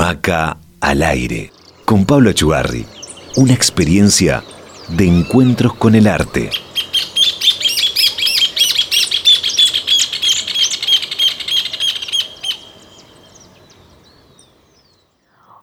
Maca 0.00 0.56
al 0.80 1.02
aire, 1.02 1.52
con 1.84 2.06
Pablo 2.06 2.32
Chugarri. 2.32 2.86
Una 3.36 3.52
experiencia 3.52 4.42
de 4.88 5.06
encuentros 5.06 5.74
con 5.74 5.94
el 5.94 6.06
arte. 6.06 6.48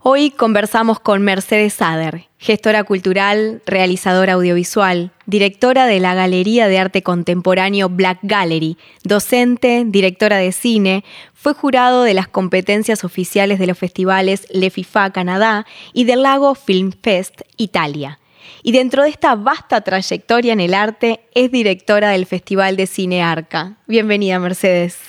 Hoy 0.09 0.31
conversamos 0.31 1.01
con 1.01 1.21
Mercedes 1.21 1.73
Sader, 1.73 2.29
gestora 2.37 2.85
cultural, 2.85 3.61
realizadora 3.65 4.35
audiovisual, 4.35 5.11
directora 5.25 5.85
de 5.85 5.99
la 5.99 6.13
Galería 6.13 6.69
de 6.69 6.79
Arte 6.79 7.03
Contemporáneo 7.03 7.89
Black 7.89 8.19
Gallery, 8.21 8.77
docente, 9.03 9.83
directora 9.85 10.37
de 10.37 10.53
cine, 10.53 11.03
fue 11.33 11.53
jurado 11.53 12.03
de 12.03 12.13
las 12.13 12.29
competencias 12.29 13.03
oficiales 13.03 13.59
de 13.59 13.67
los 13.67 13.77
festivales 13.77 14.47
Le 14.49 14.69
FIFA 14.69 15.11
Canadá 15.11 15.65
y 15.91 16.05
del 16.05 16.23
Lago 16.23 16.55
Film 16.55 16.93
Fest 17.03 17.41
Italia. 17.57 18.21
Y 18.63 18.71
dentro 18.71 19.03
de 19.03 19.09
esta 19.09 19.35
vasta 19.35 19.81
trayectoria 19.81 20.53
en 20.53 20.61
el 20.61 20.73
arte, 20.73 21.19
es 21.35 21.51
directora 21.51 22.11
del 22.11 22.25
Festival 22.25 22.77
de 22.77 22.87
Cine 22.87 23.23
Arca. 23.23 23.75
Bienvenida, 23.87 24.39
Mercedes. 24.39 24.99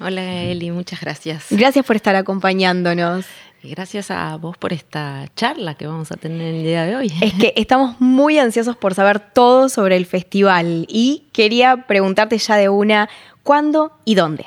Hola, 0.00 0.42
Eli, 0.42 0.72
muchas 0.72 1.00
gracias. 1.00 1.46
Gracias 1.50 1.84
por 1.84 1.94
estar 1.94 2.16
acompañándonos. 2.16 3.24
Gracias 3.62 4.12
a 4.12 4.36
vos 4.36 4.56
por 4.56 4.72
esta 4.72 5.26
charla 5.34 5.74
que 5.74 5.86
vamos 5.86 6.12
a 6.12 6.16
tener 6.16 6.54
el 6.54 6.62
día 6.62 6.84
de 6.84 6.94
hoy. 6.94 7.12
Es 7.20 7.34
que 7.34 7.52
estamos 7.56 8.00
muy 8.00 8.38
ansiosos 8.38 8.76
por 8.76 8.94
saber 8.94 9.18
todo 9.18 9.68
sobre 9.68 9.96
el 9.96 10.06
festival 10.06 10.86
y 10.88 11.24
quería 11.32 11.86
preguntarte 11.88 12.38
ya 12.38 12.56
de 12.56 12.68
una, 12.68 13.08
¿cuándo 13.42 13.92
y 14.04 14.14
dónde? 14.14 14.46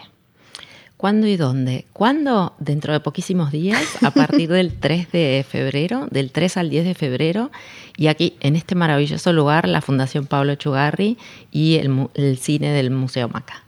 ¿Cuándo 0.96 1.28
y 1.28 1.36
dónde? 1.36 1.86
¿Cuándo? 1.92 2.54
Dentro 2.60 2.94
de 2.94 3.00
poquísimos 3.00 3.52
días, 3.52 4.02
a 4.04 4.12
partir 4.12 4.50
del 4.50 4.74
3 4.80 5.12
de 5.12 5.46
febrero, 5.50 6.08
del 6.10 6.32
3 6.32 6.58
al 6.58 6.70
10 6.70 6.86
de 6.86 6.94
febrero, 6.94 7.52
y 7.98 8.08
aquí 8.08 8.38
en 8.40 8.56
este 8.56 8.76
maravilloso 8.76 9.34
lugar, 9.34 9.68
la 9.68 9.82
Fundación 9.82 10.26
Pablo 10.26 10.56
Chugarri 10.56 11.18
y 11.52 11.78
el, 11.78 12.08
el 12.14 12.38
cine 12.38 12.72
del 12.72 12.92
Museo 12.92 13.28
Maca. 13.28 13.64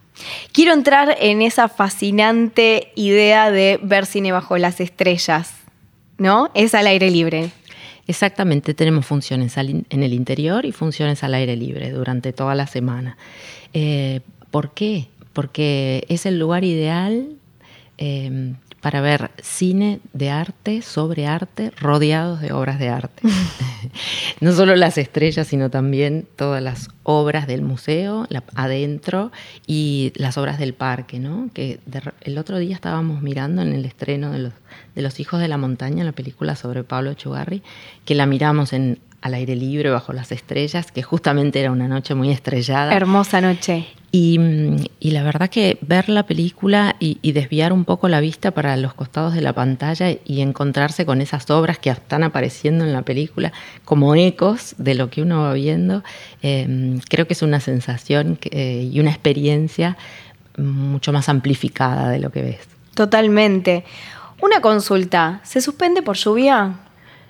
Quiero 0.52 0.72
entrar 0.72 1.16
en 1.20 1.42
esa 1.42 1.68
fascinante 1.68 2.92
idea 2.94 3.50
de 3.50 3.78
ver 3.82 4.06
cine 4.06 4.32
bajo 4.32 4.56
las 4.58 4.80
estrellas, 4.80 5.54
¿no? 6.18 6.50
Es 6.54 6.74
al 6.74 6.86
aire 6.86 7.10
libre. 7.10 7.50
Exactamente, 8.06 8.74
tenemos 8.74 9.06
funciones 9.06 9.56
en 9.56 9.84
el 9.90 10.12
interior 10.12 10.66
y 10.66 10.72
funciones 10.72 11.24
al 11.24 11.34
aire 11.34 11.56
libre 11.56 11.90
durante 11.90 12.32
toda 12.32 12.54
la 12.54 12.66
semana. 12.66 13.16
Eh, 13.72 14.20
¿Por 14.50 14.74
qué? 14.74 15.08
Porque 15.32 16.04
es 16.08 16.26
el 16.26 16.38
lugar 16.38 16.64
ideal 16.64 17.28
eh, 17.96 18.54
para 18.84 19.00
ver 19.00 19.30
cine 19.42 19.98
de 20.12 20.28
arte, 20.28 20.82
sobre 20.82 21.26
arte, 21.26 21.72
rodeados 21.80 22.42
de 22.42 22.52
obras 22.52 22.78
de 22.78 22.90
arte. 22.90 23.22
no 24.42 24.52
solo 24.52 24.76
las 24.76 24.98
estrellas, 24.98 25.46
sino 25.46 25.70
también 25.70 26.28
todas 26.36 26.62
las 26.62 26.90
obras 27.02 27.46
del 27.46 27.62
museo 27.62 28.26
adentro 28.54 29.32
y 29.66 30.12
las 30.16 30.36
obras 30.36 30.58
del 30.58 30.74
parque, 30.74 31.18
¿no? 31.18 31.48
Que 31.54 31.80
el 32.20 32.36
otro 32.36 32.58
día 32.58 32.74
estábamos 32.74 33.22
mirando 33.22 33.62
en 33.62 33.72
el 33.72 33.86
estreno 33.86 34.30
de 34.32 34.40
los, 34.40 34.52
de 34.94 35.00
los 35.00 35.18
Hijos 35.18 35.40
de 35.40 35.48
la 35.48 35.56
Montaña, 35.56 36.04
la 36.04 36.12
película 36.12 36.54
sobre 36.54 36.84
Pablo 36.84 37.14
Chugarri, 37.14 37.62
que 38.04 38.14
la 38.14 38.26
miramos 38.26 38.74
en 38.74 38.98
al 39.24 39.32
aire 39.32 39.56
libre, 39.56 39.88
bajo 39.88 40.12
las 40.12 40.32
estrellas, 40.32 40.92
que 40.92 41.02
justamente 41.02 41.58
era 41.58 41.72
una 41.72 41.88
noche 41.88 42.14
muy 42.14 42.30
estrellada. 42.30 42.94
Hermosa 42.94 43.40
noche. 43.40 43.86
Y, 44.12 44.38
la 45.00 45.22
verdad 45.22 45.48
que 45.48 45.78
ver 45.80 46.10
la 46.10 46.26
película 46.26 46.94
y, 47.00 47.32
desviar 47.32 47.72
un 47.72 47.86
poco 47.86 48.10
la 48.10 48.20
vista 48.20 48.50
para 48.50 48.76
los 48.76 48.92
costados 48.92 49.32
de 49.32 49.40
la 49.40 49.54
pantalla 49.54 50.10
y 50.10 50.42
encontrarse 50.42 51.06
con 51.06 51.22
esas 51.22 51.50
obras 51.50 51.78
que 51.78 51.88
están 51.88 52.22
apareciendo 52.22 52.84
en 52.84 52.92
la 52.92 53.00
película 53.00 53.54
como 53.86 54.14
ecos 54.14 54.74
de 54.76 54.94
lo 54.94 55.08
que 55.08 55.22
uno 55.22 55.40
va 55.40 55.54
viendo, 55.54 56.04
eh, 56.42 57.00
creo 57.08 57.26
que 57.26 57.32
es 57.32 57.40
una 57.40 57.60
sensación 57.60 58.38
eh, 58.50 58.90
y 58.92 59.00
una 59.00 59.08
experiencia 59.10 59.96
mucho 60.58 61.14
más 61.14 61.30
amplificada 61.30 62.10
de 62.10 62.18
lo 62.18 62.30
que 62.30 62.42
ves. 62.42 62.60
Totalmente. 62.94 63.84
Una 64.42 64.60
consulta, 64.60 65.40
¿se 65.44 65.62
suspende 65.62 66.02
por 66.02 66.16
lluvia? 66.16 66.74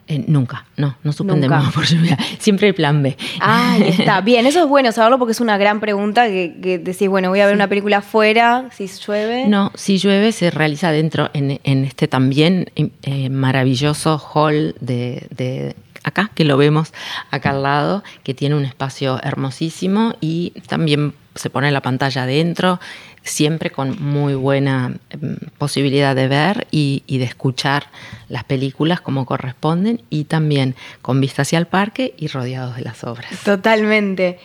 Eh, 0.07 0.23
nunca, 0.27 0.67
no, 0.77 0.97
no 1.03 1.13
suspendemos 1.13 1.73
por 1.73 1.87
lluvia. 1.87 2.19
Siempre 2.39 2.69
el 2.69 2.75
plan 2.75 3.03
B. 3.03 3.17
Ah, 3.41 3.79
está. 3.81 4.21
Bien, 4.25 4.45
eso 4.45 4.63
es 4.63 4.69
bueno 4.69 4.93
saberlo 4.93 5.19
porque 5.19 5.33
es 5.33 5.41
una 5.41 5.57
gran 5.57 5.81
pregunta 5.81 6.27
que, 6.27 6.79
decís, 6.83 7.09
bueno, 7.09 7.31
voy 7.31 7.41
a 7.41 7.47
ver 7.47 7.55
una 7.55 7.69
película 7.69 7.99
afuera, 7.99 8.69
si 8.71 8.87
llueve. 8.87 9.47
No, 9.47 9.73
si 9.75 9.97
llueve 9.97 10.33
se 10.33 10.51
realiza 10.51 10.93
dentro, 10.93 11.31
en, 11.33 11.59
este 11.85 12.07
también 12.07 12.71
eh, 12.77 13.31
maravilloso 13.31 14.19
hall 14.19 14.75
de, 14.81 15.75
acá, 16.03 16.31
que 16.35 16.45
lo 16.45 16.59
vemos 16.59 16.93
acá 17.31 17.51
al 17.51 17.63
lado, 17.63 18.05
que 18.25 18.35
tiene 18.35 18.57
un 18.57 18.67
espacio 18.67 19.19
hermosísimo 19.23 20.17
y 20.21 20.53
también 20.67 21.15
se 21.35 21.49
pone 21.49 21.71
la 21.71 21.81
pantalla 21.81 22.25
adentro 22.25 22.79
siempre 23.25 23.71
con 23.71 24.01
muy 24.01 24.35
buena 24.35 24.95
em, 25.11 25.37
posibilidad 25.59 26.15
de 26.15 26.29
ver 26.29 26.67
y, 26.71 27.03
de 27.09 27.25
escuchar 27.25 27.87
las 28.29 28.45
películas 28.45 29.01
como 29.01 29.27
corresponden 29.27 30.03
y 30.11 30.25
también 30.25 30.77
con 31.03 31.21
vista 31.21 31.43
hacia 31.43 31.59
el 31.59 31.67
parque 31.67 32.15
y 32.17 32.29
rodeados 32.29 32.77
de 32.77 32.83
las 32.83 33.03
obras. 33.03 33.31
Totalmente. 33.45 34.39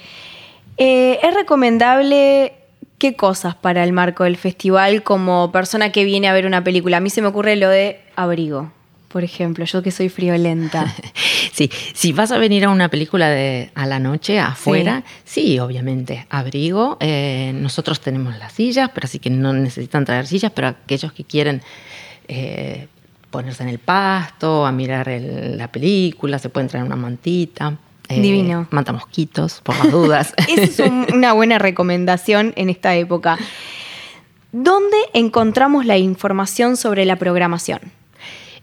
Eh, 0.78 1.20
¿Es 1.22 1.34
recomendable 1.34 2.54
qué 2.98 3.16
cosas 3.16 3.56
para 3.56 3.84
el 3.84 3.92
marco 3.92 4.24
del 4.24 4.38
festival 4.38 5.04
como 5.04 5.52
persona 5.52 5.92
que 5.92 6.06
viene 6.06 6.30
a 6.30 6.34
ver 6.34 6.46
una 6.46 6.64
película? 6.64 6.98
A 6.98 7.00
mí 7.02 7.10
se 7.10 7.22
me 7.22 7.28
ocurre 7.28 7.58
lo 7.58 7.70
de 7.70 8.00
abrigo 8.16 8.72
por 9.10 9.24
ejemplo, 9.24 9.66
yo 9.66 9.82
que 9.82 9.92
soy 9.92 10.08
friolenta. 10.08 10.94
sí, 11.52 11.70
si 11.94 12.14
vas 12.14 12.32
a 12.32 12.38
venir 12.38 12.64
a 12.66 12.70
una 12.70 12.90
película 12.90 13.28
de 13.28 13.72
a 13.74 13.86
la 13.86 14.00
noche 14.00 14.40
afuera, 14.40 15.04
sí, 15.26 15.60
obviamente, 15.60 16.28
abrigo. 16.30 16.98
Eh, 17.00 17.52
nosotros 17.56 18.00
tenemos 18.00 18.38
las 18.38 18.54
sillas, 18.54 18.92
pero 18.94 19.06
así 19.06 19.20
que 19.20 19.32
no 19.32 19.52
necesitan 19.52 20.06
traer 20.06 20.28
sillas, 20.28 20.52
pero 20.54 20.68
aquellos 20.68 21.12
que 21.12 21.24
quieren 21.24 21.62
eh, 22.28 22.88
ponerse 23.32 23.64
en 23.64 23.70
el 23.70 23.80
pasto, 23.80 24.66
a 24.66 24.72
mirar 24.72 25.08
la 25.10 25.72
película, 25.72 26.38
se 26.38 26.50
pueden 26.50 26.70
traer 26.70 26.86
una 26.86 26.96
mantita. 26.96 27.78
Eh, 28.10 28.22
Divino. 28.22 28.68
Manta 28.70 28.94
mosquitos, 28.94 29.62
por 29.62 29.76
las 29.76 29.92
dudas. 29.92 30.34
es 30.56 30.80
una 30.80 31.34
buena 31.34 31.58
recomendación 31.58 32.54
en 32.56 32.70
esta 32.70 32.96
época. 32.96 33.40
¿Dónde 34.52 34.98
encontramos 35.14 35.88
la 35.88 35.98
información 35.98 36.78
sobre 36.78 37.06
la 37.06 37.18
programación? 37.18 37.82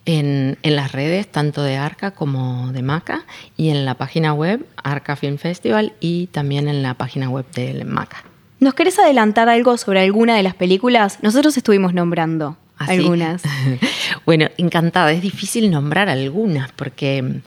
En, 0.07 0.57
las 0.63 0.93
redes 0.93 1.31
tanto 1.31 1.63
de 1.63 1.77
Arca 1.77 2.13
como 2.13 2.73
de 2.73 2.83
Maca 2.83 3.25
y 3.57 3.69
en 3.69 3.85
la 3.85 3.95
página 3.95 4.33
web 4.33 4.65
Arca 4.83 5.17
Film 5.17 5.37
Festival 5.37 5.93
y 6.01 6.29
también 6.29 6.69
en 6.69 6.83
la 6.83 6.95
página 6.95 7.29
web 7.29 7.45
de 7.55 7.85
Maca. 7.85 8.25
¿Nos 8.61 8.75
querés 8.75 8.99
adelantar 8.99 9.49
algo 9.49 9.77
sobre 9.77 10.01
alguna 10.01 10.37
de 10.37 10.43
las 10.43 10.55
películas? 10.55 11.19
Nosotros 11.23 11.57
estuvimos 11.57 11.93
nombrando 11.93 12.57
¿Ah, 12.79 12.87
algunas. 12.89 13.43
bueno, 14.27 14.49
encantada. 14.57 15.13
Es 15.13 15.21
difícil 15.21 15.71
nombrar 15.71 16.09
algunas 16.09 16.73
porque 16.73 17.23
mm, 17.23 17.41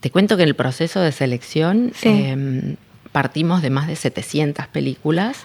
te 0.00 0.10
cuento 0.10 0.36
que 0.36 0.44
en 0.44 0.50
el 0.50 0.54
proceso 0.54 1.00
de 1.00 1.12
selección 1.12 1.92
em, 2.02 2.76
partimos 3.12 3.60
de 3.60 3.70
más 3.70 3.88
de 3.88 3.96
700 3.96 4.68
películas 4.68 5.44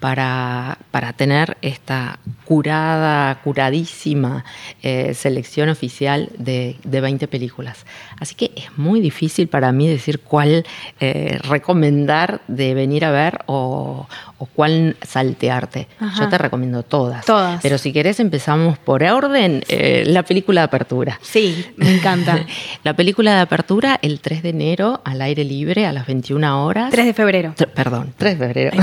para, 0.00 0.78
para 0.90 1.12
tener 1.12 1.58
esta 1.60 2.18
curada, 2.46 3.38
curadísima 3.44 4.44
eh, 4.82 5.14
selección 5.14 5.68
oficial 5.68 6.30
de, 6.36 6.76
de, 6.82 7.00
20 7.00 7.28
películas. 7.28 7.84
Así 8.18 8.34
que 8.34 8.50
es 8.56 8.76
muy 8.76 9.00
difícil 9.00 9.48
para 9.48 9.70
mí 9.72 9.86
decir 9.86 10.20
cuál 10.20 10.64
eh, 10.98 11.38
recomendar 11.44 12.40
de 12.48 12.74
venir 12.74 13.04
a 13.04 13.10
ver 13.10 13.40
o, 13.46 14.08
o 14.38 14.46
cuál 14.46 14.96
saltearte. 15.02 15.86
Yo 16.18 16.28
te 16.30 16.38
recomiendo 16.38 16.82
todas. 16.82 17.26
Todas. 17.26 17.60
Pero 17.60 17.76
si 17.76 17.92
querés 17.92 18.20
empezamos 18.20 18.78
por 18.78 19.02
orden, 19.02 19.62
eh, 19.68 20.04
la 20.06 20.22
película 20.22 20.62
de 20.62 20.64
apertura. 20.64 21.20
Sí, 21.22 21.66
me 21.76 21.94
encanta. 21.94 22.46
la 22.84 22.94
película 22.94 23.34
de 23.34 23.40
apertura 23.40 23.98
el 24.00 24.20
3 24.20 24.42
de 24.42 24.48
enero 24.48 25.02
al 25.04 25.20
aire 25.20 25.44
libre 25.44 25.84
a 25.84 25.92
las 25.92 26.06
21 26.06 26.64
horas. 26.64 26.90
3 26.90 27.04
de 27.04 27.14
febrero. 27.14 27.54
perdón, 27.74 28.14
3 28.16 28.38
de 28.38 28.46
febrero. 28.46 28.82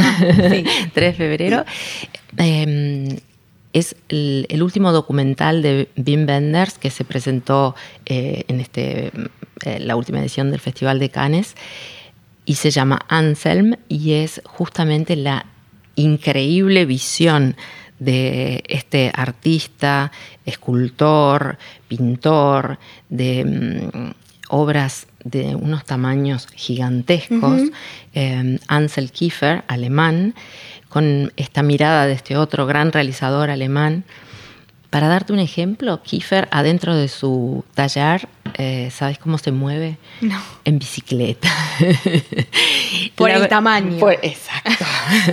Sí. 0.50 0.64
3 0.94 1.07
de 1.08 1.14
febrero. 1.14 1.66
Em, 2.38 3.18
es 3.74 3.96
el, 4.10 4.62
último 4.62 4.92
documental 4.92 5.62
de 5.62 5.90
Wim 5.98 6.28
Wenders 6.28 6.78
que 6.78 6.90
se 6.90 7.04
presentó 7.04 7.76
eh, 8.06 8.44
en 8.48 8.60
este, 8.60 9.12
eh, 9.66 9.80
la 9.80 9.96
última 9.96 10.20
edición 10.20 10.52
del 10.52 10.60
Festival 10.60 11.00
de 11.00 11.10
Cannes 11.10 11.56
y 12.46 12.56
se 12.56 12.72
llama 12.72 13.06
Anselm 13.10 13.76
y 13.88 14.14
es 14.14 14.42
justamente 14.46 15.16
la 15.16 15.46
increíble 15.96 16.86
visión 16.86 17.56
de 18.00 18.64
este 18.68 19.12
artista, 19.14 20.12
escultor, 20.46 21.58
pintor, 21.88 22.80
de 23.10 23.44
mm, 23.44 24.12
obras 24.50 25.08
de 25.30 25.56
unos 25.56 25.86
tamaños 25.86 26.48
gigantescos, 26.54 27.62
eh, 28.14 28.60
Ansel 28.68 29.12
Kiefer, 29.12 29.64
alemán, 29.68 30.36
con 30.90 31.32
esta 31.36 31.64
mirada 31.64 32.06
de 32.06 32.14
este 32.14 32.38
otro 32.38 32.66
gran 32.66 32.92
realizador 32.92 33.50
alemán, 33.50 34.06
para 34.90 35.10
darte 35.10 35.34
un 35.34 35.40
ejemplo, 35.40 36.02
Kiefer 36.02 36.48
adentro 36.50 36.96
de 36.96 37.10
su 37.10 37.66
taller, 37.74 38.30
eh, 38.58 38.90
¿sabes 38.92 39.18
cómo 39.18 39.38
se 39.38 39.52
mueve? 39.52 39.98
No. 40.22 40.42
En 40.64 40.80
bicicleta. 40.80 41.50
por 43.16 43.30
el 43.30 43.50
tamaño. 43.50 44.00
exacto. 44.22 44.86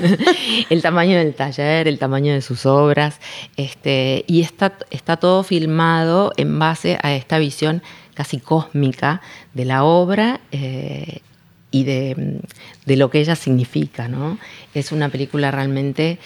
el 0.71 0.83
tamaño 0.83 1.17
del 1.19 1.35
taller, 1.35 1.87
el 1.87 2.01
tamaño 2.01 2.35
de 2.35 2.43
sus 2.43 2.67
obras. 2.67 3.21
Este, 3.57 4.25
y 4.27 4.41
está, 4.41 4.73
está 4.91 5.19
todo 5.19 5.45
filmado 5.45 6.33
en 6.37 6.59
base 6.59 6.99
a 7.03 7.15
esta 7.15 7.39
visión 7.39 7.83
casi 8.15 8.39
cósmica 8.39 9.21
de 9.53 9.65
la 9.65 9.85
obra. 9.85 10.41
Eh, 10.53 11.21
y 11.71 11.83
de, 11.83 12.41
de, 12.87 12.97
lo 12.97 13.11
que 13.11 13.19
ella 13.19 13.35
significa, 13.35 14.07
¿no? 14.07 14.39
Es 14.75 14.93
una 14.93 15.09
película 15.09 15.51
realmente 15.51 16.21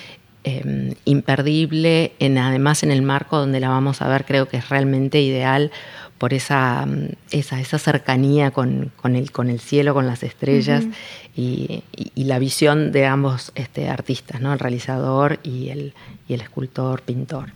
Em, 0.44 0.94
imperdible, 1.04 2.12
en, 2.20 2.38
además 2.38 2.82
en 2.82 2.90
el 2.90 3.02
marco 3.02 3.36
donde 3.36 3.60
la 3.60 3.68
vamos 3.68 4.00
a 4.00 4.08
ver, 4.08 4.24
creo 4.24 4.48
que 4.48 4.56
es 4.56 4.68
realmente 4.70 5.20
ideal 5.20 5.72
por 6.16 6.32
esa, 6.32 6.86
mm, 6.86 7.08
esa, 7.32 7.60
esa 7.60 7.78
cercanía 7.78 8.52
con, 8.52 8.90
con, 8.96 9.14
el, 9.14 9.30
con 9.30 9.50
el 9.50 9.60
cielo, 9.60 9.92
con 9.92 10.06
las 10.06 10.22
estrellas 10.22 10.86
y, 11.36 11.82
la 12.14 12.38
visión 12.38 12.92
de 12.92 13.04
ambos 13.04 13.52
este, 13.56 13.90
artistas, 13.90 14.40
¿no? 14.40 14.52
el 14.52 14.58
realizador 14.58 15.38
y 15.42 15.68
el, 15.68 15.92
y 16.28 16.34
el 16.34 16.40
escultor, 16.40 17.02
pintor. 17.02 17.52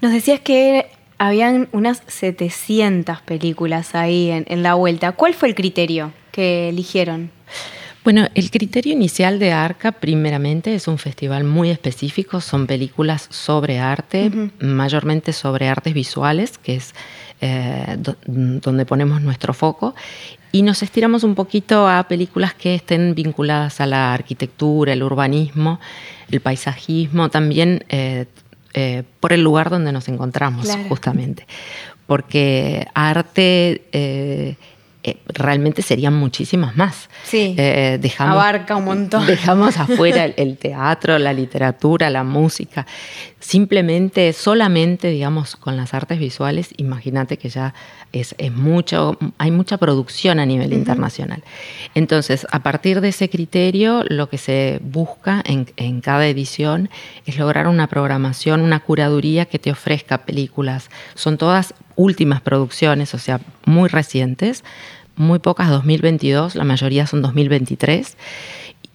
Nos 0.00 0.12
decías 0.12 0.40
que 0.40 0.86
habían 1.18 1.68
unas 1.72 2.02
700 2.06 3.20
películas 3.22 3.94
ahí 3.94 4.30
en, 4.30 4.44
en 4.48 4.62
la 4.62 4.74
vuelta. 4.74 5.12
¿Cuál 5.12 5.34
fue 5.34 5.48
el 5.48 5.54
criterio 5.54 6.12
que 6.32 6.68
eligieron? 6.68 7.30
Bueno, 8.06 8.28
el 8.36 8.52
criterio 8.52 8.92
inicial 8.92 9.40
de 9.40 9.50
ARCA, 9.50 9.90
primeramente, 9.90 10.76
es 10.76 10.86
un 10.86 10.96
festival 10.96 11.42
muy 11.42 11.70
específico, 11.70 12.40
son 12.40 12.68
películas 12.68 13.26
sobre 13.30 13.80
arte, 13.80 14.30
mayormente 14.60 15.32
sobre 15.32 15.66
artes 15.68 15.92
visuales, 15.92 16.56
que 16.56 16.76
es 16.76 16.94
eh, 17.40 17.96
donde 18.26 18.86
ponemos 18.86 19.20
nuestro 19.22 19.54
foco, 19.54 19.96
y 20.52 20.62
nos 20.62 20.84
estiramos 20.84 21.24
un 21.24 21.34
poquito 21.34 21.88
a 21.88 22.04
películas 22.06 22.54
que 22.54 22.76
estén 22.76 23.16
vinculadas 23.16 23.80
a 23.80 23.86
la 23.86 24.14
arquitectura, 24.14 24.92
el 24.92 25.02
urbanismo, 25.02 25.80
el 26.30 26.40
paisajismo, 26.40 27.28
también 27.28 27.84
eh, 27.88 28.26
eh, 28.78 29.04
por 29.20 29.32
el 29.32 29.42
lugar 29.42 29.70
donde 29.70 29.90
nos 29.90 30.06
encontramos, 30.06 30.68
justamente. 30.90 31.46
Porque 32.06 32.86
arte 32.92 33.82
eh, 33.92 34.56
realmente 35.26 35.82
serían 35.82 36.14
muchísimas 36.14 36.76
más. 36.76 37.08
Sí. 37.24 37.54
Eh, 37.56 37.98
dejamos, 38.00 38.34
abarca 38.34 38.76
un 38.76 38.84
montón. 38.84 39.26
Dejamos 39.26 39.76
afuera 39.78 40.24
el, 40.24 40.56
teatro, 40.58 41.18
la 41.18 41.32
literatura, 41.32 42.10
la 42.10 42.24
música. 42.24 42.86
Simplemente, 43.38 44.32
solamente, 44.32 45.08
digamos, 45.08 45.56
con 45.56 45.76
las 45.76 45.94
artes 45.94 46.18
visuales, 46.18 46.70
imagínate 46.78 47.36
que 47.36 47.48
ya 47.48 47.74
es, 48.12 48.34
mucho, 48.52 49.16
hay 49.38 49.50
mucha 49.50 49.76
producción 49.78 50.40
a 50.40 50.46
nivel 50.46 50.72
internacional. 50.72 51.44
Entonces, 51.94 52.46
a 52.50 52.60
partir 52.62 53.00
de 53.00 53.08
ese 53.08 53.28
criterio, 53.28 54.02
lo 54.08 54.28
que 54.28 54.38
se 54.38 54.80
busca 54.82 55.42
en, 55.44 55.70
en 55.76 56.00
cada 56.00 56.26
edición 56.26 56.90
es 57.26 57.38
lograr 57.38 57.68
una 57.68 57.86
programación, 57.86 58.62
una 58.62 58.80
curaduría 58.80 59.46
que 59.46 59.58
te 59.58 59.70
ofrezca 59.70 60.24
películas. 60.24 60.90
Son 61.14 61.38
todas 61.38 61.74
últimas 61.96 62.40
producciones, 62.40 63.14
o 63.14 63.18
sea, 63.18 63.40
muy 63.64 63.88
recientes, 63.88 64.62
muy 65.16 65.38
pocas 65.38 65.70
2022, 65.70 66.54
la 66.54 66.64
mayoría 66.64 67.06
son 67.06 67.22
2023, 67.22 68.16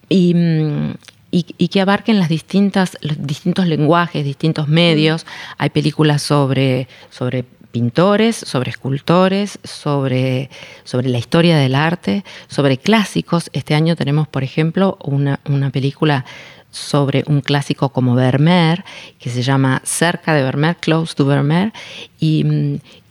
mm, 0.08 0.90
y, 1.34 1.46
y, 1.56 1.68
que 1.68 1.80
abarquen 1.80 2.18
las 2.18 2.28
distintas, 2.28 2.98
los 3.00 3.26
distintos 3.26 3.66
lenguajes, 3.66 4.22
distintos 4.22 4.68
medios. 4.68 5.24
Hay 5.56 5.70
películas 5.70 6.20
sobre, 6.20 6.88
sobre 7.08 7.44
pintores, 7.72 8.36
sobre 8.36 8.70
escultores, 8.70 9.58
sobre, 9.64 10.50
sobre 10.84 11.08
la 11.08 11.18
historia 11.18 11.56
del 11.56 11.74
arte, 11.74 12.22
sobre 12.46 12.76
clásicos. 12.76 13.50
Este 13.54 13.74
año 13.74 13.96
tenemos, 13.96 14.28
por 14.28 14.44
ejemplo, 14.44 14.98
una, 15.02 15.40
una 15.46 15.70
película 15.70 16.24
sobre 16.72 17.22
un 17.26 17.42
clásico 17.42 17.90
como 17.90 18.16
Vermeer, 18.16 18.84
que 19.20 19.30
se 19.30 19.42
llama 19.42 19.80
Cerca 19.84 20.34
de 20.34 20.42
Vermeer, 20.42 20.76
Close 20.76 21.14
to 21.14 21.24
Vermeer, 21.24 21.72
y, 22.18 22.42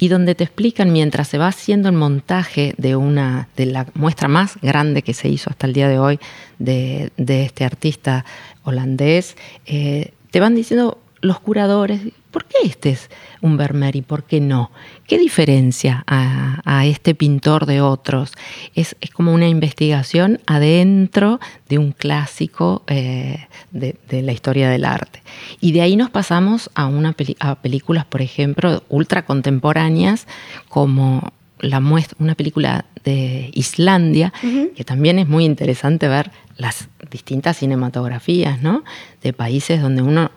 donde 0.10 0.36
te 0.36 0.44
explican 0.44 0.92
mientras 0.92 1.30
se 1.30 1.38
va 1.38 1.48
haciendo 1.48 1.88
el 1.88 1.96
montaje 1.96 2.74
de, 2.78 2.98
una, 2.98 3.48
de 3.56 3.68
la 3.68 3.88
muestra 3.94 4.28
más 4.28 4.58
grande 4.62 5.04
que 5.04 5.14
se 5.14 5.30
hizo 5.30 5.50
hasta 5.50 5.68
el 5.68 5.74
día 5.74 5.88
de 5.88 6.00
hoy 6.00 6.20
de, 6.60 7.12
este 7.18 7.64
artista 7.64 8.26
holandés, 8.64 9.38
eh, 9.66 10.12
te 10.32 10.40
van 10.40 10.56
diciendo 10.56 11.01
los 11.22 11.40
curadores, 11.40 12.02
¿por 12.32 12.46
qué 12.46 12.58
este 12.64 12.90
es 12.90 13.10
un 13.42 13.58
Vermeer 13.58 13.96
y 13.96 14.02
por 14.02 14.24
qué 14.24 14.42
no? 14.42 14.72
¿Qué 15.08 15.18
diferencia 15.20 16.04
a, 16.08 16.86
este 16.86 17.14
pintor 17.14 17.66
de 17.68 17.82
otros? 17.82 18.34
Es, 18.74 18.96
como 19.14 19.34
una 19.34 19.48
investigación 19.48 20.40
adentro 20.48 21.40
de 21.70 21.78
un 21.78 21.92
clásico 21.92 22.84
eh, 22.88 23.48
de, 23.72 23.96
la 24.10 24.32
historia 24.32 24.70
del 24.70 24.84
arte. 24.84 25.22
Y 25.60 25.74
de 25.74 25.82
ahí 25.82 25.96
nos 25.96 26.10
pasamos 26.10 26.70
a, 26.74 26.88
una 26.88 27.16
a 27.40 27.56
películas, 27.56 28.06
por 28.06 28.22
ejemplo, 28.22 28.84
ultra 28.90 29.26
contemporáneas, 29.26 30.28
como 30.70 31.34
la 31.60 31.80
muestra, 31.80 32.18
una 32.20 32.34
película 32.34 32.86
de 33.04 33.52
Islandia, 33.54 34.34
que 34.76 34.84
también 34.84 35.20
es 35.20 35.28
muy 35.28 35.46
interesante 35.46 36.08
ver 36.08 36.32
las 36.58 36.88
distintas 37.12 37.58
cinematografías, 37.58 38.62
¿no? 38.62 38.84
De 39.22 39.34
países 39.34 39.82
donde 39.82 40.02
uno 40.02 40.32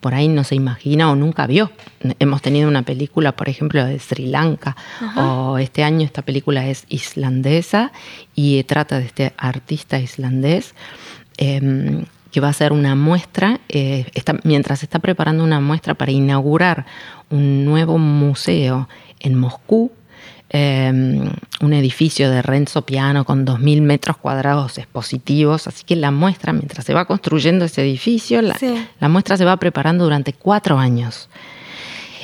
por 0.00 0.14
ahí 0.14 0.28
no 0.28 0.44
se 0.44 0.54
imagina 0.54 1.10
o 1.10 1.16
nunca 1.16 1.46
vio. 1.46 1.70
Hemos 2.18 2.42
tenido 2.42 2.68
una 2.68 2.82
película, 2.82 3.32
por 3.32 3.48
ejemplo, 3.48 3.84
de 3.84 3.98
Sri 3.98 4.26
Lanka, 4.26 4.76
o 5.16 5.58
este 5.58 5.84
año 5.84 6.04
esta 6.04 6.22
película 6.22 6.66
es 6.66 6.84
islandesa 6.88 7.92
y 8.34 8.62
trata 8.64 8.98
de 8.98 9.06
este 9.06 9.32
artista 9.36 9.98
islandés. 9.98 10.74
Em, 11.36 12.04
que 12.30 12.40
va 12.40 12.46
a 12.48 12.50
hacer 12.50 12.72
una 12.72 12.94
muestra, 12.94 13.60
eh, 13.68 14.06
está, 14.14 14.36
mientras 14.44 14.82
está 14.82 15.00
preparando 15.00 15.42
una 15.42 15.58
muestra 15.60 15.94
para 15.94 16.12
inaugurar 16.12 16.86
un 17.28 17.64
nuevo 17.64 17.98
museo 17.98 18.88
en 19.18 19.36
Moscú, 19.36 19.90
Em, 20.52 21.30
un 21.60 21.72
edificio 21.72 22.28
de 22.28 22.42
Renzo 22.42 22.82
Piano 22.82 23.24
con 23.24 23.46
2.000 23.46 23.82
metros 23.82 24.16
cuadrados 24.16 24.78
expositivos, 24.78 25.68
así 25.68 25.84
que 25.84 25.94
la 25.94 26.10
muestra, 26.10 26.52
mientras 26.52 26.84
se 26.84 26.92
va 26.92 27.04
construyendo 27.04 27.66
ese 27.66 27.82
edificio, 27.82 28.42
la, 28.42 29.08
muestra 29.08 29.36
se 29.36 29.44
va 29.44 29.56
preparando 29.58 30.02
durante 30.02 30.32
cuatro 30.32 30.76
años. 30.76 31.28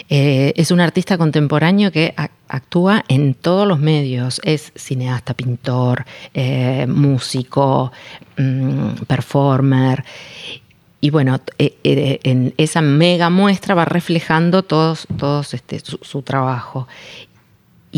Eh, 0.09 0.55
es 0.57 0.73
un 0.73 0.81
artista 0.81 1.17
contemporáneo 1.17 1.93
que 1.93 2.15
actúa 2.49 3.05
en 3.07 3.35
todos 3.35 3.67
los 3.67 3.79
medios, 3.79 4.41
es 4.43 4.73
cineasta, 4.75 5.35
pintor, 5.35 6.05
eh, 6.35 6.87
músico, 6.89 7.93
mm, 8.39 9.05
performer. 9.07 10.05
Y 11.01 11.11
bueno, 11.11 11.39
eh, 11.59 12.19
en 12.25 12.55
esa 12.57 12.81
mega 12.81 13.31
muestra 13.31 13.77
va 13.77 13.85
reflejando 13.85 14.65
todos, 14.65 15.07
todos 15.17 15.55
este, 15.55 15.79
su, 15.79 16.23
trabajo. 16.23 16.89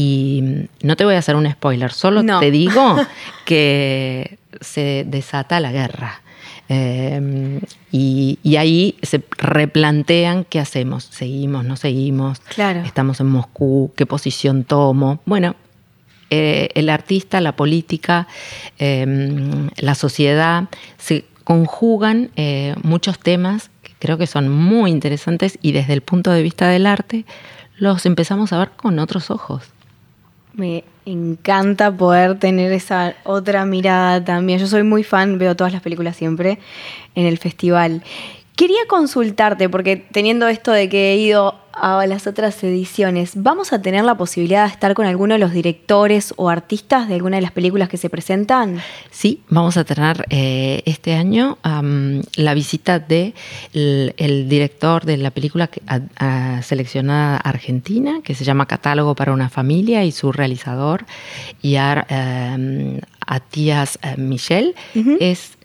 Y 0.01 0.69
no 0.81 0.95
te 0.95 1.05
voy 1.05 1.17
a 1.17 1.19
hacer 1.19 1.35
un 1.35 1.51
spoiler, 1.51 1.91
solo 1.91 2.23
te 2.39 2.53
digo 2.53 2.97
que 3.45 4.39
se 4.61 5.05
desata 5.05 5.59
la 5.59 5.73
guerra. 5.73 6.23
Em, 6.69 7.59
y, 7.91 8.39
ahí 8.57 8.95
se 9.03 9.25
replantean 9.39 10.45
qué 10.45 10.61
hacemos, 10.61 11.03
seguimos, 11.03 11.65
no 11.65 11.75
seguimos, 11.75 12.39
claro. 12.39 12.83
estamos 12.83 13.19
en 13.19 13.27
Moscú, 13.27 13.91
qué 13.97 14.07
posición 14.07 14.63
tomo. 14.63 15.19
Bueno, 15.27 15.57
eh, 16.31 16.69
el 16.77 16.91
artista, 16.91 17.41
la 17.41 17.57
política, 17.57 18.29
em, 18.79 19.69
la 19.79 19.97
sociedad, 19.97 20.69
se 20.97 21.25
conjugan 21.43 22.31
eh, 22.37 22.77
muchos 22.85 23.19
temas 23.19 23.69
que 23.83 23.95
creo 23.99 24.17
que 24.17 24.29
son 24.29 24.49
muy 24.49 24.93
interesantes 24.93 25.59
y 25.61 25.73
desde 25.73 25.93
el 25.93 26.03
punto 26.03 26.31
de 26.31 26.45
vista 26.45 26.69
del 26.69 26.87
arte 26.87 27.25
los 27.79 28.07
empezamos 28.07 28.53
a 28.53 28.59
ver 28.59 28.71
con 28.77 29.01
otros 29.01 29.33
ojos. 29.33 29.73
Me 30.59 30.83
encanta 31.07 31.97
poder 31.97 32.41
tener 32.41 32.73
esa 32.73 33.15
otra 33.23 33.65
mirada 33.65 34.25
también. 34.25 34.59
Yo 34.59 34.67
soy 34.67 34.83
muy 34.83 35.05
fan, 35.05 35.39
veo 35.39 35.55
todas 35.55 35.73
las 35.73 35.83
películas 35.83 36.17
siempre 36.17 36.59
en 37.15 37.27
el 37.27 37.39
festival. 37.39 38.03
Quería 38.59 38.89
consultarte, 38.89 39.69
porque 39.69 39.97
teniendo 39.97 40.49
esto 40.49 40.73
de 40.73 40.89
que 40.89 41.13
he 41.13 41.17
ido 41.17 41.55
a 41.73 42.05
las 42.09 42.27
otras 42.27 42.61
ediciones, 42.65 43.35
¿vamos 43.37 43.73
a 43.73 43.81
tener 43.81 44.05
la 44.05 44.17
posibilidad 44.17 44.67
de 44.67 44.73
estar 44.73 44.95
con 44.95 45.07
alguno 45.07 45.35
de 45.35 45.39
los 45.39 45.53
directores 45.53 46.35
o 46.37 46.49
artistas 46.49 47.07
de 47.07 47.15
alguna 47.15 47.37
de 47.37 47.43
las 47.43 47.53
películas 47.53 47.89
que 47.89 47.99
se 47.99 48.11
presentan? 48.11 48.81
Sí, 49.13 49.43
vamos 49.49 49.77
a 49.77 49.85
tener 49.85 50.27
eh, 50.31 50.83
este 50.87 51.15
año 51.15 51.59
la 51.63 52.55
visita 52.55 52.99
de 52.99 53.33
el, 53.75 54.49
director 54.49 55.05
de 55.05 55.19
la 55.19 55.31
película 55.31 55.71
seleccionada 56.61 57.37
argentina, 57.37 58.23
que 58.25 58.35
se 58.35 58.43
llama 58.43 58.67
Catálogo 58.67 59.15
para 59.15 59.33
una 59.33 59.51
familia, 59.51 60.03
y 60.05 60.11
su 60.11 60.33
realizador, 60.33 61.07
Yar 61.63 62.09
um, 62.11 62.99
Atias 63.25 64.01
eh, 64.03 64.17
Michel, 64.17 64.75
es 65.21 65.58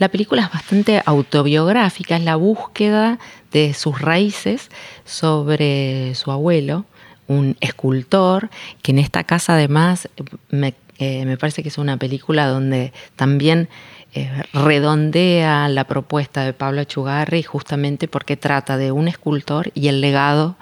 la 0.00 0.08
película 0.08 0.44
es 0.44 0.50
bastante 0.50 1.02
autobiográfica, 1.04 2.16
es 2.16 2.24
la 2.24 2.36
búsqueda 2.36 3.18
de 3.52 3.74
sus 3.74 4.00
raíces 4.00 4.70
sobre 5.04 6.14
su 6.14 6.32
abuelo, 6.32 6.86
un 7.28 7.58
escultor, 7.60 8.48
que 8.80 8.92
en 8.92 8.98
esta 8.98 9.24
casa 9.24 9.52
además 9.52 10.08
me, 10.48 10.72
eh, 10.98 11.36
parece 11.38 11.62
que 11.62 11.68
es 11.68 11.76
una 11.76 11.98
película 11.98 12.46
donde 12.46 12.94
también 13.14 13.68
eh, 14.14 14.42
redondea 14.54 15.68
la 15.68 15.84
propuesta 15.84 16.44
de 16.44 16.54
Pablo 16.54 16.82
Chugarri 16.84 17.42
justamente 17.42 18.08
porque 18.08 18.38
trata 18.38 18.78
de 18.78 18.92
un 18.92 19.06
escultor 19.06 19.70
y 19.74 19.88
el 19.88 20.00
legado 20.00 20.56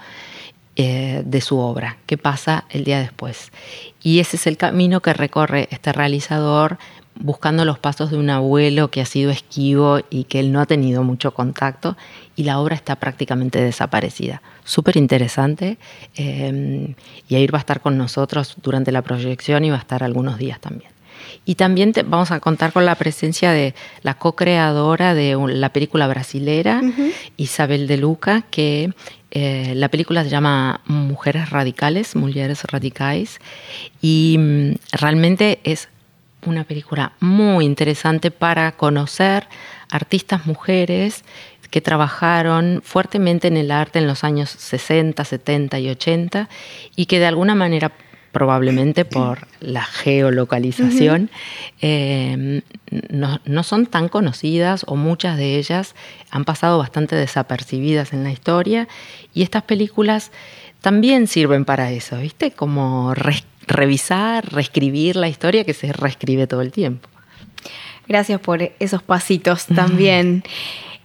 eh, 0.74 1.22
de 1.24 1.40
su 1.40 1.58
obra, 1.58 1.96
qué 2.06 2.18
pasa 2.18 2.64
el 2.70 2.82
día 2.82 2.98
después. 2.98 3.52
Y 4.02 4.18
ese 4.18 4.36
es 4.36 4.48
el 4.48 4.56
camino 4.56 5.00
que 5.00 5.12
recorre 5.12 5.68
este 5.70 5.92
realizador 5.92 6.78
buscando 7.20 7.64
los 7.64 7.78
pasos 7.78 8.10
de 8.10 8.16
un 8.16 8.30
abuelo 8.30 8.90
que 8.90 9.00
ha 9.00 9.06
sido 9.06 9.30
esquivo 9.30 10.00
y 10.10 10.24
que 10.24 10.40
él 10.40 10.52
no 10.52 10.60
ha 10.60 10.66
tenido 10.66 11.02
mucho 11.02 11.32
contacto 11.32 11.96
y 12.36 12.44
la 12.44 12.58
obra 12.58 12.76
está 12.76 12.96
prácticamente 12.96 13.60
desaparecida. 13.60 14.42
Súper 14.64 14.96
interesante 14.96 15.78
eh, 16.16 16.94
y 17.28 17.34
ahí 17.34 17.46
va 17.46 17.58
a 17.58 17.60
estar 17.60 17.80
con 17.80 17.98
nosotros 17.98 18.56
durante 18.62 18.92
la 18.92 19.02
proyección 19.02 19.64
y 19.64 19.70
va 19.70 19.76
a 19.76 19.80
estar 19.80 20.04
algunos 20.04 20.38
días 20.38 20.60
también. 20.60 20.90
Y 21.44 21.56
también 21.56 21.92
vamos 22.06 22.30
a 22.30 22.40
contar 22.40 22.72
con 22.72 22.84
la 22.84 22.94
presencia 22.94 23.52
de 23.52 23.74
la 24.02 24.14
co-creadora 24.14 25.14
de 25.14 25.36
la 25.48 25.70
película 25.70 26.06
brasilera, 26.06 26.80
Isabel 27.36 27.86
de 27.86 27.96
Luca, 27.96 28.44
que 28.50 28.92
eh, 29.30 29.72
la 29.74 29.88
película 29.88 30.24
se 30.24 30.30
llama 30.30 30.80
Mujeres 30.86 31.50
Radicales, 31.50 32.16
Mujeres 32.16 32.64
Radicais, 32.64 33.40
y 34.00 34.36
mm, 34.38 34.74
realmente 34.92 35.60
es 35.64 35.88
una 36.46 36.64
película 36.64 37.12
muy 37.20 37.64
interesante 37.64 38.30
para 38.30 38.72
conocer 38.72 39.46
artistas 39.90 40.46
mujeres 40.46 41.24
que 41.70 41.80
trabajaron 41.80 42.80
fuertemente 42.82 43.48
en 43.48 43.56
el 43.56 43.70
arte 43.70 43.98
en 43.98 44.06
los 44.06 44.24
años 44.24 44.50
60, 44.50 45.24
70 45.24 45.78
y 45.80 45.90
80 45.90 46.48
y 46.96 47.06
que 47.06 47.18
de 47.18 47.26
alguna 47.26 47.54
manera 47.54 47.92
probablemente 48.32 49.04
por 49.04 49.48
la 49.60 49.82
geolocalización, 49.82 51.30
eh, 51.80 52.62
no, 53.10 53.40
no, 53.44 53.62
son 53.62 53.86
tan 53.86 54.08
conocidas 54.08 54.84
o 54.86 54.96
muchas 54.96 55.36
de 55.38 55.56
ellas 55.56 55.94
han 56.30 56.44
pasado 56.44 56.78
bastante 56.78 57.16
desapercibidas 57.16 58.12
en 58.12 58.24
la 58.24 58.30
historia 58.30 58.86
y 59.34 59.42
estas 59.42 59.62
películas 59.62 60.30
también 60.80 61.26
sirven 61.26 61.64
para 61.64 61.90
eso, 61.90 62.18
¿viste? 62.18 62.52
Como 62.52 63.14
revisar, 63.68 64.52
reescribir 64.52 65.16
la 65.16 65.28
historia 65.28 65.64
que 65.64 65.74
se 65.74 65.92
reescribe 65.92 66.46
todo 66.46 66.62
el 66.62 66.72
tiempo. 66.72 67.08
Gracias 68.08 68.40
por 68.40 68.62
esos 68.78 69.02
pasitos 69.02 69.66
también. 69.74 70.42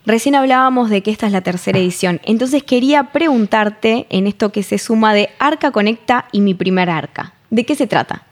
Recién 0.06 0.36
hablábamos 0.36 0.90
de 0.90 1.02
que 1.02 1.12
esta 1.12 1.28
es 1.28 1.32
la 1.32 1.42
tercera 1.42 1.80
edición, 1.80 2.20
entonces 2.26 2.64
quería 2.64 3.12
preguntarte 3.12 4.06
en 4.10 4.28
esto 4.28 4.52
que 4.52 4.64
se 4.64 4.78
suma 4.78 5.14
de 5.14 5.30
Arca 5.40 5.72
Conecta 5.72 6.26
y 6.32 6.42
Mi 6.42 6.54
Primer 6.54 6.90
Arca. 6.90 7.34
¿De 7.50 7.66
qué 7.66 7.76
se 7.76 7.88
trata? 7.88 8.26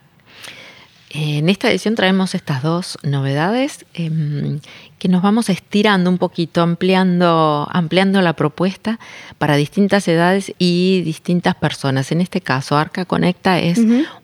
En 1.14 1.50
esta 1.50 1.70
edición 1.70 1.96
traemos 1.96 2.36
estas 2.36 2.64
dos 2.64 2.98
novedades 3.04 3.86
em, 3.94 4.62
que 4.98 5.10
nos 5.10 5.22
vamos 5.22 5.50
estirando 5.50 6.10
un 6.10 6.18
poquito, 6.18 6.62
ampliando, 6.62 7.68
ampliando 7.70 8.22
la 8.22 8.32
propuesta 8.34 8.98
para 9.38 9.58
distintas 9.58 10.08
edades 10.08 10.54
y 10.58 11.02
distintas 11.02 11.56
personas. 11.56 12.14
En 12.14 12.22
este 12.22 12.40
caso, 12.40 12.78
Arca 12.78 13.04
Conecta 13.04 13.60
es 13.60 13.80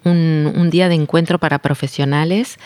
un, 0.06 0.70
día 0.72 0.88
de 0.88 0.96
encuentro 0.96 1.40
para 1.40 1.60
profesionales 1.60 2.58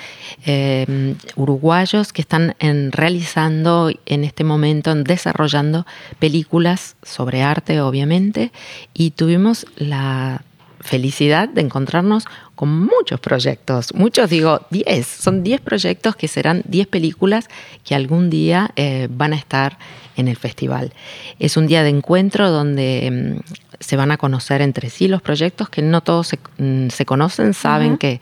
em, 0.46 1.16
uruguayos 1.36 2.14
que 2.14 2.22
están 2.22 2.56
realizando 2.92 3.90
en 4.06 4.24
este 4.24 4.44
momento, 4.44 4.94
desarrollando 4.94 5.88
películas 6.20 6.96
sobre 7.02 7.42
arte, 7.42 7.82
obviamente, 7.82 8.52
y 8.94 9.12
tuvimos 9.12 9.66
la 9.78 10.44
felicidad 10.82 11.50
de 11.50 11.62
encontrarnos 11.62 12.26
con 12.56 12.70
muchos 12.70 13.20
proyectos, 13.20 13.94
muchos 13.94 14.30
digo 14.30 14.66
10, 14.70 15.08
son 15.08 15.44
10 15.44 15.62
proyectos 15.62 16.16
que 16.16 16.28
serán 16.28 16.64
10 16.66 16.88
películas 16.88 17.50
que 17.84 17.96
algún 17.96 18.30
día 18.30 18.72
eh, 18.76 19.08
van 19.10 19.34
a 19.34 19.36
estar 19.36 19.78
en 20.18 20.28
el 20.28 20.36
festival. 20.36 20.94
Es 21.40 21.58
un 21.58 21.68
día 21.68 21.84
de 21.84 21.90
encuentro 21.90 22.52
donde 22.52 23.40
mm, 23.40 23.54
se 23.80 23.96
van 23.96 24.12
a 24.12 24.18
conocer 24.18 24.62
entre 24.62 24.90
sí 24.90 25.08
los 25.08 25.22
proyectos 25.22 25.70
que 25.70 25.82
no 25.82 26.02
todos 26.02 26.28
se, 26.28 26.40
mm, 26.58 26.90
conocen, 27.06 27.54
saben 27.54 27.98
que, 27.98 28.20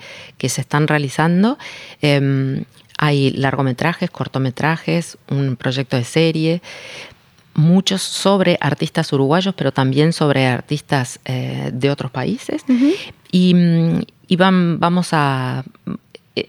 se 0.47 0.61
están 0.61 0.87
realizando. 0.87 1.57
Em, 2.01 2.63
hay 2.97 3.31
largometrajes, 3.31 4.09
cortometrajes, 4.09 5.17
un 5.29 5.55
proyecto 5.55 5.95
de 5.97 6.03
serie, 6.03 6.61
muchos 7.59 8.01
sobre 8.01 8.57
artistas 8.61 9.13
uruguayos, 9.13 9.53
pero 9.55 9.71
también 9.71 10.13
sobre 10.13 10.47
artistas 10.47 11.19
eh, 11.25 11.69
de 11.71 11.91
otros 11.91 12.11
países. 12.11 12.63
Y, 13.31 13.55
vamos 14.37 15.09
a... 15.11 15.63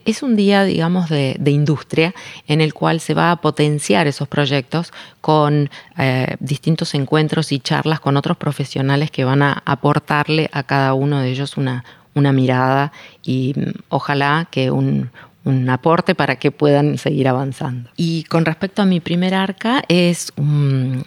Es 0.05 0.23
un 0.23 0.37
día, 0.37 0.62
digamos, 0.62 1.09
de, 1.09 1.37
industria 1.47 2.14
en 2.47 2.61
el 2.61 2.73
cual 2.73 3.00
se 3.00 3.12
va 3.12 3.33
a 3.33 3.37
potenciar 3.37 4.07
esos 4.07 4.29
proyectos 4.29 4.93
con 5.21 5.69
eh, 5.99 6.37
distintos 6.38 6.95
encuentros 6.95 7.50
y 7.50 7.59
charlas 7.59 7.99
con 7.99 8.17
otros 8.17 8.37
profesionales 8.37 9.11
que 9.11 9.25
van 9.25 9.43
a 9.43 9.62
aportarle 9.64 10.49
a 10.52 10.62
cada 10.62 10.95
uno 10.95 11.21
de 11.21 11.31
ellos 11.31 11.57
una, 11.57 11.85
una 12.14 12.33
mirada 12.33 12.93
y 13.25 13.52
mm, 13.57 13.71
ojalá 13.88 14.47
que 14.50 14.71
un, 14.71 15.11
un 15.44 15.68
aporte 15.70 16.14
para 16.14 16.37
que 16.37 16.50
puedan 16.50 16.99
seguir 16.99 17.28
avanzando. 17.28 17.90
Y 17.97 18.25
con 18.25 18.44
respecto 18.44 18.82
a 18.82 18.85
mi 18.85 19.00
primer 19.00 19.35
arca, 19.35 19.82
es 19.88 20.32
un, 20.37 21.04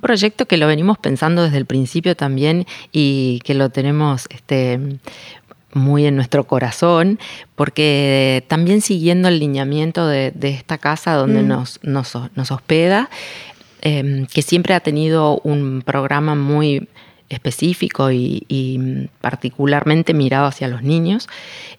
proyecto 0.00 0.46
que 0.46 0.56
lo 0.56 0.66
venimos 0.66 0.98
pensando 0.98 1.42
desde 1.42 1.58
el 1.58 1.66
principio 1.66 2.16
también 2.16 2.66
y 2.92 3.40
que 3.44 3.54
lo 3.54 3.70
tenemos 3.70 4.26
este, 4.30 4.80
muy 5.72 6.06
en 6.06 6.16
nuestro 6.16 6.44
corazón, 6.44 7.18
porque 7.54 8.44
también 8.48 8.80
siguiendo 8.80 9.28
el 9.28 9.38
lineamiento 9.38 10.06
de, 10.06 10.32
esta 10.42 10.78
casa 10.78 11.14
donde 11.14 11.42
mm. 11.42 11.48
nos, 11.48 11.80
nos, 11.82 12.50
hospeda, 12.50 13.10
em, 13.82 14.26
que 14.26 14.42
siempre 14.42 14.74
ha 14.74 14.80
tenido 14.80 15.40
un 15.44 15.82
programa 15.84 16.34
muy 16.34 16.88
específico 17.28 18.10
y, 18.10 19.08
particularmente 19.20 20.14
mirado 20.14 20.46
hacia 20.46 20.68
los 20.68 20.82
niños. 20.82 21.28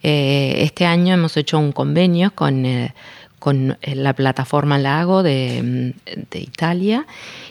Eh, 0.04 0.56
este 0.60 0.86
año 0.86 1.14
hemos 1.14 1.38
hecho 1.38 1.58
un 1.60 1.72
convenio 1.72 2.32
con, 2.36 2.66
eh, 2.66 2.94
con 3.48 3.78
la 3.82 4.12
plataforma 4.12 4.78
Lago 4.78 5.24
de, 5.24 5.94
de 6.32 6.40
Italia 6.40 7.06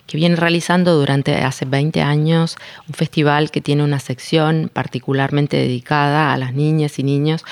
que 0.06 0.16
viene 0.16 0.36
realizando 0.36 0.94
durante 0.94 1.34
hace 1.36 1.64
20 1.64 2.00
años 2.02 2.56
un 2.88 2.94
festival 2.94 3.50
que 3.50 3.60
tiene 3.60 3.82
una 3.82 3.98
sección 3.98 4.70
particularmente 4.72 5.56
dedicada 5.56 6.32
a 6.32 6.36
las 6.36 6.54
niñas 6.54 6.98
y 6.98 7.02
niños 7.02 7.44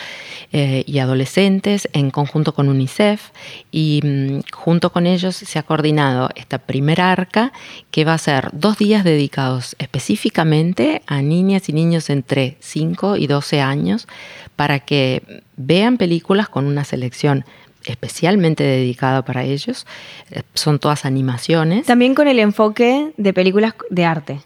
eh, 0.52 0.84
y 0.86 0.98
adolescentes 0.98 1.88
en 1.92 2.10
conjunto 2.10 2.54
con 2.54 2.68
UNICEF. 2.68 3.30
Y 3.72 4.00
mm, 4.04 4.40
junto 4.52 4.92
con 4.92 5.06
ellos 5.06 5.34
se 5.34 5.58
ha 5.58 5.64
coordinado 5.64 6.30
esta 6.36 6.58
primera 6.58 7.10
arca 7.10 7.52
que 7.90 8.04
va 8.04 8.14
a 8.14 8.18
ser 8.18 8.50
dos 8.52 8.78
días 8.78 9.04
dedicados 9.04 9.74
específicamente 9.78 11.02
a 11.06 11.22
niñas 11.22 11.68
y 11.68 11.72
niños 11.72 12.08
entre 12.08 12.56
5 12.60 13.16
y 13.16 13.26
12 13.26 13.60
años 13.60 14.06
para 14.54 14.78
que 14.80 15.42
vean 15.56 15.96
películas 15.96 16.48
con 16.48 16.66
una 16.66 16.84
selección 16.84 17.44
especialmente 17.84 18.64
dedicada 18.64 19.24
para 19.24 19.44
ellos. 19.44 19.86
Eh, 20.30 20.42
son 20.54 20.78
todas 20.78 21.04
animaciones. 21.04 21.86
También 21.86 22.14
con 22.14 22.28
el 22.28 22.38
enfoque 22.38 23.12
de 23.16 23.32
películas 23.32 23.74
de 23.90 24.04
arte. 24.04 24.40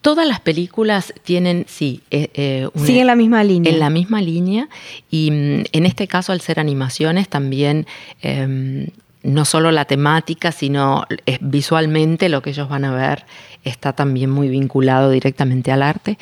Todas 0.00 0.26
las 0.26 0.40
películas 0.40 1.12
tienen, 1.24 1.66
sí, 1.68 2.02
eh, 2.10 2.30
eh 2.34 2.68
siguen 2.76 3.08
la 3.08 3.16
misma 3.16 3.42
línea. 3.42 3.72
En 3.72 3.80
la 3.80 3.90
misma 3.90 4.22
línea 4.22 4.68
y 5.10 5.30
mm, 5.30 5.64
en 5.72 5.86
este 5.86 6.06
caso 6.06 6.32
al 6.32 6.40
ser 6.40 6.60
animaciones 6.60 7.28
también 7.28 7.86
em, 8.22 8.86
no 9.24 9.44
solo 9.44 9.72
la 9.72 9.84
temática, 9.84 10.52
sino 10.52 11.04
visualmente 11.40 12.28
lo 12.28 12.42
que 12.42 12.50
ellos 12.50 12.68
van 12.68 12.84
a 12.84 12.94
ver 12.94 13.26
está 13.64 13.92
también 13.92 14.30
muy 14.30 14.48
vinculado 14.48 15.10
directamente 15.10 15.72
al 15.72 15.82
arte. 15.82 16.16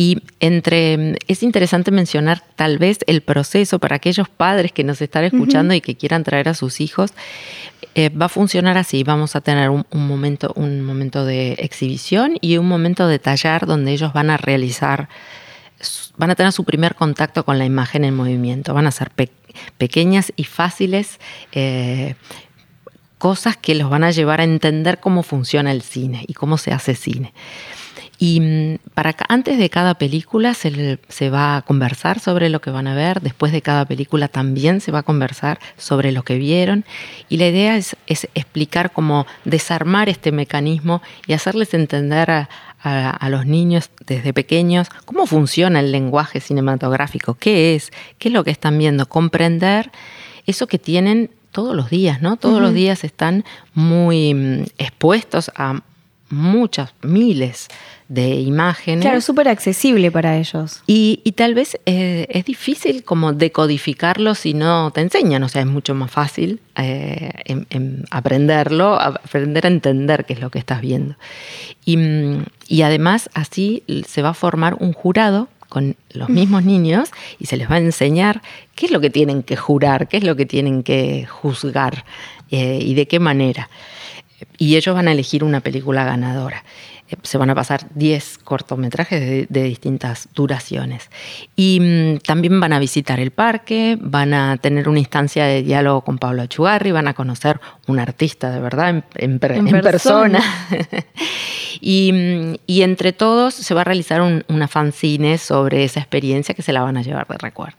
Y 0.00 0.22
entre, 0.40 1.18
es 1.28 1.42
interesante 1.42 1.90
mencionar 1.90 2.42
tal 2.56 2.78
vez 2.78 3.00
el 3.06 3.20
proceso 3.20 3.78
para 3.78 3.96
aquellos 3.96 4.30
padres 4.30 4.72
que 4.72 4.82
nos 4.82 5.02
están 5.02 5.24
escuchando 5.24 5.74
y 5.74 5.82
que 5.82 5.94
quieran 5.94 6.24
traer 6.24 6.48
a 6.48 6.54
sus 6.54 6.80
hijos. 6.80 7.12
Eh, 7.94 8.08
va 8.08 8.24
a 8.24 8.28
funcionar 8.30 8.78
así, 8.78 9.04
vamos 9.04 9.36
a 9.36 9.42
tener 9.42 9.68
un, 9.68 9.84
momento, 9.92 10.54
un 10.56 10.80
momento 10.80 11.26
de 11.26 11.52
exhibición 11.58 12.38
y 12.40 12.56
un 12.56 12.66
momento 12.66 13.08
de 13.08 13.18
tallar 13.18 13.66
donde 13.66 13.92
ellos 13.92 14.14
van 14.14 14.30
a 14.30 14.38
realizar, 14.38 15.10
van 16.16 16.30
a 16.30 16.34
tener 16.34 16.52
su 16.52 16.64
primer 16.64 16.94
contacto 16.94 17.44
con 17.44 17.58
la 17.58 17.66
imagen 17.66 18.02
en 18.04 18.16
movimiento, 18.16 18.72
van 18.72 18.86
a 18.86 18.92
ser 18.92 19.10
pequeñas 19.76 20.32
y 20.34 20.44
fáciles 20.44 21.20
eh, 21.52 22.14
cosas 23.18 23.58
que 23.58 23.74
los 23.74 23.90
van 23.90 24.04
a 24.04 24.12
llevar 24.12 24.40
a 24.40 24.44
entender 24.44 24.98
cómo 24.98 25.22
funciona 25.22 25.72
el 25.72 25.82
cine 25.82 26.24
y 26.26 26.32
cómo 26.32 26.56
se 26.56 26.72
hace 26.72 26.94
cine. 26.94 27.34
Y 28.22 28.40
mm, 28.40 28.78
para, 28.92 29.16
antes 29.28 29.58
de 29.58 29.70
cada 29.70 29.94
película 29.94 30.52
se, 30.52 30.98
se, 31.08 31.30
va 31.30 31.56
a 31.56 31.62
conversar 31.62 32.20
sobre 32.20 32.50
lo 32.50 32.60
que 32.60 32.70
van 32.70 32.86
a 32.86 32.94
ver, 32.94 33.22
después 33.22 33.50
de 33.50 33.62
cada 33.62 33.86
película 33.86 34.28
también 34.28 34.82
se 34.82 34.92
va 34.92 34.98
a 34.98 35.02
conversar 35.02 35.58
sobre 35.78 36.12
lo 36.12 36.22
que 36.22 36.36
vieron. 36.36 36.84
Y 37.30 37.38
la 37.38 37.48
idea 37.48 37.78
es, 37.78 37.96
es 38.06 38.28
explicar 38.34 38.92
cómo 38.92 39.26
desarmar 39.46 40.10
este 40.10 40.32
mecanismo 40.32 41.00
y 41.26 41.32
hacerles 41.32 41.72
entender 41.72 42.30
a, 42.30 42.50
a, 42.82 43.28
los 43.30 43.46
niños 43.46 43.90
desde 44.06 44.32
pequeños 44.32 44.88
cómo 45.06 45.26
funciona 45.26 45.80
el 45.80 45.90
lenguaje 45.90 46.40
cinematográfico, 46.40 47.34
qué 47.34 47.74
es, 47.74 47.90
qué 48.18 48.28
es 48.28 48.34
lo 48.34 48.44
que 48.44 48.50
están 48.50 48.78
viendo, 48.78 49.06
comprender 49.06 49.90
eso 50.46 50.66
que 50.66 50.78
tienen 50.78 51.30
todos 51.52 51.74
los 51.74 51.90
días, 51.90 52.22
¿no? 52.22 52.36
Todos 52.36 52.60
los 52.60 52.72
días 52.72 53.02
están 53.02 53.44
muy 53.74 54.34
mm, 54.34 54.64
expuestos 54.78 55.50
a 55.56 55.80
muchas, 56.30 56.94
miles 57.02 57.68
de 58.08 58.40
imágenes. 58.40 59.04
Claro, 59.04 59.20
súper 59.20 59.48
accesible 59.48 60.10
para 60.10 60.36
ellos. 60.36 60.82
Y, 60.86 61.18
tal 61.36 61.54
vez 61.54 61.78
eh, 61.86 62.26
es 62.30 62.44
difícil 62.44 63.04
como 63.04 63.32
decodificarlo 63.32 64.34
si 64.34 64.54
no 64.54 64.90
te 64.90 65.00
enseñan, 65.00 65.42
o 65.42 65.48
sea, 65.48 65.62
es 65.62 65.68
mucho 65.68 65.94
más 65.94 66.10
fácil 66.10 66.60
eh, 66.76 67.30
aprenderlo, 68.10 69.00
aprender 69.00 69.66
a 69.66 69.68
entender 69.68 70.24
qué 70.24 70.32
es 70.32 70.40
lo 70.40 70.50
que 70.50 70.58
estás 70.58 70.80
viendo. 70.80 71.16
Y, 71.84 71.96
mm, 71.96 72.44
y 72.68 72.82
además 72.82 73.30
así 73.34 73.84
se 74.06 74.22
va 74.22 74.30
a 74.30 74.34
formar 74.34 74.74
un 74.80 74.92
jurado 74.92 75.48
con 75.70 75.96
los 76.12 76.28
mismos 76.28 76.64
niños 76.64 77.10
y 77.38 77.46
se 77.46 77.56
les 77.56 77.70
va 77.70 77.76
a 77.76 77.78
enseñar 77.78 78.42
qué 78.74 78.86
es 78.86 78.92
lo 78.92 79.00
que 79.00 79.08
tienen 79.08 79.42
que 79.42 79.56
jurar, 79.56 80.08
qué 80.08 80.18
es 80.18 80.24
lo 80.24 80.36
que 80.36 80.44
tienen 80.44 80.82
que 80.82 81.26
juzgar 81.26 82.04
eh, 82.50 82.80
y 82.82 82.94
de 82.94 83.06
qué 83.06 83.20
manera. 83.20 83.70
Y 84.58 84.76
ellos 84.76 84.94
van 84.94 85.08
a 85.08 85.12
elegir 85.12 85.44
una 85.44 85.60
película 85.60 86.04
ganadora. 86.04 86.64
Eh, 87.10 87.16
se 87.22 87.38
van 87.38 87.50
a 87.50 87.54
pasar 87.54 87.86
10 87.94 88.38
cortometrajes 88.38 89.48
de, 89.48 89.62
distintas 89.62 90.28
duraciones. 90.34 91.10
Y 91.56 91.80
mm, 91.80 92.18
también 92.18 92.60
van 92.60 92.72
a 92.72 92.78
visitar 92.78 93.20
el 93.20 93.30
parque, 93.30 93.98
van 94.00 94.34
a 94.34 94.56
tener 94.58 94.88
una 94.88 94.98
instancia 94.98 95.44
de 95.46 95.62
diálogo 95.62 96.02
con 96.02 96.18
Pablo 96.18 96.42
Achugarri, 96.42 96.92
van 96.92 97.08
a 97.08 97.14
conocer 97.14 97.60
un 97.86 97.98
artista 97.98 98.50
de 98.50 98.60
verdad 98.60 99.04
en, 99.14 99.38
persona. 99.38 100.42
Mm, 101.82 102.56
y, 102.66 102.82
entre 102.82 103.14
todos 103.14 103.54
se 103.54 103.72
va 103.72 103.80
a 103.80 103.84
realizar 103.84 104.20
una 104.20 104.68
fanzine 104.68 105.38
sobre 105.38 105.84
esa 105.84 106.00
experiencia 106.00 106.54
que 106.54 106.60
se 106.60 106.74
la 106.74 106.82
van 106.82 106.98
a 106.98 107.02
llevar 107.02 107.26
de 107.26 107.38
recuerdo. 107.38 107.78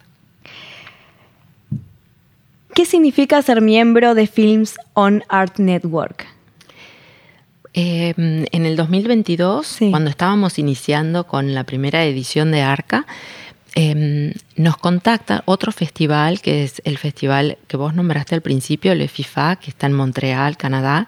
¿Qué 2.74 2.86
significa 2.86 3.42
ser 3.42 3.62
miembro 3.62 4.16
de 4.16 4.26
Films 4.28 4.78
on 4.94 5.24
Art 5.30 5.60
Network? 5.60 6.26
Em, 7.74 8.46
en 8.52 8.66
el 8.66 8.76
2022, 8.76 9.78
cuando 9.92 10.10
estábamos 10.10 10.60
iniciando 10.60 11.26
con 11.26 11.54
la 11.54 11.64
primera 11.64 12.04
edición 12.04 12.52
de 12.52 12.62
Arca, 12.62 13.06
em, 13.76 14.34
nos 14.58 14.76
contacta 14.76 15.44
otro 15.46 15.72
festival, 15.72 16.42
que 16.42 16.66
es 16.66 16.82
el 16.84 16.98
festival 16.98 17.58
que 17.68 17.78
vos 17.78 17.94
nombraste 17.94 18.36
al 18.36 18.42
principio, 18.42 18.92
el 18.92 19.08
FIFA, 19.08 19.56
que 19.56 19.70
está 19.70 19.88
en 19.88 19.94
Montreal, 19.94 20.58
Canadá, 20.58 21.08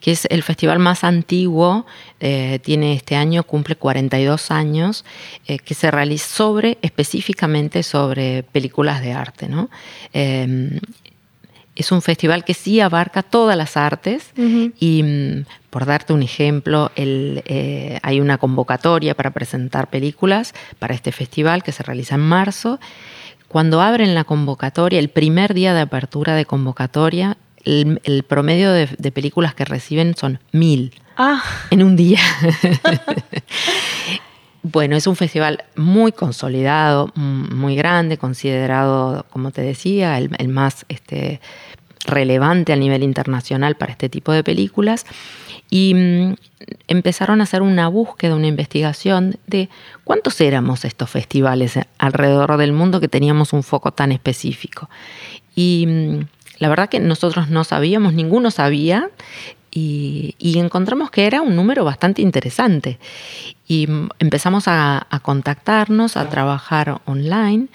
que 0.00 0.10
es 0.10 0.26
el 0.28 0.42
festival 0.42 0.80
más 0.80 1.04
antiguo, 1.04 1.86
eh, 2.18 2.58
tiene 2.64 2.94
este 2.94 3.14
año, 3.14 3.44
cumple 3.44 3.76
42 3.76 4.50
años, 4.50 5.04
eh, 5.46 5.60
que 5.60 5.74
se 5.74 5.92
realiza 5.92 6.26
sobre, 6.26 6.78
específicamente 6.82 7.84
sobre 7.84 8.42
películas 8.42 9.00
de 9.00 9.12
arte. 9.12 9.46
¿no? 9.48 9.70
Es 11.82 11.90
un 11.90 12.00
festival 12.00 12.44
que 12.44 12.54
sí 12.54 12.78
abarca 12.78 13.24
todas 13.24 13.56
las 13.56 13.76
artes 13.76 14.30
y 14.36 15.02
mm, 15.02 15.46
por 15.68 15.84
darte 15.84 16.12
un 16.12 16.22
ejemplo, 16.22 16.92
eh, 16.94 17.98
hay 18.04 18.20
una 18.20 18.38
convocatoria 18.38 19.16
para 19.16 19.32
presentar 19.32 19.90
películas 19.90 20.54
para 20.78 20.94
este 20.94 21.10
festival 21.10 21.64
que 21.64 21.72
se 21.72 21.82
realiza 21.82 22.14
en 22.14 22.20
marzo. 22.20 22.78
Cuando 23.48 23.80
abren 23.80 24.14
la 24.14 24.22
convocatoria, 24.22 25.00
el 25.00 25.08
primer 25.08 25.54
día 25.54 25.74
de 25.74 25.80
apertura 25.80 26.36
de 26.36 26.44
convocatoria, 26.44 27.36
el, 27.64 28.24
promedio 28.28 28.70
de, 28.70 28.86
películas 29.10 29.56
que 29.56 29.64
reciben 29.64 30.14
son 30.14 30.38
mil 30.52 30.94
ah. 31.16 31.42
en 31.70 31.82
un 31.82 31.96
día. 31.96 32.20
Bueno, 34.64 34.94
es 34.94 35.08
un 35.08 35.16
festival 35.16 35.64
muy 35.74 36.12
consolidado, 36.12 37.10
muy 37.16 37.74
grande, 37.74 38.16
considerado, 38.16 39.26
como 39.30 39.50
te 39.50 39.60
decía, 39.60 40.18
el, 40.18 40.48
más 40.48 40.86
este, 40.88 41.40
relevante 42.04 42.72
a 42.72 42.76
nivel 42.76 43.02
internacional 43.02 43.76
para 43.76 43.92
este 43.92 44.08
tipo 44.08 44.32
de 44.32 44.44
películas. 44.44 45.06
Y 45.70 45.94
mm, 45.94 46.34
empezaron 46.88 47.40
a 47.40 47.44
hacer 47.44 47.62
una 47.62 47.88
búsqueda, 47.88 48.34
una 48.34 48.46
investigación 48.46 49.36
de 49.46 49.68
cuántos 50.04 50.40
éramos 50.40 50.84
estos 50.84 51.10
festivales 51.10 51.78
alrededor 51.98 52.56
del 52.56 52.72
mundo 52.72 53.00
que 53.00 53.08
teníamos 53.08 53.52
un 53.52 53.62
foco 53.62 53.92
tan 53.92 54.12
específico. 54.12 54.88
Y 55.54 55.86
mm, 55.86 56.20
la 56.58 56.68
verdad 56.68 56.88
que 56.88 57.00
nosotros 57.00 57.48
no 57.48 57.64
sabíamos, 57.64 58.14
ninguno 58.14 58.50
sabía, 58.50 59.10
y, 59.74 60.58
encontramos 60.58 61.10
que 61.10 61.26
era 61.26 61.40
un 61.40 61.56
número 61.56 61.84
bastante 61.84 62.20
interesante. 62.20 62.98
Y 63.66 63.86
mm, 63.86 64.10
empezamos 64.18 64.64
a, 64.66 65.06
contactarnos, 65.22 66.16
a 66.16 66.28
trabajar 66.28 67.00
online 67.06 67.68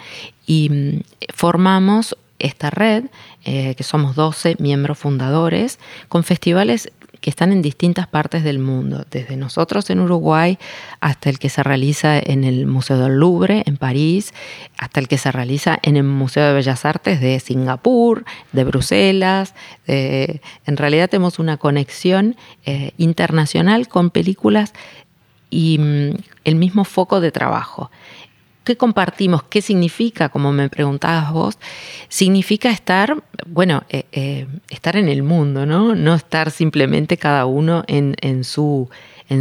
y 0.45 1.01
formamos 1.33 2.15
esta 2.39 2.69
red, 2.69 3.06
eh, 3.45 3.76
que 3.76 3.84
somos 3.84 4.15
12 4.15 4.56
miembros 4.60 4.97
fundadores, 4.97 5.80
con 6.08 6.23
festivales 6.23 6.91
que 7.21 7.30
están 7.30 7.52
en 7.52 7.62
distintas 7.62 8.08
partes 8.08 8.43
del 8.43 8.60
mundo, 8.60 9.06
desde 9.10 9.38
nosotros 9.38 9.89
en 9.89 10.00
Uruguay 10.00 10.60
hasta 11.00 11.30
el 11.30 11.39
que 11.39 11.50
se 11.50 11.63
realiza 11.63 12.19
en 12.19 12.43
el 12.43 12.67
Museo 12.67 12.97
del 13.00 13.17
Louvre 13.17 13.63
en 13.65 13.78
París, 13.78 14.34
hasta 14.78 15.00
el 15.00 15.08
que 15.08 15.17
se 15.17 15.32
realiza 15.32 15.80
en 15.82 15.97
el 15.97 16.04
Museo 16.04 16.45
de 16.45 16.54
Bellas 16.54 16.86
Artes 16.86 17.19
de 17.19 17.39
Singapur, 17.39 18.23
de 18.52 18.63
Bruselas. 18.63 19.56
en 19.88 20.78
realidad 20.78 21.10
tenemos 21.10 21.39
una 21.39 21.58
conexión 21.58 22.36
eh, 22.65 22.91
internacional 22.97 23.88
con 23.88 24.12
películas 24.12 24.73
y 25.50 25.78
mm, 25.80 26.17
el 26.45 26.56
mismo 26.56 26.84
foco 26.84 27.19
de 27.19 27.32
trabajo. 27.32 27.89
¿Qué 28.67 28.75
compartimos? 28.75 29.43
¿Qué 29.43 29.62
significa? 29.62 30.27
Como 30.27 30.51
me 30.51 30.67
preguntabas 30.67 31.32
vos, 31.32 31.58
significa 32.10 32.69
estar, 32.69 33.23
bueno, 33.45 33.86
eh, 33.88 34.03
eh, 34.12 34.45
estar 34.69 34.97
en 34.97 35.08
el 35.08 35.23
mundo, 35.23 35.65
¿no? 35.65 35.95
No 35.95 36.13
estar 36.13 36.51
simplemente 36.51 37.15
cada 37.15 37.45
uno 37.45 37.86
en, 37.88 38.43
su 38.43 38.89
en 39.30 39.39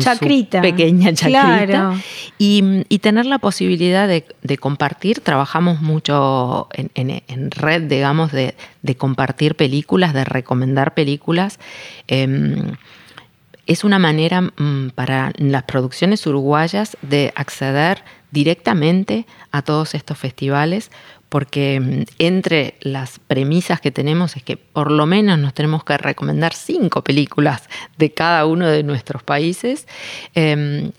pequeña 0.63 1.13
chacrita 1.13 2.01
y, 2.39 2.99
tener 3.01 3.27
la 3.27 3.41
posibilidad 3.41 4.07
de, 4.07 4.59
compartir. 4.59 5.19
Trabajamos 5.19 5.83
mucho 5.83 6.69
en, 6.73 7.51
red, 7.51 7.83
digamos, 7.83 8.31
de, 8.31 8.55
compartir 8.97 9.57
películas, 9.57 10.15
de 10.15 10.25
recomendar 10.25 10.95
películas. 10.95 11.59
Em, 12.07 12.77
es 13.67 13.83
una 13.83 13.99
manera 13.99 14.43
mm, 14.43 14.91
para 14.95 15.33
las 15.37 15.65
producciones 15.65 16.25
uruguayas 16.29 16.97
de 17.03 17.33
acceder 17.35 18.05
directamente 18.31 19.27
a 19.51 19.63
todos 19.63 19.95
estos 19.95 20.19
festivales 20.19 20.91
porque 21.29 21.81
mm, 21.81 22.05
entre 22.19 22.75
las 22.81 23.19
premisas 23.19 23.81
que 23.81 23.91
tenemos 23.91 24.37
es 24.37 24.43
que 24.43 24.57
por 24.57 24.91
lo 24.91 25.07
menos 25.07 25.39
nos 25.39 25.55
tenemos 25.55 25.85
que 25.85 25.97
recomendar 25.99 26.55
cinco 26.55 27.03
películas 27.03 27.69
de 27.99 28.13
cada 28.13 28.47
uno 28.47 28.67
de 28.67 28.83
nuestros 28.83 29.23
países. 29.23 29.87
Em, 30.35 30.93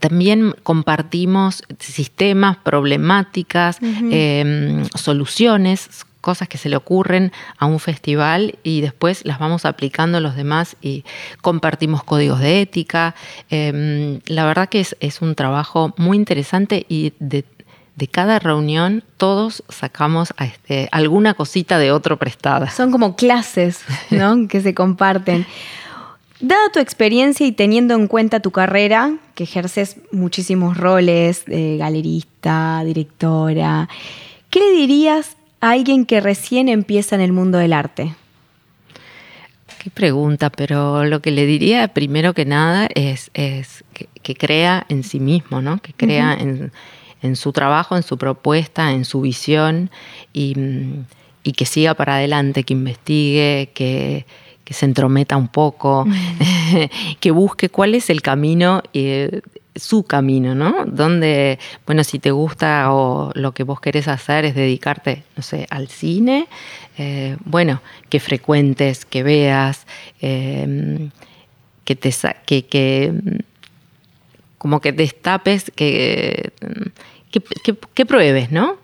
también 0.00 0.56
compartimos 0.64 1.62
sistemas, 1.78 2.56
problemáticas, 2.56 3.78
em, 3.80 4.84
soluciones, 4.96 5.88
cosas 6.26 6.48
que 6.48 6.58
se 6.58 6.68
le 6.68 6.74
ocurren 6.74 7.30
a 7.56 7.66
un 7.66 7.78
festival 7.78 8.58
y 8.64 8.80
después 8.80 9.24
las 9.24 9.38
vamos 9.38 9.64
aplicando 9.64 10.18
los 10.18 10.34
demás 10.34 10.74
y 10.82 11.04
compartimos 11.40 12.02
códigos 12.02 12.40
de 12.40 12.62
ética. 12.62 13.14
Em, 13.48 14.18
la 14.26 14.44
verdad 14.44 14.68
que 14.68 14.80
es, 14.80 14.96
es, 14.98 15.22
un 15.22 15.36
trabajo 15.36 15.94
muy 15.98 16.16
interesante 16.16 16.84
y 16.88 17.12
de, 17.20 17.44
cada 18.10 18.40
reunión 18.40 19.04
todos 19.18 19.62
sacamos 19.68 20.34
este, 20.40 20.88
alguna 20.90 21.34
cosita 21.34 21.78
de 21.78 21.92
otro 21.92 22.16
prestada. 22.16 22.70
Son 22.70 22.90
como 22.90 23.14
clases 23.14 23.84
¿no? 24.10 24.48
que 24.50 24.60
se 24.60 24.74
comparten. 24.74 25.46
Dada 26.40 26.70
tu 26.72 26.80
experiencia 26.80 27.46
y 27.46 27.52
teniendo 27.52 27.94
en 27.94 28.08
cuenta 28.08 28.40
tu 28.40 28.50
carrera, 28.50 29.14
que 29.36 29.44
ejerces 29.44 29.98
muchísimos 30.10 30.76
roles 30.76 31.44
de 31.44 31.76
galerista, 31.76 32.82
directora, 32.84 33.88
¿qué 34.50 34.58
le 34.58 34.72
dirías 34.72 35.36
alguien 35.60 36.06
que 36.06 36.20
recién 36.20 36.68
empieza 36.68 37.14
en 37.14 37.22
el 37.22 37.32
mundo 37.32 37.58
del 37.58 37.72
arte? 37.72 38.14
Qué 39.78 39.90
pregunta, 39.90 40.50
pero 40.50 41.04
lo 41.04 41.20
que 41.20 41.30
le 41.30 41.46
diría 41.46 41.88
primero 41.88 42.34
que 42.34 42.44
nada 42.44 42.88
es, 42.94 43.30
que, 43.32 44.34
crea 44.34 44.84
en 44.88 45.04
sí 45.04 45.20
mismo, 45.20 45.62
¿no? 45.62 45.78
que 45.78 45.92
crea 45.92 46.34
en, 46.34 47.36
su 47.36 47.52
trabajo, 47.52 47.96
en 47.96 48.02
su 48.02 48.18
propuesta, 48.18 48.92
en 48.92 49.04
su 49.04 49.20
visión 49.20 49.90
y, 50.32 50.56
que 51.56 51.66
siga 51.66 51.94
para 51.94 52.16
adelante, 52.16 52.64
que 52.64 52.74
investigue, 52.74 53.70
que, 53.74 54.26
que 54.64 54.74
se 54.74 54.84
entrometa 54.84 55.36
un 55.36 55.46
poco, 55.46 56.04
que 57.20 57.30
busque 57.30 57.68
cuál 57.68 57.94
es 57.94 58.10
el 58.10 58.20
camino 58.20 58.82
eh, 58.92 59.40
su 59.76 60.04
camino, 60.04 60.54
¿no? 60.54 60.84
Donde, 60.86 61.58
bueno, 61.86 62.02
si 62.04 62.18
te 62.18 62.30
gusta 62.30 62.92
o 62.92 63.30
lo 63.34 63.52
que 63.52 63.62
vos 63.62 63.80
querés 63.80 64.08
hacer 64.08 64.44
es 64.44 64.54
dedicarte, 64.54 65.24
no 65.36 65.42
sé, 65.42 65.66
al 65.70 65.88
cine, 65.88 66.48
eh, 66.98 67.36
bueno, 67.44 67.82
que 68.08 68.20
frecuentes, 68.20 69.04
que 69.04 69.22
veas, 69.22 69.86
em, 70.20 71.10
que 71.84 71.94
te 71.94 72.12
que, 72.46 72.66
que 72.66 73.12
como 74.58 74.80
que 74.80 74.92
destapes, 74.92 75.70
que, 75.74 76.52
que, 77.94 78.06
pruebes, 78.06 78.50
¿no? 78.50 78.78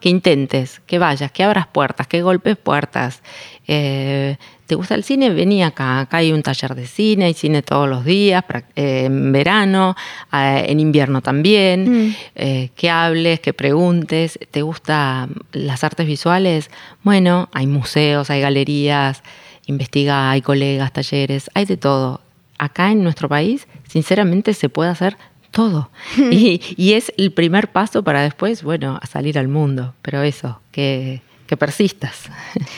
Que 0.00 0.08
intentes, 0.08 0.80
que 0.86 0.98
vayas, 0.98 1.30
que 1.30 1.44
abras 1.44 1.66
puertas, 1.66 2.06
que 2.06 2.22
golpes 2.22 2.56
puertas. 2.56 3.22
Eh, 3.66 4.36
¿Te 4.72 4.76
gusta 4.76 4.94
el 4.94 5.04
cine? 5.04 5.28
Vení 5.28 5.62
acá. 5.62 6.00
Acá 6.00 6.16
hay 6.16 6.32
un 6.32 6.42
taller 6.42 6.74
de 6.74 6.86
cine, 6.86 7.26
hay 7.26 7.34
cine 7.34 7.60
todos 7.60 7.86
los 7.86 8.06
días, 8.06 8.42
eh, 8.74 9.02
en 9.04 9.30
verano, 9.30 9.94
en 10.32 10.80
invierno 10.80 11.20
también. 11.20 12.06
Mm. 12.06 12.16
Eh, 12.36 12.70
que 12.74 12.88
hables, 12.88 13.40
que 13.40 13.52
preguntes. 13.52 14.38
¿Te 14.50 14.62
gustan 14.62 15.34
las 15.52 15.84
artes 15.84 16.06
visuales? 16.06 16.70
Bueno, 17.02 17.50
hay 17.52 17.66
museos, 17.66 18.30
hay 18.30 18.40
galerías, 18.40 19.22
investiga, 19.66 20.30
hay 20.30 20.40
colegas, 20.40 20.90
talleres, 20.90 21.50
hay 21.52 21.66
de 21.66 21.76
todo. 21.76 22.22
Acá 22.56 22.90
en 22.92 23.02
nuestro 23.02 23.28
país, 23.28 23.68
sinceramente, 23.86 24.54
se 24.54 24.70
puede 24.70 24.88
hacer 24.88 25.18
todo. 25.50 25.90
y, 26.30 26.62
y, 26.78 26.94
es 26.94 27.12
el 27.18 27.30
primer 27.32 27.72
paso 27.72 28.02
para 28.02 28.22
después, 28.22 28.62
bueno, 28.62 28.98
a 29.02 29.06
salir 29.06 29.38
al 29.38 29.48
mundo. 29.48 29.92
Pero 30.00 30.22
eso, 30.22 30.62
que, 30.70 31.20
que 31.46 31.58
persistas. 31.58 32.30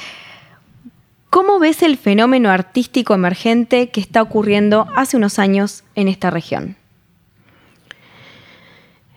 ¿Cómo 1.35 1.59
ves 1.59 1.83
el 1.83 1.97
fenómeno 1.97 2.49
artístico 2.49 3.13
emergente 3.13 3.89
que 3.89 4.01
está 4.01 4.23
ocurriendo 4.23 4.87
hace 4.95 5.17
unos 5.17 5.41
años 5.41 5.83
en 5.97 6.07
esta 6.07 6.31
región? 6.31 6.77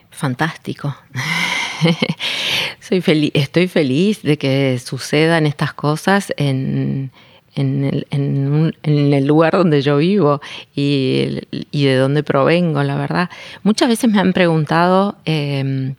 Fantástico. 0.10 0.98
Soy 2.80 3.04
estoy 3.36 3.68
feliz 3.68 4.24
de 4.24 4.40
que 4.40 4.80
sucedan 4.84 5.46
estas 5.46 5.76
cosas 5.76 6.34
en, 6.38 7.12
el, 7.54 9.28
lugar 9.28 9.54
donde 9.54 9.84
yo 9.84 9.98
vivo 9.98 10.42
y, 10.74 11.40
de 11.72 11.96
donde 11.98 12.24
provengo, 12.24 12.82
la 12.82 12.96
verdad. 12.96 13.30
Muchas 13.62 13.90
veces 13.90 14.10
me 14.10 14.20
han 14.20 14.34
preguntado 14.34 15.18
em, 15.26 15.94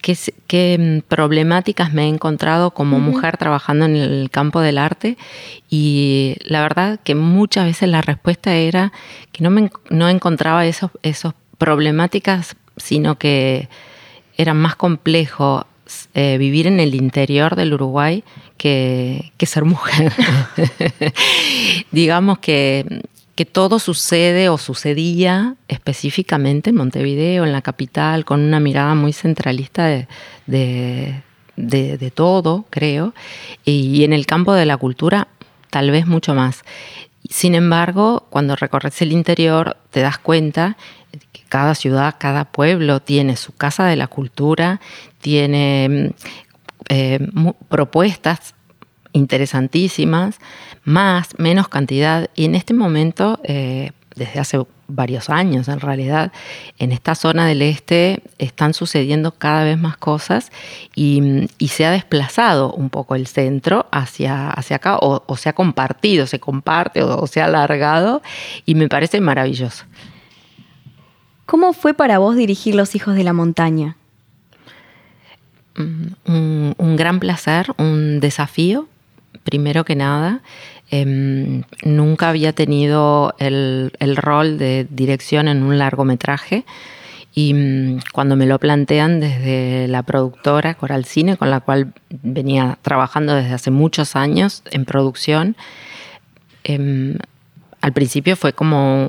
qué, 0.00 0.78
mm, 0.78 1.08
problemáticas 1.08 1.92
me 1.92 2.04
he 2.04 2.08
encontrado 2.08 2.72
como 2.72 2.98
mujer 2.98 3.36
trabajando 3.36 3.84
en 3.84 3.96
el 3.96 4.30
campo 4.30 4.60
del 4.60 4.78
arte 4.78 5.16
y 5.68 6.36
la 6.44 6.62
verdad 6.62 7.00
que 7.02 7.14
muchas 7.14 7.66
veces 7.66 7.88
la 7.88 8.00
respuesta 8.02 8.54
era 8.54 8.92
que 9.32 9.42
no, 9.44 9.50
me, 9.50 9.70
no 9.90 10.08
encontraba 10.08 10.66
esos, 10.66 10.90
esos 11.02 11.34
problemáticas, 11.58 12.56
sino 12.76 13.18
que 13.18 13.68
era 14.36 14.54
más 14.54 14.76
complejo 14.76 15.66
eh, 16.14 16.38
vivir 16.38 16.66
en 16.66 16.80
el 16.80 16.94
interior 16.94 17.56
del 17.56 17.74
Uruguay 17.74 18.24
que, 18.56 19.32
que 19.36 19.46
ser 19.46 19.64
mujer. 19.64 20.12
Digamos 21.90 22.38
que 22.38 23.02
que 23.40 23.46
todo 23.46 23.78
sucede 23.78 24.50
o 24.50 24.58
sucedía 24.58 25.54
específicamente 25.66 26.68
en 26.68 26.76
Montevideo, 26.76 27.46
en 27.46 27.52
la 27.52 27.62
capital, 27.62 28.26
con 28.26 28.42
una 28.42 28.60
mirada 28.60 28.94
muy 28.94 29.14
centralista 29.14 29.86
de, 30.46 31.22
todo, 32.12 32.66
creo, 32.68 33.14
y 33.64 34.04
en 34.04 34.12
el 34.12 34.26
campo 34.26 34.52
de 34.52 34.66
la 34.66 34.76
cultura 34.76 35.28
tal 35.70 35.90
vez 35.90 36.06
mucho 36.06 36.34
más. 36.34 36.64
Sin 37.30 37.54
embargo, 37.54 38.26
cuando 38.28 38.56
recorres 38.56 39.00
el 39.00 39.10
interior 39.10 39.78
te 39.88 40.00
das 40.00 40.18
cuenta 40.18 40.76
que 41.32 41.40
cada 41.48 41.74
ciudad, 41.74 42.16
cada 42.18 42.44
pueblo 42.44 43.00
tiene 43.00 43.36
su 43.36 43.54
casa 43.54 43.86
de 43.86 43.96
la 43.96 44.08
cultura, 44.08 44.82
tiene 45.22 46.12
eh, 46.90 47.26
propuestas 47.70 48.54
interesantísimas, 49.12 50.38
más, 50.84 51.38
menos 51.38 51.68
cantidad. 51.68 52.28
Y 52.34 52.44
en 52.44 52.54
este 52.54 52.74
momento, 52.74 53.40
eh, 53.44 53.92
desde 54.14 54.40
hace 54.40 54.58
varios 54.94 55.30
años 55.30 55.68
en 55.68 55.80
realidad, 55.80 56.32
en 56.78 56.92
esta 56.92 57.14
zona 57.14 57.46
del 57.46 57.62
este 57.62 58.22
están 58.38 58.74
sucediendo 58.74 59.32
cada 59.32 59.64
vez 59.64 59.78
más 59.78 59.96
cosas 59.96 60.50
y, 60.94 61.48
se 61.68 61.86
ha 61.86 61.92
desplazado 61.92 62.72
un 62.72 62.90
poco 62.90 63.14
el 63.14 63.26
centro 63.26 63.86
hacia, 63.92 64.50
hacia 64.50 64.76
acá 64.76 64.98
o, 65.00 65.36
se 65.36 65.48
ha 65.48 65.52
compartido, 65.52 66.26
se 66.26 66.40
comparte 66.40 67.02
o, 67.02 67.26
se 67.26 67.40
ha 67.40 67.44
alargado 67.44 68.22
y 68.66 68.74
me 68.74 68.88
parece 68.88 69.20
maravilloso. 69.20 69.84
¿Cómo 71.46 71.72
fue 71.72 71.94
para 71.94 72.18
vos 72.18 72.36
dirigir 72.36 72.74
Los 72.74 72.94
Hijos 72.94 73.14
de 73.14 73.24
la 73.24 73.32
Montaña? 73.32 73.96
Mm, 75.76 76.72
un 76.76 76.96
gran 76.96 77.20
placer, 77.20 77.72
un 77.78 78.20
desafío 78.20 78.88
primero 79.44 79.84
que 79.84 79.96
nada, 79.96 80.40
em, 80.90 81.62
nunca 81.84 82.28
había 82.28 82.52
tenido 82.52 83.34
el, 83.38 83.92
rol 84.16 84.58
de 84.58 84.86
dirección 84.90 85.48
en 85.48 85.62
un 85.62 85.78
largometraje 85.78 86.64
y 87.34 87.54
mm, 87.54 88.00
cuando 88.12 88.36
me 88.36 88.46
lo 88.46 88.58
plantean 88.58 89.20
desde 89.20 89.88
la 89.88 90.02
productora 90.02 90.74
Coral 90.74 91.04
Cine, 91.04 91.36
con 91.36 91.50
la 91.50 91.60
cual 91.60 91.92
venía 92.10 92.78
trabajando 92.82 93.34
desde 93.34 93.54
hace 93.54 93.70
muchos 93.70 94.16
años 94.16 94.62
en 94.70 94.84
producción, 94.84 95.56
em, 96.64 97.16
al 97.80 97.92
principio 97.92 98.36
fue 98.36 98.52
como 98.52 99.08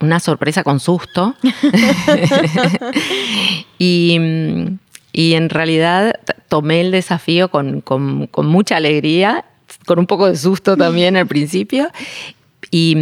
una 0.00 0.20
sorpresa 0.20 0.62
con 0.62 0.80
susto. 0.80 1.34
y 3.78 4.18
mm, 4.18 4.78
y 5.18 5.34
en 5.34 5.50
realidad 5.50 6.12
tomé 6.48 6.80
el 6.80 6.90
desafío 6.90 7.50
con, 7.50 7.84
mucha 8.36 8.76
alegría, 8.76 9.44
con 9.86 9.98
un 9.98 10.06
poco 10.06 10.26
de 10.28 10.36
susto 10.36 10.76
también 10.76 11.16
al 11.16 11.26
principio. 11.26 11.88
Y, 12.70 12.96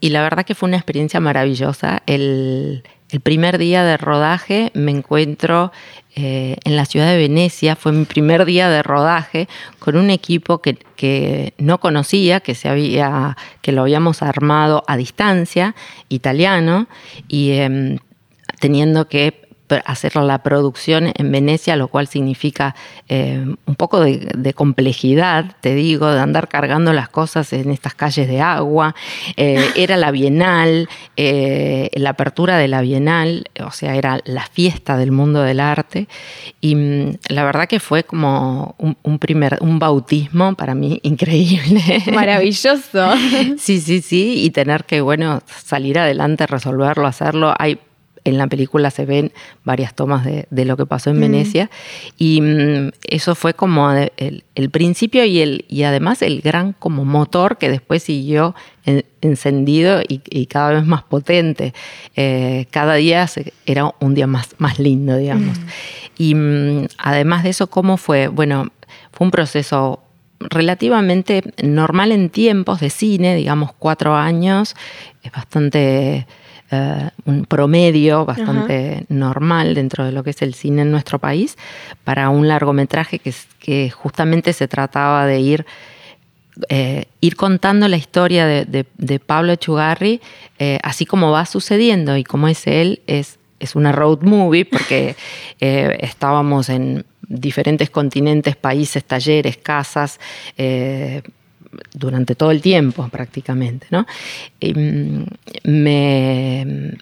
la 0.00 0.22
verdad 0.22 0.44
que 0.44 0.54
fue 0.54 0.68
una 0.68 0.76
experiencia 0.76 1.20
maravillosa. 1.20 2.02
El, 2.06 2.82
primer 3.24 3.58
día 3.58 3.82
de 3.82 3.96
rodaje 3.96 4.70
me 4.72 4.92
encuentro 4.92 5.72
eh, 6.14 6.56
en 6.62 6.76
la 6.76 6.84
ciudad 6.84 7.10
de 7.10 7.18
Venecia, 7.18 7.74
fue 7.74 7.90
mi 7.90 8.04
primer 8.04 8.44
día 8.44 8.68
de 8.68 8.84
rodaje 8.84 9.48
con 9.80 9.96
un 9.96 10.10
equipo 10.10 10.62
que, 10.62 11.54
no 11.58 11.80
conocía, 11.80 12.38
que, 12.38 12.54
se 12.54 12.68
había, 12.68 13.36
que 13.62 13.72
lo 13.72 13.82
habíamos 13.82 14.22
armado 14.22 14.84
a 14.86 14.96
distancia, 14.96 15.74
italiano, 16.08 16.86
y 17.26 17.52
em, 17.52 17.98
teniendo 18.60 19.08
que 19.08 19.49
hacer 19.84 20.16
la 20.16 20.42
producción 20.42 21.12
en 21.14 21.32
Venecia, 21.32 21.76
lo 21.76 21.88
cual 21.88 22.06
significa 22.06 22.74
eh, 23.08 23.44
un 23.66 23.74
poco 23.74 24.00
de, 24.00 24.54
complejidad, 24.54 25.56
te 25.60 25.74
digo, 25.74 26.08
de 26.08 26.20
andar 26.20 26.48
cargando 26.48 26.92
las 26.92 27.08
cosas 27.08 27.52
en 27.52 27.70
estas 27.70 27.94
calles 27.94 28.28
de 28.28 28.40
agua. 28.40 28.94
Eh, 29.36 29.64
era 29.76 29.96
la 29.96 30.10
Bienal, 30.10 30.88
eh, 31.16 31.90
la 31.94 32.10
apertura 32.10 32.58
de 32.58 32.68
la 32.68 32.80
Bienal, 32.80 33.44
o 33.64 33.70
sea, 33.70 33.94
era 33.94 34.20
la 34.24 34.46
fiesta 34.46 34.96
del 34.96 35.12
mundo 35.12 35.42
del 35.42 35.60
arte. 35.60 36.08
Y 36.60 36.74
mm, 36.74 37.18
la 37.28 37.44
verdad 37.44 37.68
que 37.68 37.80
fue 37.80 38.04
como 38.04 38.74
un, 38.78 39.18
primer, 39.18 39.58
un 39.60 39.78
bautismo 39.78 40.54
para 40.54 40.74
mí 40.74 41.00
increíble. 41.02 41.82
Maravilloso. 42.12 43.12
Sí, 43.58 43.80
sí, 43.80 44.00
sí, 44.00 44.42
y 44.44 44.50
tener 44.50 44.84
que, 44.84 45.00
bueno, 45.00 45.42
salir 45.46 45.98
adelante, 45.98 46.46
resolverlo, 46.46 47.06
hacerlo. 47.06 47.54
Hay 47.58 47.78
en 48.24 48.38
la 48.38 48.46
película 48.46 48.90
se 48.90 49.06
ven 49.06 49.32
varias 49.64 49.94
tomas 49.94 50.24
de, 50.24 50.64
lo 50.64 50.76
que 50.76 50.86
pasó 50.86 51.10
en 51.10 51.18
mm. 51.18 51.20
Venecia 51.20 51.70
y 52.18 52.40
mm, 52.40 52.90
eso 53.08 53.34
fue 53.34 53.54
como 53.54 53.90
el, 53.90 54.70
principio 54.70 55.24
y, 55.24 55.40
el, 55.40 55.64
y 55.68 55.84
además 55.84 56.22
el 56.22 56.40
gran 56.40 56.72
como 56.72 57.04
motor 57.04 57.58
que 57.58 57.70
después 57.70 58.02
siguió 58.02 58.54
encendido 59.20 60.00
y, 60.06 60.46
cada 60.46 60.72
vez 60.72 60.84
más 60.84 61.02
potente. 61.02 61.74
Eh, 62.16 62.66
cada 62.70 62.94
día 62.94 63.26
era 63.66 63.94
un 64.00 64.14
día 64.14 64.26
más, 64.26 64.54
más 64.58 64.78
lindo, 64.78 65.16
digamos. 65.16 65.58
Mm. 65.58 65.62
Y 66.18 66.88
además 66.98 67.44
de 67.44 67.50
eso, 67.50 67.68
¿cómo 67.68 67.96
fue? 67.96 68.28
Bueno, 68.28 68.72
fue 69.12 69.26
un 69.26 69.30
proceso 69.30 70.02
relativamente 70.40 71.42
normal 71.62 72.12
en 72.12 72.30
tiempos 72.30 72.80
de 72.80 72.90
cine, 72.90 73.34
digamos 73.34 73.72
cuatro 73.78 74.16
años, 74.16 74.74
es 75.22 75.30
bastante 75.30 76.26
eh, 76.72 77.10
un 77.24 77.46
promedio 77.46 78.24
bastante 78.24 79.04
normal 79.08 79.74
dentro 79.74 80.04
de 80.04 80.12
lo 80.12 80.22
que 80.22 80.30
es 80.30 80.40
el 80.42 80.54
cine 80.54 80.82
en 80.82 80.92
nuestro 80.92 81.18
país 81.18 81.58
para 82.04 82.30
un 82.30 82.46
largometraje 82.46 83.18
que, 83.18 83.34
que 83.58 83.90
justamente 83.90 84.52
se 84.52 84.68
trataba 84.68 85.26
de 85.26 85.40
ir 85.40 85.66
eh, 86.68 87.06
ir 87.20 87.34
contando 87.34 87.88
la 87.88 87.96
historia 87.96 88.46
de, 88.46 89.18
Pablo 89.18 89.56
Chugarri, 89.56 90.20
eh, 90.58 90.78
así 90.82 91.06
como 91.06 91.32
va 91.32 91.44
sucediendo 91.46 92.16
y 92.16 92.22
como 92.22 92.46
es 92.46 92.66
él, 92.66 93.02
es, 93.06 93.38
es 93.58 93.74
una 93.74 93.90
road 93.90 94.22
movie 94.22 94.64
porque 94.64 95.16
estábamos 95.58 96.68
en 96.68 97.04
diferentes 97.22 97.90
continentes, 97.90 98.54
países, 98.54 99.04
talleres, 99.04 99.56
casas, 99.56 100.20
durante 101.94 102.34
todo 102.34 102.50
el 102.50 102.60
tiempo 102.60 103.08
prácticamente. 103.08 103.86
¿no? 103.90 104.06
Mm, 104.60 105.22
me, 105.64 106.96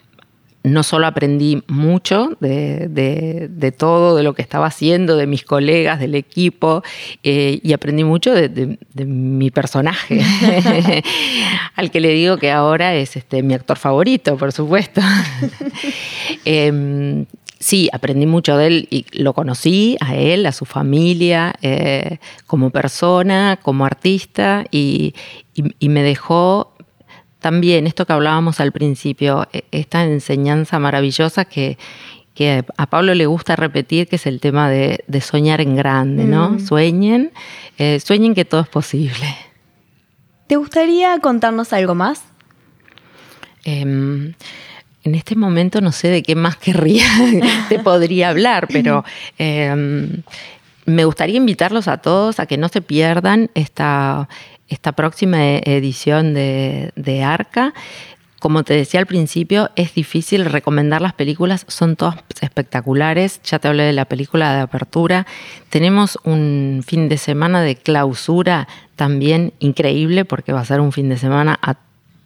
no 0.69 0.83
solo 0.83 1.07
aprendí 1.07 1.63
mucho 1.67 2.37
de, 2.39 3.73
todo, 3.77 4.15
de 4.15 4.23
lo 4.23 4.33
que 4.33 4.41
estaba 4.41 4.67
haciendo, 4.67 5.17
de 5.17 5.27
mis 5.27 5.43
colegas, 5.43 5.99
del 5.99 6.15
equipo, 6.15 6.83
eh, 7.23 7.59
y 7.63 7.73
aprendí 7.73 8.03
mucho 8.03 8.33
de, 8.33 8.77
mi 9.05 9.51
personaje, 9.51 10.21
al 11.75 11.91
que 11.91 11.99
le 11.99 12.09
digo 12.09 12.37
que 12.37 12.51
ahora 12.51 12.95
es 12.95 13.15
este, 13.15 13.43
mi 13.43 13.53
actor 13.53 13.77
favorito, 13.77 14.37
por 14.37 14.51
supuesto. 14.51 15.01
Em, 16.45 17.25
sí, 17.59 17.89
aprendí 17.91 18.25
mucho 18.25 18.55
de 18.55 18.67
él 18.67 18.87
y 18.89 19.05
lo 19.13 19.33
conocí, 19.33 19.97
a 19.99 20.15
él, 20.15 20.45
a 20.45 20.51
su 20.51 20.65
familia, 20.65 21.53
eh, 21.61 22.19
como 22.47 22.69
persona, 22.69 23.59
como 23.61 23.85
artista, 23.85 24.65
y 24.71 25.13
me 25.81 26.03
dejó 26.03 26.73
también 27.39 27.87
esto 27.87 28.05
que 28.05 28.13
hablábamos 28.13 28.59
al 28.59 28.71
principio, 28.71 29.47
e, 29.53 29.63
esta 29.71 30.03
enseñanza 30.03 30.79
maravillosa 30.79 31.45
que, 31.45 31.77
a 32.77 32.85
Pablo 32.85 33.13
le 33.15 33.25
gusta 33.25 33.57
repetir, 33.57 34.07
que 34.07 34.15
es 34.15 34.25
el 34.25 34.39
tema 34.39 34.69
de, 34.69 35.03
soñar 35.19 35.59
en 35.59 35.75
grande, 35.75 36.23
¿no? 36.23 36.51
Mm. 36.51 36.59
Sueñen, 36.65 37.31
eh, 37.77 37.99
sueñen 37.99 38.33
que 38.33 38.45
todo 38.45 38.61
es 38.61 38.69
posible. 38.69 39.35
¿Te 40.47 40.55
gustaría 40.55 41.19
contarnos 41.19 41.73
algo 41.73 41.95
más? 41.95 42.23
Em, 43.65 44.33
en 45.03 45.15
este 45.15 45.35
momento 45.35 45.81
no 45.81 45.91
sé 45.91 46.07
de 46.07 46.23
qué 46.23 46.35
más 46.35 46.55
querría, 46.55 47.05
te 47.69 47.79
podría 47.79 48.29
hablar, 48.29 48.67
pero 48.71 49.03
em, 49.37 50.23
me 50.85 51.03
gustaría 51.03 51.35
invitarlos 51.35 51.89
a 51.89 51.97
todos 51.97 52.39
a 52.39 52.45
que 52.45 52.57
no 52.57 52.69
se 52.69 52.81
pierdan 52.81 53.51
esta, 53.53 54.29
esta 54.69 54.93
próxima 54.93 55.43
edición 55.57 56.33
de, 56.33 57.23
Arca. 57.25 57.73
Como 58.39 58.63
te 58.63 58.73
decía 58.73 59.01
al 59.01 59.05
principio, 59.05 59.69
es 59.75 59.93
difícil 59.93 60.45
recomendar 60.45 61.01
las 61.01 61.13
películas, 61.13 61.65
son 61.67 61.97
todas 61.97 62.23
espectaculares. 62.39 63.41
Ya 63.43 63.59
te 63.59 63.67
hablé 63.67 63.83
de 63.83 63.93
la 63.93 64.05
película 64.05 64.53
de 64.55 64.61
apertura. 64.61 65.27
Tenemos 65.69 66.17
un 66.23 66.81
fin 66.85 67.09
de 67.09 67.17
semana 67.17 67.61
de 67.61 67.75
clausura 67.75 68.69
también 68.95 69.53
increíble, 69.59 70.23
porque 70.23 70.53
va 70.53 70.61
a 70.61 70.65
ser 70.65 70.79
un 70.79 70.93
fin 70.93 71.09
de 71.09 71.17
semana 71.17 71.59
a 71.61 71.75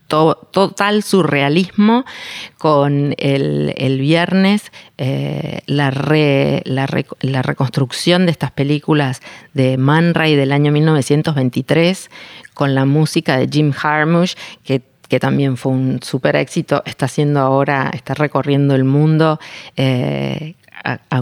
total 0.07 1.03
surrealismo 1.03 2.05
con 2.57 3.15
el, 3.17 3.97
viernes 3.99 4.71
eh, 4.97 5.61
la, 5.65 5.91
la, 5.91 7.41
reconstrucción 7.41 8.25
de 8.25 8.31
estas 8.31 8.51
películas 8.51 9.21
de 9.53 9.77
Man 9.77 10.13
Ray 10.13 10.35
del 10.35 10.51
año 10.51 10.71
1923 10.71 12.11
con 12.53 12.75
la 12.75 12.85
música 12.85 13.37
de 13.37 13.47
Jim 13.51 13.73
Harmush 13.81 14.35
que 14.63 14.81
que 15.13 15.19
también 15.19 15.57
fue 15.57 15.73
un 15.73 15.99
súper 16.01 16.35
éxito, 16.37 16.81
está 16.87 17.05
haciendo 17.05 17.39
ahora, 17.39 17.91
está 17.93 18.15
recorriendo 18.15 18.73
el 18.73 18.83
mundo 18.83 19.39
eh, 19.77 20.55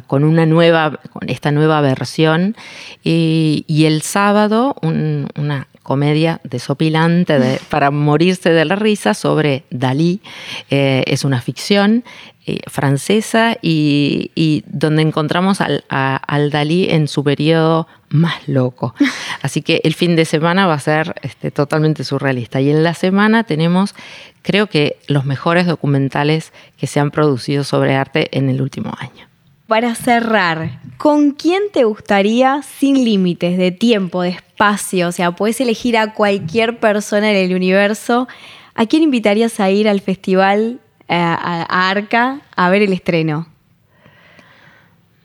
con 0.08 0.24
una 0.24 0.46
nueva, 0.46 1.00
con 1.12 1.30
esta 1.30 1.52
nueva 1.52 1.82
versión. 1.82 2.56
Y, 3.04 3.65
el 3.86 4.02
sábado, 4.02 4.76
una 4.82 5.67
comedia 5.84 6.41
desopilante 6.44 7.39
de, 7.39 7.60
para 7.70 7.91
morirse 7.91 8.52
de 8.52 8.65
la 8.65 8.76
risa 8.76 9.13
sobre 9.13 9.63
Dalí. 9.70 10.22
Eh, 10.70 11.04
es 11.08 11.24
una 11.24 11.41
ficción 11.41 12.04
eh, 12.46 12.60
francesa 12.67 13.56
y, 13.62 14.63
donde 14.67 15.02
encontramos 15.04 15.60
al, 15.62 16.52
Dalí 16.52 16.89
en 16.89 17.08
su 17.08 17.24
periodo 17.24 17.88
más 18.10 18.48
loco. 18.48 18.96
Así 19.41 19.62
que 19.62 19.82
el 19.84 19.94
fin 19.94 20.15
de 20.15 20.26
semana 20.26 20.67
va 20.67 20.74
a 20.74 20.80
ser 20.80 21.15
este, 21.22 21.52
totalmente 21.52 22.04
surrealista. 22.04 22.62
Y 22.62 22.70
en 22.70 22.84
la 22.84 22.94
semana 22.94 23.44
tenemos, 23.44 23.96
creo 24.41 24.67
que, 24.67 24.98
los 25.08 25.26
mejores 25.26 25.67
documentales 25.67 26.54
que 26.78 26.88
se 26.88 27.00
han 27.00 27.12
producido 27.12 27.63
sobre 27.63 27.96
arte 27.96 28.36
en 28.38 28.50
el 28.50 28.62
último 28.62 28.94
año 28.98 29.32
para 29.72 29.96
cerrar, 29.96 30.82
¿con 30.98 31.32
quién 31.32 31.63
te 31.72 31.86
gustaría 31.86 32.62
sin 32.62 33.06
límites 33.06 33.58
de 33.58 33.72
tiempo, 33.72 34.22
de 34.22 34.32
espacio? 34.32 34.50
O 34.62 35.12
sea, 35.12 35.32
puedes 35.32 35.60
elegir 35.60 35.97
a 35.97 36.13
cualquier 36.13 36.80
persona 36.80 37.32
en 37.32 37.38
el 37.38 37.56
universo. 37.56 38.28
¿A 38.76 38.86
quién 38.86 39.02
invitarías 39.02 39.60
a 39.60 39.71
ir 39.71 39.89
al 39.89 40.02
festival, 40.02 40.80
eh, 41.08 41.15
a, 41.15 41.89
Arca, 41.89 42.41
a 42.56 42.69
ver 42.69 42.84
el 42.84 42.93
estreno? 42.93 43.47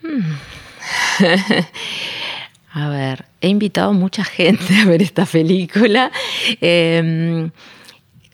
Hmm. 0.01 0.37
a 2.73 2.89
ver, 2.89 3.27
he 3.43 3.49
invitado 3.49 3.91
a 3.91 3.93
mucha 3.93 4.25
gente 4.25 4.75
a 4.75 4.87
ver 4.87 5.03
esta 5.03 5.27
película. 5.27 6.11
Em, 6.63 7.51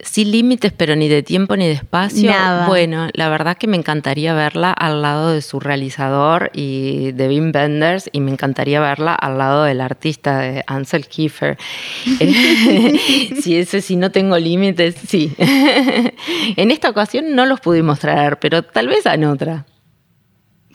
sin 0.03 0.33
límites, 0.33 0.73
pero 0.73 0.97
ni 0.97 1.09
de 1.09 1.23
tiempo 1.23 1.57
ni 1.57 1.67
de 1.67 1.73
espacio. 1.73 2.33
Bueno, 2.67 3.09
la 3.15 3.29
verdad 3.29 3.57
que 3.57 3.69
me 3.69 3.77
encantaría 3.77 4.35
verla 4.35 4.73
al 4.73 5.01
lado 5.01 5.33
de 5.33 5.43
su 5.43 5.61
realizador 5.61 6.51
y 6.53 7.13
de 7.13 7.29
Wim 7.29 7.53
Wenders 7.55 8.11
y 8.13 8.21
me 8.21 8.33
encantaría 8.33 8.81
verla 8.81 9.15
al 9.15 9.39
lado 9.39 9.65
del 9.65 9.81
artista 9.81 10.41
de 10.41 10.65
Ansel 10.67 11.07
Kiefer. 11.07 11.57
si 13.41 13.57
ese 13.57 13.81
si 13.81 13.97
no 13.97 14.11
tengo 14.11 14.39
límites, 14.39 14.97
sí. 15.07 15.33
en 15.39 16.71
esta 16.71 16.91
ocasión 16.91 17.35
no 17.35 17.47
los 17.47 17.61
pudimos 17.61 18.01
traer, 18.01 18.39
pero 18.39 18.63
tal 18.63 18.89
vez 18.89 19.07
en 19.07 19.25
otra. 19.25 19.67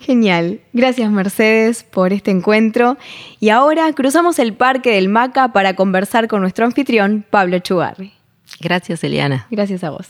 Genial. 0.00 0.60
Gracias 0.72 1.10
Mercedes 1.10 1.82
por 1.82 2.12
este 2.12 2.30
encuentro. 2.30 2.96
Y 3.40 3.50
ahora 3.50 3.92
cruzamos 3.92 4.38
el 4.38 4.54
Parque 4.54 4.92
del 4.92 5.08
Maca 5.08 5.52
para 5.52 5.74
conversar 5.74 6.28
con 6.28 6.40
nuestro 6.40 6.64
anfitrión, 6.64 7.26
Pablo 7.28 7.58
Chugarri. 7.58 8.17
Gracias, 8.60 9.04
Eliana. 9.04 9.46
Gracias 9.50 9.84
a 9.84 9.90
vos. 9.90 10.06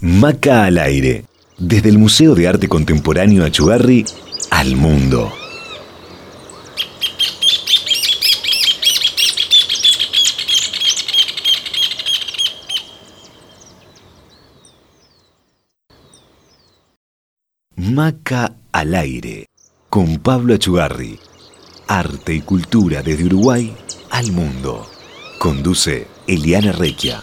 Maca 0.00 0.64
al 0.64 0.78
aire. 0.78 1.24
Desde 1.58 1.88
el 1.88 1.98
Museo 1.98 2.34
de 2.34 2.46
Arte 2.46 2.68
Contemporáneo 2.68 3.44
Achugarri 3.44 4.04
al 4.50 4.76
mundo. 4.76 5.32
Maca 17.74 18.52
al 18.72 18.94
aire. 18.94 19.46
Con 19.88 20.18
Pablo 20.18 20.54
Achugarri. 20.54 21.18
Arte 21.88 22.34
y 22.34 22.40
cultura 22.42 23.02
desde 23.02 23.24
Uruguay 23.24 23.74
al 24.10 24.32
mundo. 24.32 24.86
Conduce 25.38 26.15
Eliana 26.28 26.72
Requia. 26.72 27.22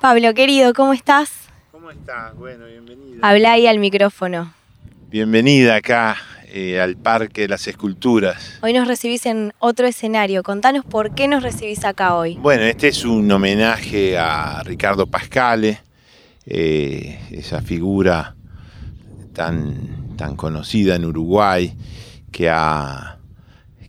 Pablo, 0.00 0.32
querido, 0.32 0.72
¿cómo 0.72 0.94
estás? 0.94 1.30
¿Cómo 1.72 1.90
estás? 1.90 2.34
Bueno, 2.36 2.64
bienvenida. 2.64 3.18
Habla 3.20 3.52
ahí 3.52 3.66
al 3.66 3.78
micrófono. 3.80 4.54
Bienvenida 5.10 5.76
acá 5.76 6.16
eh, 6.48 6.80
al 6.80 6.96
Parque 6.96 7.42
de 7.42 7.48
las 7.48 7.68
Esculturas. 7.68 8.58
Hoy 8.62 8.72
nos 8.72 8.88
recibís 8.88 9.26
en 9.26 9.52
otro 9.58 9.86
escenario. 9.86 10.42
Contanos 10.42 10.86
por 10.86 11.14
qué 11.14 11.28
nos 11.28 11.42
recibís 11.42 11.84
acá 11.84 12.14
hoy. 12.14 12.36
Bueno, 12.36 12.62
este 12.62 12.88
es 12.88 13.04
un 13.04 13.30
homenaje 13.30 14.16
a 14.16 14.62
Ricardo 14.62 15.06
Pascale, 15.06 15.80
eh, 16.46 17.18
esa 17.30 17.60
figura 17.60 18.34
tan, 19.34 20.03
tan 20.16 20.36
conocida 20.36 20.96
en 20.96 21.04
Uruguay 21.04 21.74
que 22.32 22.50
ha, 22.50 23.18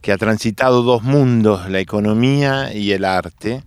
que 0.01 0.11
ha 0.11 0.17
transitado 0.17 0.83
dos 0.83 1.03
mundos, 1.03 1.69
la 1.69 1.79
economía 1.79 2.73
y 2.73 2.91
el 2.91 3.05
arte 3.05 3.63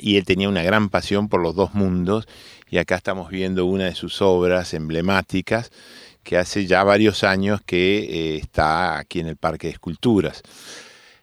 y 0.00 0.16
él 0.16 0.24
tenía 0.24 0.48
una 0.48 0.62
gran 0.62 0.88
pasión 0.88 1.28
por 1.28 1.42
los 1.42 1.54
dos 1.54 1.74
mundos 1.74 2.26
y 2.70 2.78
acá 2.78 2.96
estamos 2.96 3.30
viendo 3.30 3.66
una 3.66 3.84
de 3.84 3.94
sus 3.94 4.20
obras 4.22 4.74
emblemáticas 4.74 5.70
que 6.22 6.36
hace 6.36 6.66
ya 6.66 6.84
varios 6.84 7.24
años 7.24 7.60
que 7.64 7.98
eh, 8.00 8.36
está 8.36 8.98
aquí 8.98 9.20
en 9.20 9.28
el 9.28 9.36
Parque 9.36 9.68
de 9.68 9.72
Esculturas. 9.72 10.42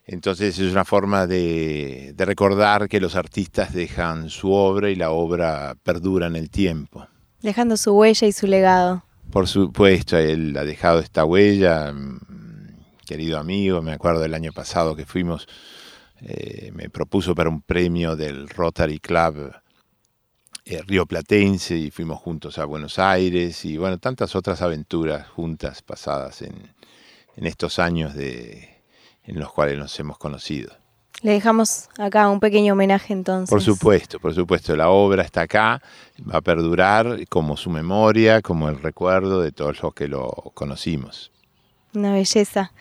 Entonces 0.04 0.58
es 0.58 0.72
una 0.72 0.84
forma 0.84 1.26
de, 1.26 2.14
recordar 2.16 2.88
que 2.88 3.00
los 3.00 3.16
artistas 3.16 3.72
dejan 3.72 4.30
su 4.30 4.52
obra 4.52 4.90
y 4.90 4.94
la 4.94 5.10
obra 5.10 5.76
perdura 5.82 6.26
en 6.26 6.36
el 6.36 6.50
tiempo. 6.50 7.06
Dejando 7.42 7.76
su 7.76 7.92
huella 7.92 8.26
y 8.26 8.32
su 8.32 8.46
legado. 8.46 9.05
Por 9.36 9.48
supuesto, 9.48 10.16
él 10.16 10.56
ha 10.56 10.64
dejado 10.64 10.98
esta 10.98 11.26
huella, 11.26 11.92
mm, 11.92 12.20
querido 13.04 13.38
amigo, 13.38 13.82
me 13.82 13.92
acuerdo 13.92 14.22
del 14.22 14.32
año 14.32 14.50
pasado 14.50 14.96
que 14.96 15.04
fuimos 15.04 15.46
eh, 16.22 16.70
me 16.72 16.88
propuso 16.88 17.34
para 17.34 17.50
un 17.50 17.60
premio 17.60 18.16
del 18.16 18.48
Rotary 18.48 18.98
Club 18.98 19.52
eh, 20.64 20.80
Río 20.86 21.04
Platense 21.04 21.76
y 21.76 21.90
fuimos 21.90 22.18
juntos 22.18 22.56
a 22.58 22.64
Buenos 22.64 22.98
Aires 22.98 23.62
y 23.66 23.76
bueno, 23.76 23.98
tantas 23.98 24.34
otras 24.34 24.62
aventuras 24.62 25.28
juntas 25.28 25.82
pasadas 25.82 26.40
en, 26.40 26.72
estos 27.36 27.78
años 27.78 28.14
de, 28.14 28.82
en 29.22 29.38
los 29.38 29.52
cuales 29.52 29.76
nos 29.76 30.00
hemos 30.00 30.16
conocido. 30.16 30.74
Le 31.22 31.32
dejamos 31.32 31.88
acá 31.98 32.28
un 32.28 32.40
pequeño 32.40 32.74
homenaje 32.74 33.12
entonces. 33.12 33.50
Por 33.50 33.62
supuesto, 33.62 34.20
por 34.20 34.34
supuesto. 34.34 34.76
La 34.76 34.90
obra 34.90 35.22
está 35.22 35.42
acá, 35.42 35.82
va 36.30 36.38
a 36.38 36.40
perdurar 36.40 37.26
como 37.28 37.56
su 37.56 37.70
memoria, 37.70 38.42
como 38.42 38.68
el 38.68 38.80
recuerdo 38.80 39.40
de 39.40 39.52
todos 39.52 39.82
los 39.82 39.94
que 39.94 40.08
lo 40.08 40.28
conocimos. 40.54 41.32
Una 41.94 42.12
belleza. 42.12 42.72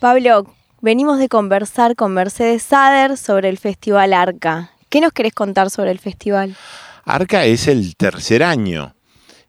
Pablo, 0.00 0.46
venimos 0.80 1.18
de 1.18 1.28
conversar 1.28 1.94
con 1.94 2.12
Mercedes 2.12 2.64
Sader 2.64 3.16
sobre 3.16 3.48
el 3.48 3.58
Festival 3.58 4.12
Arca. 4.12 4.72
¿Qué 4.88 5.00
nos 5.00 5.12
querés 5.12 5.32
contar 5.32 5.70
sobre 5.70 5.92
el 5.92 5.98
festival? 5.98 6.56
Arca 7.04 7.44
es 7.44 7.68
el 7.68 7.96
tercer 7.96 8.42
año. 8.42 8.94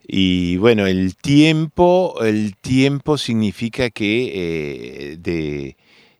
Y 0.08 0.58
bueno, 0.58 0.86
el 0.86 1.15
tiempo, 1.15 2.15
el 2.23 2.56
tiempo 2.58 3.17
significa 3.17 3.89
que 3.89 4.32
eh, 4.34 5.17
de 5.17 5.76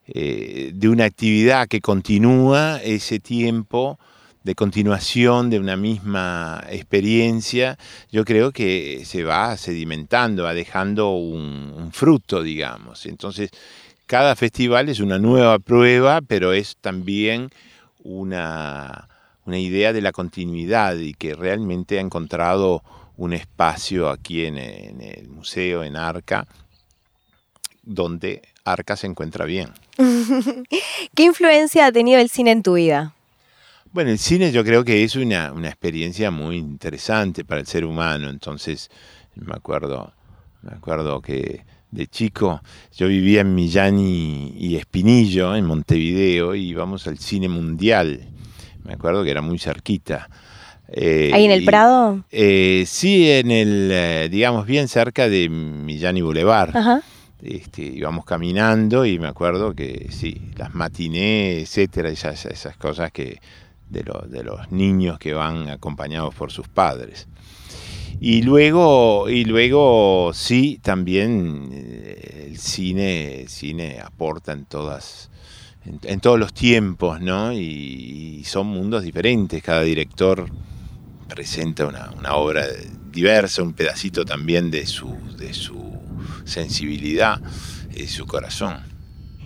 eh, 0.08 0.72
de 0.74 0.90
una 0.90 1.06
actividad 1.06 1.68
que 1.68 1.80
continúa 1.80 2.82
ese 2.84 3.20
tiempo 3.20 3.98
de 4.44 4.56
continuación 4.56 5.50
de 5.50 5.60
una 5.60 5.78
misma 5.78 6.62
experiencia, 6.70 7.78
yo 8.12 8.26
creo 8.26 8.52
que 8.52 9.04
se 9.06 9.24
va 9.24 9.56
sedimentando, 9.56 10.44
va 10.44 10.54
dejando 10.54 11.12
un, 11.12 11.92
fruto, 11.94 12.44
digamos. 12.44 13.06
Entonces, 13.06 13.52
cada 14.06 14.36
festival 14.36 14.90
es 14.90 15.00
una 15.00 15.20
nueva 15.20 15.60
prueba, 15.60 16.20
pero 16.22 16.52
es 16.52 16.76
también 16.82 17.50
una, 18.04 19.08
idea 19.48 19.94
de 19.94 20.02
la 20.02 20.12
continuidad 20.12 20.98
y 20.98 21.14
que 21.14 21.36
realmente 21.36 21.98
ha 21.98 22.02
encontrado 22.02 22.84
un 23.16 23.32
espacio 23.34 24.10
aquí 24.10 24.46
en 24.46 24.58
el 24.58 25.30
museo, 25.30 25.84
en 25.84 25.96
Arca, 25.96 26.48
donde 27.84 28.42
Arca 28.66 28.98
se 28.98 29.08
encuentra 29.08 29.46
bien. 29.46 29.70
¿Qué 31.16 31.24
influencia 31.24 31.86
ha 31.86 31.92
tenido 31.92 32.20
el 32.20 32.30
cine 32.30 32.52
en 32.52 32.64
tu 32.64 32.74
vida? 32.74 33.14
Bueno, 33.92 34.10
el 34.10 34.18
cine 34.18 34.52
yo 34.52 34.64
creo 34.64 34.84
que 34.84 35.04
es 35.04 35.16
una, 35.16 35.54
experiencia 35.66 36.32
muy 36.32 36.58
interesante 36.58 37.46
para 37.46 37.62
el 37.62 37.68
ser 37.68 37.86
humano. 37.86 38.28
Entonces, 38.28 38.90
me 39.36 39.54
acuerdo, 39.54 40.12
me 40.64 40.72
acuerdo 40.72 41.22
que 41.22 41.64
de 41.92 42.08
chico 42.08 42.62
yo 42.98 43.08
vivía 43.08 43.42
en 43.42 43.54
Millán 43.54 44.00
y, 44.00 44.76
Espinillo, 44.76 45.56
en 45.56 45.66
Montevideo, 45.66 46.56
y 46.56 46.70
íbamos 46.70 47.06
al 47.06 47.20
cine 47.20 47.48
mundial. 47.48 48.22
Me 48.84 48.94
acuerdo 48.94 49.24
que 49.24 49.30
era 49.30 49.44
muy 49.44 49.60
cerquita. 49.60 50.28
Eh, 50.88 51.30
¿Ahí 51.32 51.46
en 51.46 51.52
el 51.52 51.64
Prado? 51.64 52.24
Eh, 52.32 52.86
sí, 52.88 53.30
en 53.30 53.52
el, 53.52 53.90
eh, 53.92 54.28
digamos, 54.32 54.66
bien 54.66 54.88
cerca 54.88 55.30
de 55.30 55.50
Millán 55.50 56.18
y 56.18 56.22
Boulevard. 56.22 56.76
Ajá. 56.76 57.04
Este, 57.44 57.82
íbamos 57.82 58.24
caminando 58.24 59.06
y 59.06 59.20
me 59.20 59.28
acuerdo 59.28 59.76
que 59.76 60.08
sí, 60.12 60.52
las 60.56 60.74
matinés, 60.74 61.64
etcétera, 61.64 62.10
esas, 62.10 62.46
esas 62.46 62.78
cosas 62.78 63.12
que 63.12 63.42
de, 63.90 64.06
de 64.30 64.44
los 64.44 64.72
niños 64.72 65.20
que 65.20 65.34
van 65.34 65.70
acompañados 65.70 66.34
por 66.34 66.52
sus 66.52 66.70
padres. 66.70 67.28
Y 68.20 68.42
luego, 68.44 69.30
y 69.30 69.44
luego 69.44 70.32
sí, 70.34 70.80
también 70.82 71.70
eh, 71.74 72.48
el 72.52 72.58
cine, 72.58 73.46
cine 73.50 74.00
aporta 74.00 74.54
en 74.54 74.64
todas, 74.64 75.30
en, 76.04 76.22
todos 76.22 76.40
los 76.40 76.54
tiempos, 76.54 77.20
¿no? 77.20 77.52
Y, 77.52 78.42
son 78.46 78.68
mundos 78.68 79.04
diferentes. 79.04 79.62
Cada 79.64 79.82
director 79.82 80.46
presenta 81.28 81.86
una, 81.86 82.12
una, 82.18 82.36
obra 82.36 82.66
diversa, 83.12 83.64
un 83.64 83.74
pedacito 83.74 84.24
también 84.24 84.70
de 84.70 84.86
su, 84.86 85.18
de 85.38 85.54
su 85.54 86.03
sensibilidad 86.46 87.42
y 87.96 88.08
su 88.08 88.26
corazón. 88.26 88.94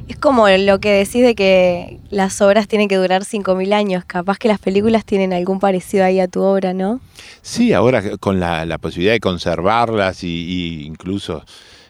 Es 0.08 0.18
como 0.18 0.48
lo 0.48 0.80
que 0.80 0.92
decís 0.92 1.22
de 1.22 1.36
que 1.36 2.00
las 2.10 2.42
obras 2.42 2.68
tienen 2.70 2.88
que 2.88 2.96
durar 2.96 3.24
5.000 3.24 3.74
años. 3.74 4.06
Capaz 4.06 4.38
que 4.38 4.48
las 4.48 4.60
películas 4.60 5.04
tienen 5.04 5.34
algún 5.34 5.60
parecido 5.60 6.06
ahí 6.06 6.22
a 6.22 6.30
tu 6.30 6.42
obra, 6.42 6.74
¿no? 6.74 7.02
Sí, 7.42 7.74
ahora 7.74 8.18
con 8.18 8.40
la, 8.40 8.78
posibilidad 8.78 9.14
de 9.14 9.20
conservarlas 9.20 10.24
y, 10.24 10.86
incluso 10.86 11.44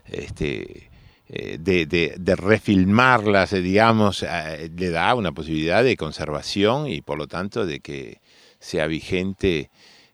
este, 0.05 0.89
eh, 1.29 1.57
de, 1.59 2.35
refilmarlas, 2.35 3.53
eh, 3.53 3.61
digamos, 3.61 4.23
eh, 4.23 4.71
le 4.75 4.89
da 4.89 5.13
una 5.13 5.31
posibilidad 5.31 5.83
de 5.83 5.95
conservación 5.95 6.87
y 6.87 7.01
por 7.01 7.19
lo 7.19 7.27
tanto 7.27 7.67
de 7.67 7.81
que 7.81 8.21
sea 8.59 8.87
vigente 8.87 9.69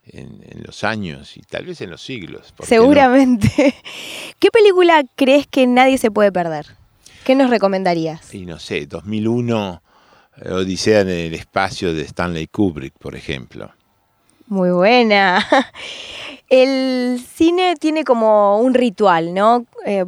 en, 0.05 0.63
los 0.63 0.83
años 0.83 1.37
y 1.37 1.41
tal 1.41 1.65
vez 1.65 1.81
en 1.81 1.89
los 1.89 2.01
siglos. 2.01 2.53
Seguramente. 2.63 3.49
¿Qué 4.39 4.49
película 4.49 5.03
crees 5.15 5.47
que 5.47 5.67
nadie 5.67 5.97
se 5.97 6.11
puede 6.11 6.31
perder? 6.31 6.67
¿Qué 7.25 7.35
nos 7.35 7.49
recomendarías? 7.49 8.33
Y 8.33 8.45
no 8.45 8.59
sé, 8.59 8.85
2001, 8.85 9.81
eh, 10.37 10.51
Odisea 10.51 11.01
en 11.01 11.09
el 11.09 11.33
espacio 11.33 11.93
de 11.93 12.01
Stanley 12.03 12.47
Kubrick, 12.47 12.93
por 12.97 13.15
ejemplo. 13.15 13.71
Muy 14.47 14.71
buena. 14.71 15.45
El 16.49 17.19
cine 17.19 17.73
tiene 17.79 18.03
como 18.03 18.59
un 18.59 18.75
ritual, 18.75 19.33
¿no? 19.33 19.65
Eh, 19.87 20.05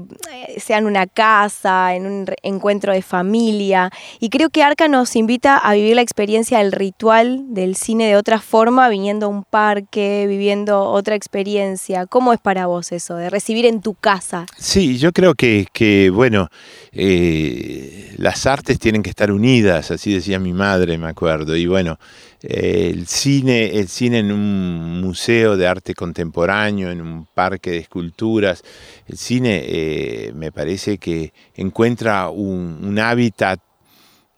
sea 0.58 0.78
en 0.78 0.86
una 0.86 1.08
casa, 1.08 1.95
en 1.95 2.06
un 2.06 2.26
encuentro 2.43 2.93
de 2.93 3.02
familia. 3.02 3.89
Y 4.19 4.30
creo 4.30 4.52
que 4.52 4.62
Arca 4.62 4.88
nos 4.88 5.15
invita 5.15 5.58
a 5.58 5.74
vivir 5.74 5.95
la 5.95 6.04
experiencia 6.04 6.60
del 6.60 6.71
ritual 6.71 7.45
del 7.48 7.76
cine 7.76 8.08
de 8.08 8.15
otra 8.15 8.39
forma, 8.39 8.89
viniendo 8.89 9.26
a 9.26 9.30
un 9.30 9.43
parque, 9.43 10.26
viviendo 10.28 10.84
otra 10.84 11.15
experiencia. 11.15 12.06
¿Cómo 12.06 12.32
es 12.32 12.39
para 12.39 12.67
vos 12.67 12.91
eso, 12.91 13.15
de 13.15 13.32
recibir 13.32 13.65
en 13.65 13.82
tu 13.82 13.95
casa? 13.95 14.45
Sí, 14.56 15.00
yo 15.00 15.13
creo 15.13 15.34
que, 15.34 15.65
que 15.74 16.12
bueno, 16.12 16.50
eh, 16.91 18.13
las 18.17 18.45
artes 18.45 18.78
tienen 18.78 19.02
que 19.02 19.10
estar 19.10 19.32
unidas, 19.32 19.89
así 19.89 20.13
decía 20.13 20.38
mi 20.38 20.54
madre, 20.54 21.00
me 21.00 21.08
acuerdo. 21.08 21.56
Y 21.56 21.65
bueno, 21.65 21.98
el 22.47 23.08
cine, 23.08 23.79
el 23.79 23.88
cine 23.88 24.19
en 24.19 24.31
un 24.31 25.01
museo 25.01 25.58
de 25.58 25.67
arte 25.67 25.95
contemporáneo, 25.95 26.91
en 26.91 27.01
un 27.01 27.25
parque 27.25 27.71
de 27.71 27.77
esculturas. 27.77 28.63
El 29.08 29.17
cine 29.17 29.63
eh, 29.65 30.31
me 30.36 30.51
parece 30.51 30.97
que 30.99 31.34
encuentra 31.55 32.29
un, 32.29 32.99
hábitat 32.99 33.60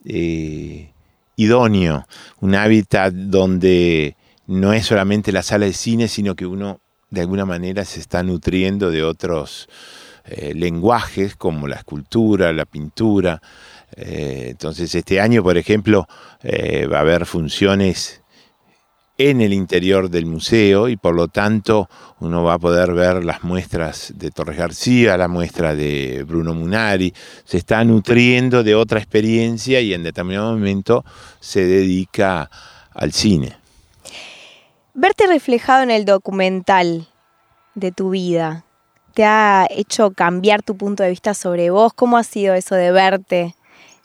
eh, 0.05 0.91
idóneo, 1.35 2.07
un 2.39 2.55
hábitat 2.55 3.13
donde 3.13 4.15
no 4.47 4.71
es 4.71 4.85
solamente 4.85 5.33
la 5.33 5.43
sala 5.43 5.65
de 5.65 5.73
cine, 5.73 6.07
sino 6.07 6.35
que 6.35 6.45
uno 6.45 6.79
de 7.09 7.21
alguna 7.21 7.45
manera 7.45 7.83
se 7.83 7.99
está 7.99 8.23
nutriendo 8.23 8.89
de 8.89 9.03
otros 9.03 9.67
eh, 10.25 10.53
lenguajes 10.55 11.35
como 11.35 11.67
la 11.67 11.75
escultura, 11.75 12.53
la 12.53 12.65
pintura. 12.65 13.41
Eh, 13.97 14.49
entonces 14.51 14.93
este 14.93 15.19
año, 15.19 15.41
por 15.41 15.57
ejemplo, 15.57 16.07
eh, 16.43 16.85
va 16.85 16.99
a 16.99 17.01
haber 17.01 17.25
funciones 17.25 18.21
en 19.17 19.41
el 19.41 19.51
interior 19.51 20.11
del 20.11 20.27
museo 20.27 20.87
y 20.87 20.95
por 20.95 21.15
lo 21.15 21.27
tanto 21.27 21.89
uno 22.19 22.43
va 22.43 22.53
a 22.53 22.59
poder 22.59 22.93
ver 22.93 23.23
las 23.23 23.43
muestras 23.43 24.13
de 24.15 24.29
Torres 24.29 24.57
García, 24.57 25.17
la 25.17 25.27
muestra 25.27 25.73
de 25.73 26.23
Bruno 26.27 26.53
Munari, 26.53 27.11
se 27.43 27.57
está 27.57 27.83
nutriendo 27.83 28.63
de 28.63 28.75
otra 28.75 28.99
experiencia 28.99 29.81
y 29.81 29.95
en 29.95 30.03
determinado 30.03 30.51
momento 30.51 31.03
se 31.39 31.65
dedica 31.65 32.51
al 32.93 33.11
cine. 33.11 33.57
Verte 34.93 35.25
reflejado 35.25 35.81
en 35.81 35.89
el 35.89 36.05
documental 36.05 37.07
de 37.73 37.91
tu 37.91 38.11
vida, 38.11 38.65
¿te 39.15 39.25
ha 39.25 39.65
hecho 39.71 40.11
cambiar 40.11 40.61
tu 40.61 40.77
punto 40.77 41.01
de 41.01 41.09
vista 41.09 41.33
sobre 41.33 41.71
vos? 41.71 41.93
¿Cómo 41.93 42.17
ha 42.17 42.23
sido 42.23 42.53
eso 42.53 42.75
de 42.75 42.91
verte 42.91 43.56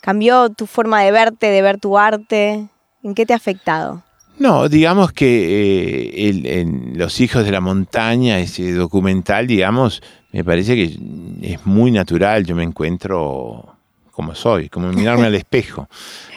¿Cambió 0.03 0.51
tu 0.51 0.67
forma 0.67 1.01
de 1.03 1.13
verte, 1.13 1.47
de 1.47 1.63
ver 1.63 1.79
tu 1.79 1.97
arte? 1.97 2.67
¿En 3.05 3.15
qué 3.15 3.25
te 3.25 3.35
ha 3.35 3.37
afectado? 3.37 4.03
No, 4.37 4.69
digamos 4.69 5.13
que 5.13 6.19
eh, 6.19 6.61
en 6.61 6.99
Los 6.99 7.21
Hijos 7.21 7.45
de 7.45 7.53
la 7.53 7.61
Montaña, 7.61 8.41
ese 8.41 8.73
documental, 8.73 9.47
digamos, 9.47 10.03
me 10.33 10.43
parece 10.43 10.75
que 10.75 10.99
es 11.43 11.65
muy 11.65 11.93
natural. 11.93 12.45
Yo 12.45 12.57
me 12.57 12.65
encuentro 12.65 13.77
como 14.11 14.35
soy, 14.35 14.69
como 14.69 14.91
mirarme 14.91 15.27
al 15.27 15.35
espejo. 15.37 15.89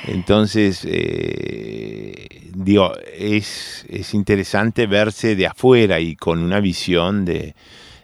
Entonces, 0.05 0.81
eh, 0.87 2.51
digo, 2.53 2.93
es, 3.17 3.83
interesante 4.13 4.85
verse 4.85 5.35
de 5.35 5.47
afuera 5.47 5.99
y 5.99 6.15
con 6.15 6.37
una 6.43 6.59
visión 6.59 7.25
de, 7.25 7.55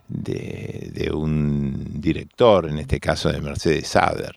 de 0.08 1.12
un 1.14 2.02
director, 2.02 2.68
en 2.68 2.80
este 2.80 3.00
caso 3.00 3.32
de 3.32 3.40
Mercedes 3.42 3.90
Sader. 3.90 4.36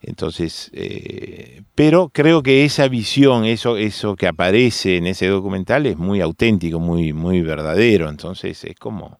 Entonces, 0.00 0.70
eh, 0.72 1.62
pero 1.74 2.08
creo 2.08 2.42
que 2.42 2.64
esa 2.64 2.88
visión, 2.88 3.44
eso, 3.44 3.76
eso 3.76 4.16
que 4.16 4.28
aparece 4.28 4.96
en 4.96 5.06
ese 5.06 5.26
documental 5.26 5.86
es 5.86 5.96
muy 5.96 6.20
auténtico, 6.20 6.78
muy, 6.78 7.12
muy 7.12 7.40
verdadero. 7.40 8.08
Entonces 8.08 8.62
es 8.64 8.76
como, 8.76 9.18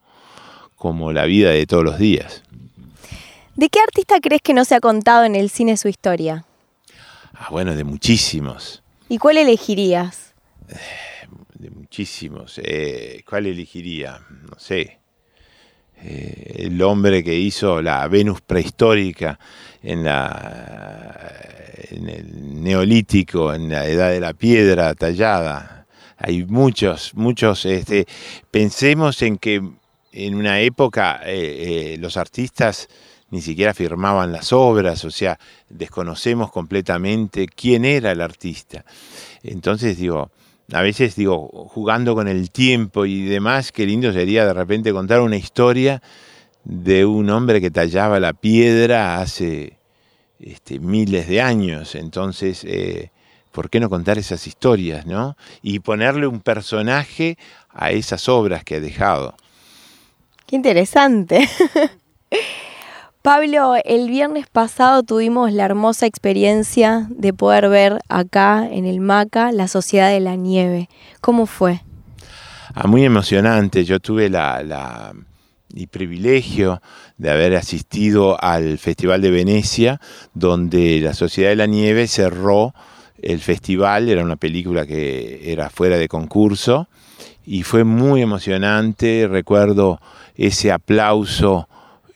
como 0.76 1.12
la 1.12 1.24
vida 1.24 1.50
de 1.50 1.66
todos 1.66 1.84
los 1.84 1.98
días. 1.98 2.42
¿De 3.56 3.68
qué 3.68 3.80
artista 3.80 4.20
crees 4.20 4.40
que 4.40 4.54
no 4.54 4.64
se 4.64 4.76
ha 4.76 4.80
contado 4.80 5.24
en 5.24 5.34
el 5.34 5.50
cine 5.50 5.76
su 5.76 5.88
historia? 5.88 6.44
Ah, 7.34 7.48
bueno, 7.50 7.74
de 7.74 7.82
muchísimos. 7.84 8.82
¿Y 9.08 9.18
cuál 9.18 9.38
elegirías? 9.38 10.34
De 11.54 11.70
muchísimos. 11.70 12.60
Eh, 12.62 13.22
¿Cuál 13.28 13.46
elegiría? 13.46 14.20
No 14.48 14.58
sé. 14.58 15.00
Eh, 16.02 16.54
el 16.66 16.80
hombre 16.82 17.24
que 17.24 17.34
hizo 17.34 17.82
la 17.82 18.06
Venus 18.08 18.40
prehistórica 18.40 19.38
en, 19.82 20.04
la, 20.04 21.32
en 21.90 22.08
el 22.08 22.62
neolítico, 22.62 23.52
en 23.52 23.68
la 23.68 23.86
edad 23.86 24.10
de 24.10 24.20
la 24.20 24.34
piedra 24.34 24.94
tallada. 24.94 25.86
Hay 26.16 26.44
muchos, 26.44 27.14
muchos, 27.14 27.64
este, 27.64 28.06
pensemos 28.50 29.22
en 29.22 29.38
que 29.38 29.62
en 30.12 30.34
una 30.34 30.60
época 30.60 31.20
eh, 31.24 31.96
los 32.00 32.16
artistas 32.16 32.88
ni 33.30 33.42
siquiera 33.42 33.74
firmaban 33.74 34.32
las 34.32 34.52
obras, 34.52 35.04
o 35.04 35.10
sea, 35.10 35.38
desconocemos 35.68 36.50
completamente 36.50 37.46
quién 37.46 37.84
era 37.84 38.12
el 38.12 38.20
artista. 38.20 38.84
Entonces 39.42 39.98
digo, 39.98 40.30
a 40.72 40.82
veces 40.82 41.16
digo, 41.16 41.48
jugando 41.72 42.14
con 42.14 42.28
el 42.28 42.50
tiempo 42.50 43.06
y 43.06 43.22
demás, 43.22 43.72
qué 43.72 43.86
lindo 43.86 44.12
sería 44.12 44.44
de 44.44 44.52
repente 44.52 44.92
contar 44.92 45.20
una 45.20 45.36
historia 45.36 46.02
de 46.64 47.06
un 47.06 47.30
hombre 47.30 47.60
que 47.60 47.70
tallaba 47.70 48.20
la 48.20 48.34
piedra 48.34 49.20
hace 49.20 49.78
este, 50.38 50.78
miles 50.78 51.26
de 51.26 51.40
años. 51.40 51.94
Entonces, 51.94 52.64
eh, 52.64 53.10
¿por 53.50 53.70
qué 53.70 53.80
no 53.80 53.88
contar 53.88 54.18
esas 54.18 54.46
historias, 54.46 55.06
no? 55.06 55.36
Y 55.62 55.80
ponerle 55.80 56.26
un 56.26 56.40
personaje 56.40 57.38
a 57.70 57.90
esas 57.92 58.28
obras 58.28 58.62
que 58.64 58.76
ha 58.76 58.80
dejado. 58.80 59.34
Qué 60.46 60.56
interesante. 60.56 61.48
Pablo, 63.22 63.74
el 63.84 64.08
viernes 64.08 64.46
pasado 64.46 65.02
tuvimos 65.02 65.52
la 65.52 65.64
hermosa 65.64 66.06
experiencia 66.06 67.08
de 67.10 67.32
poder 67.32 67.68
ver 67.68 67.98
acá 68.08 68.66
en 68.70 68.86
el 68.86 69.00
MACA 69.00 69.50
la 69.50 69.66
Sociedad 69.66 70.10
de 70.10 70.20
la 70.20 70.36
Nieve. 70.36 70.88
¿Cómo 71.20 71.46
fue? 71.46 71.82
Ah, 72.74 72.86
muy 72.86 73.04
emocionante. 73.04 73.84
Yo 73.84 73.98
tuve 73.98 74.30
la, 74.30 75.12
y 75.74 75.88
privilegio 75.88 76.80
de 77.16 77.30
haber 77.30 77.56
asistido 77.56 78.42
al 78.42 78.78
Festival 78.78 79.20
de 79.20 79.32
Venecia, 79.32 80.00
donde 80.32 81.00
la 81.00 81.12
Sociedad 81.12 81.50
de 81.50 81.56
la 81.56 81.66
Nieve 81.66 82.06
cerró 82.06 82.72
el 83.20 83.40
festival, 83.40 84.08
era 84.08 84.22
una 84.22 84.36
película 84.36 84.86
que 84.86 85.52
era 85.52 85.70
fuera 85.70 85.98
de 85.98 86.06
concurso, 86.06 86.88
y 87.44 87.64
fue 87.64 87.82
muy 87.82 88.22
emocionante, 88.22 89.26
recuerdo 89.28 90.00
ese 90.36 90.70
aplauso 90.70 91.68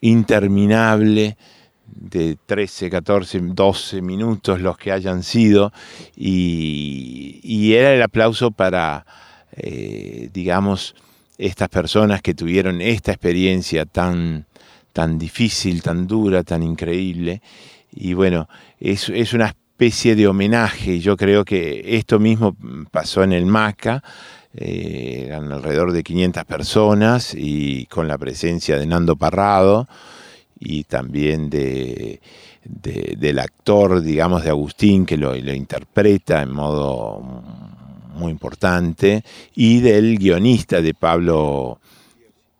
interminable 0.03 1.39
de 1.87 2.37
13, 2.47 2.91
14, 2.91 3.41
12 3.41 4.03
minutos, 4.03 4.61
los 4.61 4.77
que 4.77 4.93
hayan 4.93 5.23
sido, 5.23 5.73
y, 6.15 7.73
era 7.73 7.95
el 7.95 8.03
aplauso 8.03 8.51
para, 8.51 9.07
eh, 9.53 10.29
digamos, 10.33 10.95
estas 11.39 11.69
personas 11.69 12.21
que 12.21 12.35
tuvieron 12.35 12.83
esta 12.83 13.13
experiencia 13.13 13.87
tan, 13.87 14.47
tan 14.93 15.19
difícil, 15.19 15.83
tan 15.83 16.07
dura, 16.07 16.43
tan 16.43 16.63
increíble. 16.63 17.41
Y 17.91 18.13
bueno, 18.15 18.49
es, 18.79 19.09
es 19.09 19.33
una 19.33 19.47
especie 19.47 20.15
de 20.15 20.27
homenaje. 20.29 21.01
Yo 21.01 21.17
creo 21.17 21.45
que 21.45 21.97
esto 21.97 22.19
mismo 22.19 22.57
pasó 22.91 23.23
en 23.23 23.33
el 23.33 23.47
MACA, 23.47 24.03
eh, 24.55 25.25
eran 25.29 25.51
alrededor 25.51 25.93
de 25.93 26.03
500 26.03 26.45
personas 26.45 27.35
y 27.35 27.87
con 27.87 28.07
la 28.07 28.19
presencia 28.19 28.79
de 28.79 28.87
Nando 28.87 29.17
Parrado 29.17 29.89
y 30.59 30.85
también 30.85 31.51
de, 31.51 32.21
del 32.65 33.39
actor, 33.39 34.01
digamos, 34.01 34.45
de 34.45 34.51
Agustín, 34.51 35.07
que 35.07 35.17
lo, 35.17 35.35
interpreta 35.35 36.43
en 36.43 36.53
modo 36.53 37.21
muy 38.15 38.31
importante, 38.31 39.25
y 39.55 39.81
del 39.81 40.19
guionista 40.19 40.81
de 40.81 40.95
Pablo 40.95 41.81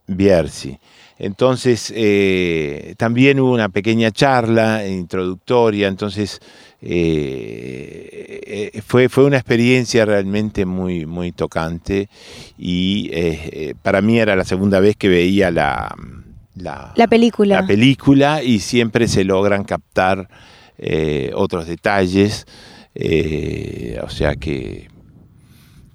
Bierzi. 0.07 0.79
Entonces, 1.19 1.93
eh, 1.95 2.95
también 2.97 3.39
hubo 3.39 3.53
una 3.53 3.69
pequeña 3.69 4.11
charla 4.11 4.87
introductoria, 4.89 5.87
entonces 5.87 6.41
eh, 6.85 8.71
eh, 8.75 8.83
fue, 8.83 9.09
fue 9.09 9.25
una 9.25 9.37
experiencia 9.37 10.05
realmente 10.05 10.67
muy, 10.67 11.07
muy 11.07 11.31
tocante 11.31 12.09
y 12.59 13.09
eh, 13.13 13.75
para 13.83 14.03
mí 14.03 14.19
era 14.19 14.35
la 14.35 14.45
segunda 14.45 14.81
vez 14.81 14.97
que 14.97 15.09
veía 15.09 15.53
la, 15.53 15.95
la, 16.57 16.93
película. 17.09 17.61
la 17.61 17.67
película 17.67 18.43
y 18.43 18.59
siempre 18.59 19.07
se 19.07 19.23
logran 19.25 19.65
captar 19.65 20.29
otros 21.35 21.69
detalles, 21.69 22.47
o 24.03 24.11
sea 24.11 24.35
que 24.35 24.91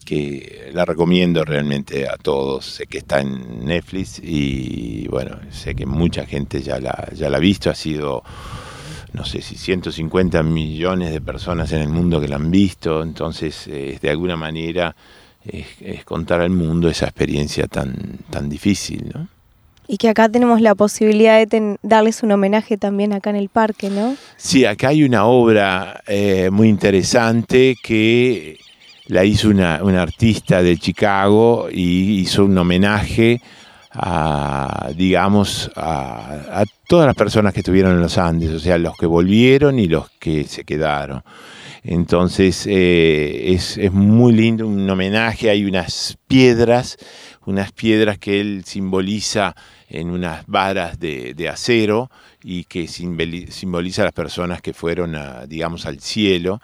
que 0.05 0.71
la 0.73 0.85
recomiendo 0.85 1.43
realmente 1.43 2.07
a 2.07 2.15
todos. 2.15 2.65
Sé 2.65 2.87
que 2.87 2.99
está 2.99 3.19
en 3.19 3.65
Netflix 3.65 4.21
y 4.23 5.05
bueno, 5.09 5.37
sé 5.51 5.75
que 5.75 5.85
mucha 5.85 6.25
gente 6.25 6.61
ya 6.61 6.79
la, 6.79 7.09
ya 7.13 7.29
la 7.29 7.35
ha 7.35 7.41
visto. 7.41 7.69
Ha 7.69 7.75
sido 7.75 8.23
no 9.13 9.25
sé 9.25 9.41
si 9.41 9.55
150 9.55 10.43
millones 10.43 11.11
de 11.11 11.21
personas 11.21 11.71
en 11.71 11.81
el 11.81 11.89
mundo 11.89 12.19
que 12.19 12.27
la 12.27 12.35
han 12.35 12.51
visto, 12.51 13.01
entonces 13.01 13.67
eh, 13.67 13.97
de 14.01 14.09
alguna 14.09 14.35
manera 14.35 14.95
es, 15.45 16.03
contar 16.05 16.41
al 16.41 16.49
mundo 16.49 16.89
esa 16.89 17.05
experiencia 17.05 17.67
tan, 17.67 18.19
tan 18.29 18.49
difícil, 18.49 19.11
¿no? 19.13 19.27
Y 19.89 19.97
que 19.97 20.09
acá 20.09 20.27
tenemos 20.27 20.59
la 20.59 20.75
posibilidad 20.75 21.47
de 21.47 21.77
darles 21.81 22.21
un 22.21 22.33
homenaje 22.33 22.77
también 22.77 23.13
acá 23.13 23.29
en 23.29 23.37
el 23.37 23.47
parque, 23.47 23.89
¿no? 23.89 24.17
Sí, 24.35 24.65
acá 24.65 24.89
hay 24.89 25.03
una 25.03 25.25
obra 25.25 26.03
eh, 26.07 26.49
muy 26.51 26.67
interesante 26.67 27.77
que 27.81 28.57
la 29.05 29.23
hizo 29.23 29.47
una, 29.47 29.81
una 29.81 30.01
artista 30.01 30.61
de 30.61 30.77
Chicago 30.77 31.69
y 31.71 32.19
hizo 32.19 32.43
un 32.43 32.57
homenaje 32.57 33.41
a, 33.99 34.91
digamos, 34.95 35.71
a, 35.75 36.63
todas 36.87 37.07
las 37.07 37.15
personas 37.15 37.51
que 37.51 37.61
estuvieron 37.61 37.93
en 37.93 38.01
los 38.01 38.19
Andes, 38.19 38.51
o 38.51 38.59
sea, 38.59 38.77
los 38.77 38.95
que 38.95 39.07
volvieron 39.07 39.79
y 39.79 39.87
los 39.87 40.09
que 40.19 40.43
se 40.43 40.63
quedaron. 40.63 41.23
Entonces 41.83 42.67
eh, 42.67 43.53
es, 43.53 43.77
es, 43.77 43.91
muy 43.91 44.33
lindo, 44.33 44.67
un 44.67 44.87
homenaje, 44.87 45.49
hay 45.49 45.65
unas 45.65 46.17
piedras, 46.27 46.97
unas 47.45 47.71
piedras 47.71 48.19
que 48.19 48.39
él 48.39 48.63
simboliza 48.65 49.55
en 49.89 50.11
unas 50.11 50.45
varas 50.45 50.99
de, 50.99 51.33
de 51.33 51.49
acero 51.49 52.11
y 52.49 52.63
que 52.63 52.87
simboliza 52.87 54.03
a 54.03 54.05
las 54.05 54.13
personas 54.13 54.61
que 54.61 54.71
fueron, 54.71 55.15
a, 55.15 55.45
digamos, 55.45 55.85
al 55.85 55.99
cielo 55.99 56.61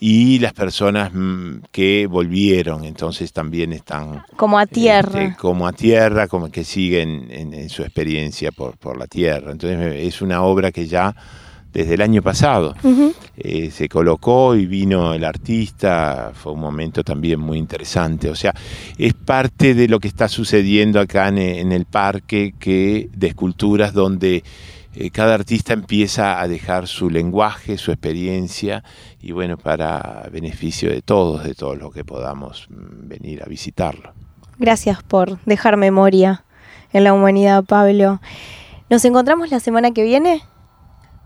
y 0.00 0.40
las 0.40 0.52
personas 0.52 1.12
mm, 1.14 1.66
que 1.70 2.08
volvieron, 2.08 2.84
entonces 2.84 3.32
también 3.32 3.72
están... 3.72 4.24
Como 4.34 4.58
a 4.58 4.66
tierra. 4.66 5.22
Este, 5.22 5.36
como 5.36 5.68
a 5.68 5.72
tierra, 5.72 6.26
como 6.26 6.50
que 6.50 6.64
siguen 6.64 7.28
en, 7.30 7.68
su 7.68 7.82
experiencia 7.82 8.50
por, 8.50 8.76
por, 8.76 8.98
la 8.98 9.06
tierra. 9.06 9.52
Entonces 9.52 10.04
es 10.04 10.20
una 10.20 10.42
obra 10.42 10.72
que 10.72 10.88
ya 10.88 11.14
desde 11.72 11.94
el 11.94 12.02
año 12.02 12.22
pasado 12.22 12.74
eh, 13.36 13.70
se 13.70 13.88
colocó 13.88 14.56
y 14.56 14.66
vino 14.66 15.14
el 15.14 15.24
artista, 15.24 16.32
fue 16.34 16.54
un 16.54 16.60
momento 16.60 17.04
también 17.04 17.38
muy 17.38 17.56
interesante. 17.56 18.30
O 18.30 18.34
sea, 18.34 18.52
es 18.98 19.14
parte 19.14 19.74
de 19.74 19.86
lo 19.86 20.00
que 20.00 20.08
está 20.08 20.26
sucediendo 20.26 20.98
acá 20.98 21.28
en, 21.28 21.38
en 21.38 21.70
el 21.70 21.84
parque 21.84 22.52
que, 22.58 23.08
de 23.12 23.28
esculturas 23.28 23.92
donde 23.92 24.42
eh, 24.94 25.10
cada 25.10 25.34
artista 25.34 25.72
empieza 25.72 26.40
a 26.40 26.48
dejar 26.48 26.88
su 26.88 27.10
lenguaje, 27.10 27.78
su 27.78 27.92
experiencia, 27.92 28.82
y 29.20 29.32
bueno, 29.32 29.56
para 29.56 30.28
beneficio 30.32 30.90
de 30.90 31.00
todos, 31.00 31.44
de 31.44 31.54
todos 31.54 31.78
los 31.78 31.92
que 31.92 32.04
podamos 32.04 32.66
mm, 32.68 33.08
venir 33.08 33.42
a 33.42 33.46
visitarlo. 33.46 34.12
Gracias 34.58 35.02
por 35.02 35.38
dejar 35.44 35.76
memoria 35.76 36.44
en 36.92 37.04
la 37.04 37.12
humanidad, 37.12 37.64
Pablo. 37.64 38.20
¿Nos 38.88 39.04
encontramos 39.04 39.50
la 39.50 39.60
semana 39.60 39.92
que 39.92 40.02
viene? 40.02 40.42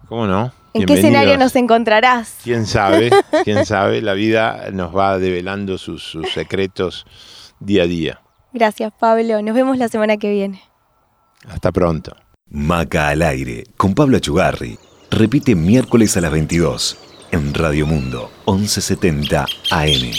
¿Cómo 0.09 0.27
no? 0.27 0.53
¿En 0.75 0.87
qué 0.87 0.95
escenario 0.95 1.39
nos 1.39 1.57
encontrarás? 1.57 2.41
¿Quién 2.43 2.67
sabe? 2.67 3.11
¿Quién 3.45 3.65
sabe? 3.65 4.03
La 4.03 4.12
vida 4.12 4.67
nos 4.73 4.95
va 4.95 5.19
develando 5.19 5.79
sus, 5.79 6.03
sus 6.03 6.31
secretos 6.33 7.07
día 7.61 7.85
a 7.85 7.87
día. 7.87 8.21
Gracias, 8.53 8.93
Pablo. 8.99 9.41
Nos 9.41 9.55
vemos 9.55 9.79
la 9.79 9.89
semana 9.89 10.17
que 10.17 10.31
viene. 10.31 10.61
Hasta 11.49 11.73
pronto. 11.73 12.15
Maca 12.51 13.09
al 13.09 13.22
aire 13.22 13.64
con 13.76 13.95
Pablo 13.95 14.18
Chugarri. 14.18 14.78
Repite 15.11 15.55
miércoles 15.55 16.16
a 16.16 16.20
las 16.20 16.30
22 16.30 16.97
en 17.32 17.55
Radio 17.55 17.86
Mundo 17.86 18.30
1170 18.47 19.47
AM. 19.70 20.11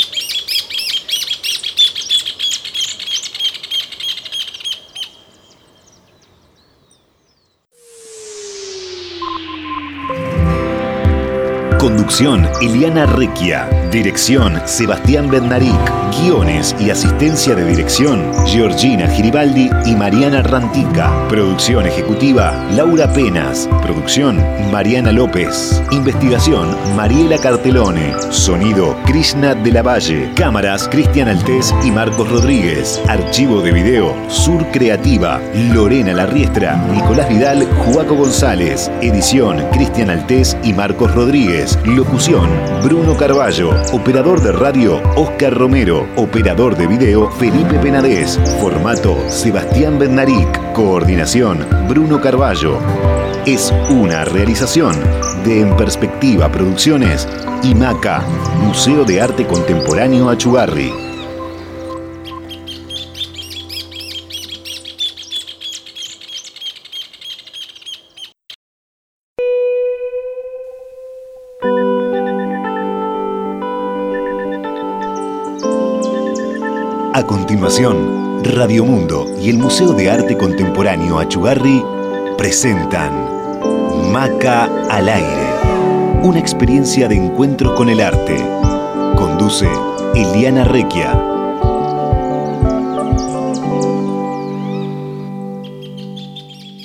Conducción 11.80 12.50
Eliana 12.62 13.06
Requia. 13.06 13.70
Dirección 13.92 14.62
Sebastián 14.66 15.30
Bernaric. 15.30 16.05
Guiones 16.22 16.76
y 16.80 16.90
asistencia 16.90 17.56
de 17.56 17.66
dirección, 17.66 18.32
Georgina 18.46 19.08
Giribaldi 19.08 19.70
y 19.86 19.96
Mariana 19.96 20.42
Rantica. 20.42 21.28
Producción 21.28 21.86
ejecutiva, 21.86 22.54
Laura 22.72 23.12
Penas. 23.12 23.68
Producción, 23.82 24.42
Mariana 24.72 25.12
López. 25.12 25.82
Investigación, 25.92 26.76
Mariela 26.96 27.38
Cartelone. 27.38 28.14
Sonido, 28.30 28.96
Krishna 29.06 29.56
de 29.56 29.72
la 29.72 29.82
Valle. 29.82 30.32
Cámaras, 30.36 30.88
Cristian 30.88 31.28
Altés 31.28 31.74
y 31.84 31.92
Marcos 31.92 32.32
Rodríguez. 32.32 33.02
Archivo 33.08 33.62
de 33.62 33.72
video, 33.72 34.16
Sur 34.30 34.66
Creativa, 34.72 35.42
Lorena 35.74 36.14
Larriestra, 36.14 36.76
Nicolás 36.94 37.28
Vidal, 37.30 37.66
Juaco 37.66 38.16
González. 38.16 38.90
Edición, 39.02 39.64
Cristian 39.74 40.10
Altés 40.10 40.56
y 40.64 40.74
Marcos 40.74 41.14
Rodríguez. 41.14 41.78
Locución, 41.86 42.50
Bruno 42.84 43.16
Carballo. 43.18 43.72
Operador 43.92 44.42
de 44.42 44.54
radio, 44.54 45.02
Oscar 45.16 45.54
Romero. 45.54 46.05
Operador 46.16 46.76
de 46.76 46.88
video, 46.88 47.30
Felipe 47.32 47.78
Penadez. 47.80 48.40
Formato, 48.60 49.18
Sebastián 49.30 50.00
Bernaric. 50.00 50.74
Coordinación, 50.74 51.66
Bruno 51.88 52.22
Carballo. 52.22 52.80
Es 53.46 53.74
una 53.90 54.26
realización 54.26 54.96
de 55.44 55.62
En 55.62 55.76
Perspectiva 55.76 56.52
Producciones 56.52 57.28
y 57.64 57.76
MACA, 57.76 58.24
Museo 58.62 59.06
de 59.06 59.22
Arte 59.22 59.46
Contemporáneo 59.46 60.30
Achugarri. 60.30 61.15
A 77.16 77.26
continuación, 77.26 78.44
Radio 78.44 78.84
Mundo 78.84 79.34
y 79.40 79.50
el 79.50 79.58
Museo 79.58 79.94
de 79.94 80.12
Arte 80.12 80.36
Contemporáneo 80.36 81.18
Achugarri 81.18 81.82
presentan 82.38 84.12
Maca 84.12 84.66
al 84.90 85.08
aire, 85.08 86.20
una 86.24 86.40
experiencia 86.40 87.08
de 87.08 87.16
encuentro 87.16 87.74
con 87.74 87.88
el 87.88 88.02
arte. 88.02 88.36
Conduce 89.16 89.66
Eliana 90.14 90.66
Requia. 90.66 91.35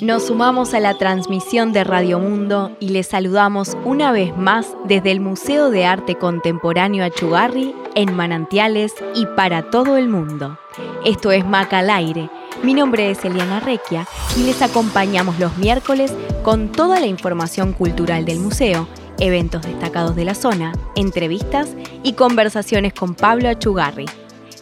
Nos 0.01 0.23
sumamos 0.23 0.73
a 0.73 0.79
la 0.79 0.97
transmisión 0.97 1.73
de 1.73 1.83
Radio 1.83 2.17
Mundo 2.17 2.75
y 2.79 2.89
les 2.89 3.05
saludamos 3.05 3.77
una 3.85 4.11
vez 4.11 4.35
más 4.35 4.65
desde 4.85 5.11
el 5.11 5.19
Museo 5.19 5.69
de 5.69 5.85
Arte 5.85 6.15
Contemporáneo 6.15 7.05
Achugarri 7.05 7.75
en 7.93 8.15
Manantiales 8.15 8.95
y 9.13 9.27
para 9.35 9.69
todo 9.69 9.97
el 9.97 10.09
mundo. 10.09 10.57
Esto 11.05 11.31
es 11.31 11.45
Maca 11.45 11.79
al 11.79 11.91
aire. 11.91 12.31
Mi 12.63 12.73
nombre 12.73 13.11
es 13.11 13.23
Eliana 13.23 13.59
Requia 13.59 14.07
y 14.35 14.41
les 14.41 14.63
acompañamos 14.63 15.37
los 15.37 15.55
miércoles 15.59 16.11
con 16.41 16.71
toda 16.71 16.99
la 16.99 17.05
información 17.05 17.71
cultural 17.71 18.25
del 18.25 18.39
museo, 18.39 18.87
eventos 19.19 19.61
destacados 19.61 20.15
de 20.15 20.25
la 20.25 20.33
zona, 20.33 20.73
entrevistas 20.95 21.75
y 22.01 22.13
conversaciones 22.13 22.95
con 22.95 23.13
Pablo 23.13 23.49
Achugarri. 23.49 24.07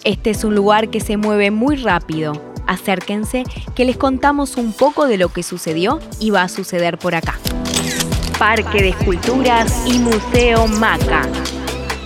Este 0.04 0.32
es 0.32 0.44
un 0.44 0.54
lugar 0.54 0.90
que 0.90 1.00
se 1.00 1.16
mueve 1.16 1.50
muy 1.50 1.78
rápido. 1.78 2.49
Acérquense 2.70 3.46
que 3.74 3.84
les 3.84 3.98
contamos 3.98 4.56
un 4.56 4.74
poco 4.74 5.08
de 5.08 5.18
lo 5.18 5.30
que 5.30 5.42
sucedió 5.42 6.00
y 6.20 6.30
va 6.30 6.44
a 6.44 6.50
suceder 6.50 7.00
por 7.00 7.16
acá. 7.16 7.40
Parque 8.38 8.84
de 8.84 8.90
Esculturas 8.90 9.74
y 9.88 9.98
Museo 9.98 10.68
Maca. 10.68 11.28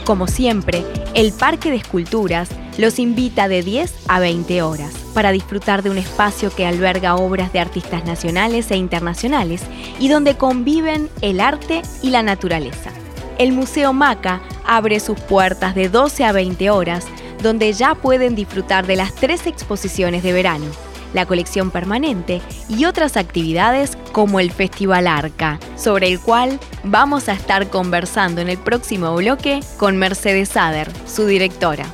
Como 0.06 0.26
siempre, 0.28 0.86
el 1.16 1.34
Parque 1.34 1.70
de 1.70 1.76
Esculturas 1.76 2.48
los 2.78 2.98
invita 2.98 3.50
de 3.50 3.62
10 3.62 3.94
a 4.08 4.20
20 4.22 4.62
horas 4.62 4.94
para 5.14 5.34
disfrutar 5.34 5.84
de 5.84 5.90
un 5.90 5.98
espacio 5.98 6.50
que 6.50 6.66
alberga 6.66 7.16
obras 7.16 7.52
de 7.52 7.60
artistas 7.60 8.06
nacionales 8.06 8.72
e 8.72 8.78
internacionales 8.78 9.64
y 10.00 10.08
donde 10.08 10.38
conviven 10.38 11.10
el 11.20 11.42
arte 11.42 11.82
y 12.02 12.10
la 12.10 12.24
naturaleza. 12.24 12.90
El 13.38 13.52
Museo 13.52 13.92
Maca 13.92 14.42
abre 14.66 15.02
sus 15.02 15.20
puertas 15.20 15.76
de 15.76 15.90
12 15.90 16.24
a 16.24 16.32
20 16.32 16.70
horas, 16.70 17.06
donde 17.44 17.72
ya 17.74 17.94
pueden 17.94 18.34
disfrutar 18.34 18.88
de 18.88 18.96
las 18.96 19.14
tres 19.14 19.46
exposiciones 19.46 20.24
de 20.24 20.34
verano, 20.34 20.66
la 21.14 21.28
colección 21.28 21.70
permanente 21.70 22.42
y 22.70 22.86
otras 22.86 23.18
actividades 23.18 23.98
como 24.12 24.40
el 24.40 24.52
Festival 24.52 25.06
Arca, 25.06 25.60
sobre 25.76 26.08
el 26.08 26.20
cual 26.20 26.60
vamos 26.84 27.30
a 27.30 27.34
estar 27.34 27.70
conversando 27.70 28.42
en 28.42 28.50
el 28.50 28.58
próximo 28.58 29.16
bloque 29.16 29.60
con 29.78 29.98
Mercedes 29.98 30.50
Sader, 30.50 30.90
su 31.06 31.28
directora. 31.28 31.86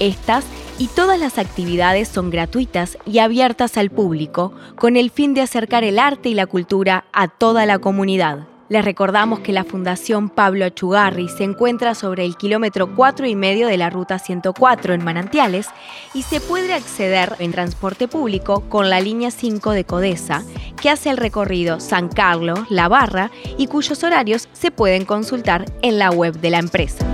Estas 0.00 0.44
y 0.78 0.88
todas 0.88 1.20
las 1.20 1.38
actividades 1.38 2.08
son 2.08 2.30
gratuitas 2.30 2.98
y 3.06 3.20
abiertas 3.20 3.76
al 3.76 3.90
público 3.90 4.52
con 4.74 4.96
el 4.96 5.10
fin 5.10 5.34
de 5.34 5.42
acercar 5.42 5.84
el 5.84 6.00
arte 6.00 6.30
y 6.30 6.34
la 6.34 6.46
cultura 6.46 7.04
a 7.12 7.28
toda 7.28 7.64
la 7.64 7.78
comunidad. 7.78 8.53
Les 8.68 8.84
recordamos 8.84 9.40
que 9.40 9.52
la 9.52 9.64
Fundación 9.64 10.30
Pablo 10.30 10.64
Achugarri 10.64 11.28
se 11.28 11.44
encuentra 11.44 11.94
sobre 11.94 12.24
el 12.24 12.36
kilómetro 12.36 12.94
4 12.94 13.26
y 13.26 13.34
medio 13.34 13.66
de 13.66 13.76
la 13.76 13.90
ruta 13.90 14.18
104 14.18 14.94
en 14.94 15.04
Manantiales 15.04 15.68
y 16.14 16.22
se 16.22 16.40
puede 16.40 16.72
acceder 16.72 17.36
en 17.40 17.52
transporte 17.52 18.08
público 18.08 18.62
con 18.68 18.88
la 18.88 19.00
línea 19.00 19.30
5 19.30 19.72
de 19.72 19.84
Codesa, 19.84 20.42
que 20.80 20.88
hace 20.88 21.10
el 21.10 21.18
recorrido 21.18 21.78
San 21.78 22.08
Carlos, 22.08 22.60
La 22.70 22.88
Barra 22.88 23.30
y 23.58 23.66
cuyos 23.66 24.02
horarios 24.02 24.48
se 24.52 24.70
pueden 24.70 25.04
consultar 25.04 25.66
en 25.82 25.98
la 25.98 26.10
web 26.10 26.40
de 26.40 26.50
la 26.50 26.58
empresa. 26.58 27.04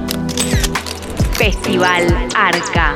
Festival 1.33 2.07
Arca. 2.37 2.95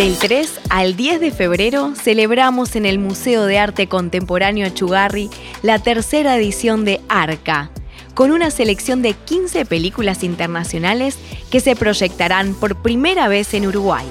Del 0.00 0.16
3 0.16 0.60
al 0.70 0.96
10 0.96 1.20
de 1.20 1.30
febrero 1.30 1.92
celebramos 1.94 2.74
en 2.74 2.86
el 2.86 2.98
Museo 2.98 3.44
de 3.44 3.58
Arte 3.58 3.86
Contemporáneo 3.86 4.66
Achugarri 4.66 5.28
la 5.60 5.78
tercera 5.78 6.38
edición 6.38 6.86
de 6.86 7.02
Arca, 7.10 7.70
con 8.14 8.30
una 8.30 8.50
selección 8.50 9.02
de 9.02 9.12
15 9.12 9.66
películas 9.66 10.22
internacionales 10.24 11.18
que 11.50 11.60
se 11.60 11.76
proyectarán 11.76 12.54
por 12.54 12.80
primera 12.80 13.28
vez 13.28 13.52
en 13.52 13.66
Uruguay. 13.66 14.06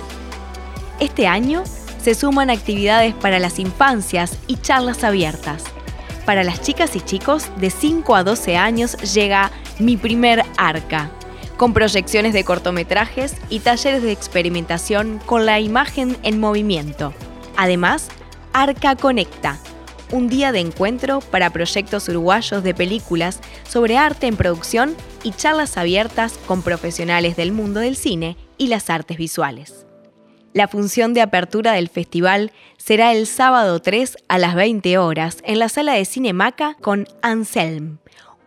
Este 1.00 1.26
año 1.26 1.64
se 2.00 2.14
suman 2.14 2.52
actividades 2.52 3.16
para 3.16 3.40
las 3.40 3.58
infancias 3.58 4.38
y 4.46 4.58
charlas 4.58 5.04
abiertas. 5.04 5.64
Para 6.24 6.44
las 6.44 6.62
chicas 6.62 6.96
y 6.96 7.02
chicos 7.02 7.48
de 7.58 7.72
5 7.72 8.16
a 8.16 8.24
12 8.24 8.58
años 8.58 8.96
llega 9.12 9.50
Mi 9.80 9.98
Primer 9.98 10.44
Arca 10.56 11.10
con 11.60 11.74
proyecciones 11.74 12.32
de 12.32 12.46
cortometrajes 12.46 13.36
y 13.50 13.60
talleres 13.60 14.02
de 14.02 14.14
experimentación 14.14 15.20
con 15.26 15.46
la 15.46 15.60
imagen 15.60 16.16
en 16.24 16.40
movimiento. 16.40 17.14
Además, 17.58 18.08
Arca 18.54 18.96
Conecta, 18.96 19.60
un 20.10 20.30
día 20.30 20.54
de 20.54 20.62
encuentro 20.62 21.20
para 21.20 21.50
proyectos 21.50 22.08
uruguayos 22.08 22.64
de 22.64 22.74
películas 22.74 23.42
sobre 23.68 23.98
arte 23.98 24.28
en 24.28 24.38
producción 24.38 24.96
y 25.22 25.32
charlas 25.34 25.76
abiertas 25.76 26.40
con 26.48 26.62
profesionales 26.62 27.36
del 27.36 27.52
mundo 27.52 27.82
del 27.82 27.98
cine 27.98 28.38
y 28.58 28.68
las 28.68 28.90
artes 28.90 29.18
visuales. 29.18 29.86
La 30.54 30.70
función 30.70 31.14
de 31.14 31.22
apertura 31.22 31.74
del 31.74 31.90
festival 31.90 32.54
será 32.78 33.12
el 33.12 33.28
sábado 33.28 33.82
3 33.82 34.16
a 34.30 34.38
las 34.38 34.56
20 34.56 34.98
horas 34.98 35.40
en 35.44 35.60
la 35.60 35.68
sala 35.68 35.94
de 35.96 36.06
cine 36.06 36.32
Maca 36.32 36.78
con 36.80 37.06
Anselm, 37.22 37.98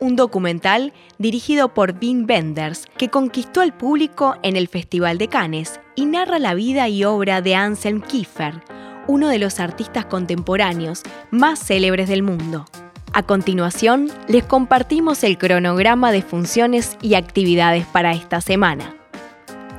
un 0.02 0.16
documental 0.16 0.92
dirigido 1.18 1.72
por 1.74 1.98
Vin 1.98 2.26
Benders 2.26 2.86
que 2.98 3.08
conquistó 3.08 3.60
al 3.60 3.72
público 3.72 4.34
en 4.42 4.56
el 4.56 4.66
Festival 4.66 5.16
de 5.16 5.28
Cannes 5.28 5.80
y 5.94 6.06
narra 6.06 6.40
la 6.40 6.54
vida 6.54 6.88
y 6.88 7.04
obra 7.04 7.40
de 7.40 7.54
Anselm 7.54 8.00
Kiefer, 8.00 8.62
uno 9.06 9.28
de 9.28 9.38
los 9.38 9.60
artistas 9.60 10.06
contemporáneos 10.06 11.02
más 11.30 11.64
célebres 11.64 12.08
del 12.08 12.24
mundo. 12.24 12.66
A 13.12 13.22
continuación, 13.22 14.10
les 14.26 14.42
compartimos 14.42 15.22
el 15.22 15.38
cronograma 15.38 16.10
de 16.10 16.22
funciones 16.22 16.96
y 17.00 17.14
actividades 17.14 17.86
para 17.86 18.12
esta 18.12 18.40
semana. 18.40 18.96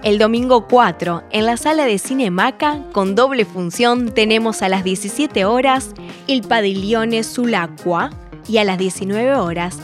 El 0.03 0.19
domingo 0.19 0.67
4, 0.67 1.23
en 1.31 1.45
la 1.45 1.57
sala 1.57 1.85
de 1.85 1.97
cine 1.97 2.31
Maca, 2.31 2.79
con 2.93 3.15
doble 3.15 3.43
función, 3.43 4.13
tenemos 4.13 4.61
a 4.61 4.69
las 4.69 4.85
17 4.85 5.43
horas 5.43 5.91
El 6.27 6.43
Padiglione 6.43 7.23
Sulacqua 7.23 8.09
y 8.47 8.57
a 8.57 8.63
las 8.63 8.77
19 8.77 9.35
horas 9.35 9.79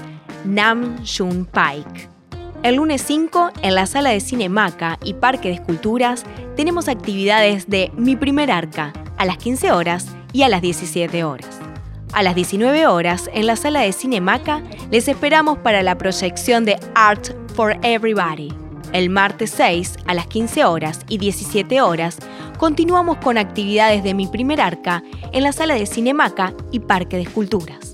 Nam 0.46 0.98
June 1.06 1.46
Paik. 1.52 2.10
El 2.64 2.76
lunes 2.76 3.02
5, 3.06 3.52
en 3.62 3.76
la 3.76 3.86
sala 3.86 4.10
de 4.10 4.20
cine 4.20 4.50
Maca 4.50 5.00
y 5.04 5.14
Parque 5.14 5.48
de 5.50 5.56
Esculturas, 5.56 6.26
tenemos 6.58 6.88
actividades 6.88 7.70
de 7.70 7.92
Mi 7.96 8.16
Primer 8.16 8.52
Arca, 8.52 8.92
a 9.18 9.26
las 9.26 9.38
15 9.38 9.72
horas 9.72 10.08
y 10.34 10.44
a 10.44 10.50
las 10.50 10.62
17 10.62 11.24
horas. 11.24 11.60
A 12.12 12.24
las 12.24 12.36
19 12.36 12.88
horas, 12.88 13.30
en 13.34 13.48
la 13.48 13.56
sala 13.56 13.82
de 13.82 13.94
cine 13.94 14.20
Maca, 14.20 14.62
les 14.92 15.08
esperamos 15.08 15.60
para 15.60 15.84
la 15.84 15.98
proyección 15.98 16.66
de 16.66 16.78
Art 16.96 17.30
for 17.56 17.78
Everybody. 17.82 18.52
El 18.92 19.10
martes 19.10 19.52
6, 19.52 19.98
a 20.08 20.14
las 20.14 20.28
15 20.28 20.66
horas 20.66 21.00
y 21.08 21.18
17 21.18 21.80
horas, 21.82 22.18
continuamos 22.58 23.18
con 23.18 23.38
actividades 23.38 24.04
de 24.04 24.14
Mi 24.14 24.28
Primer 24.28 24.60
Arca 24.60 25.04
en 25.32 25.44
la 25.44 25.54
sala 25.54 25.76
de 25.76 25.86
cine 25.86 26.14
Maca 26.14 26.54
y 26.72 26.80
Parque 26.80 27.18
de 27.18 27.24
Esculturas. 27.24 27.94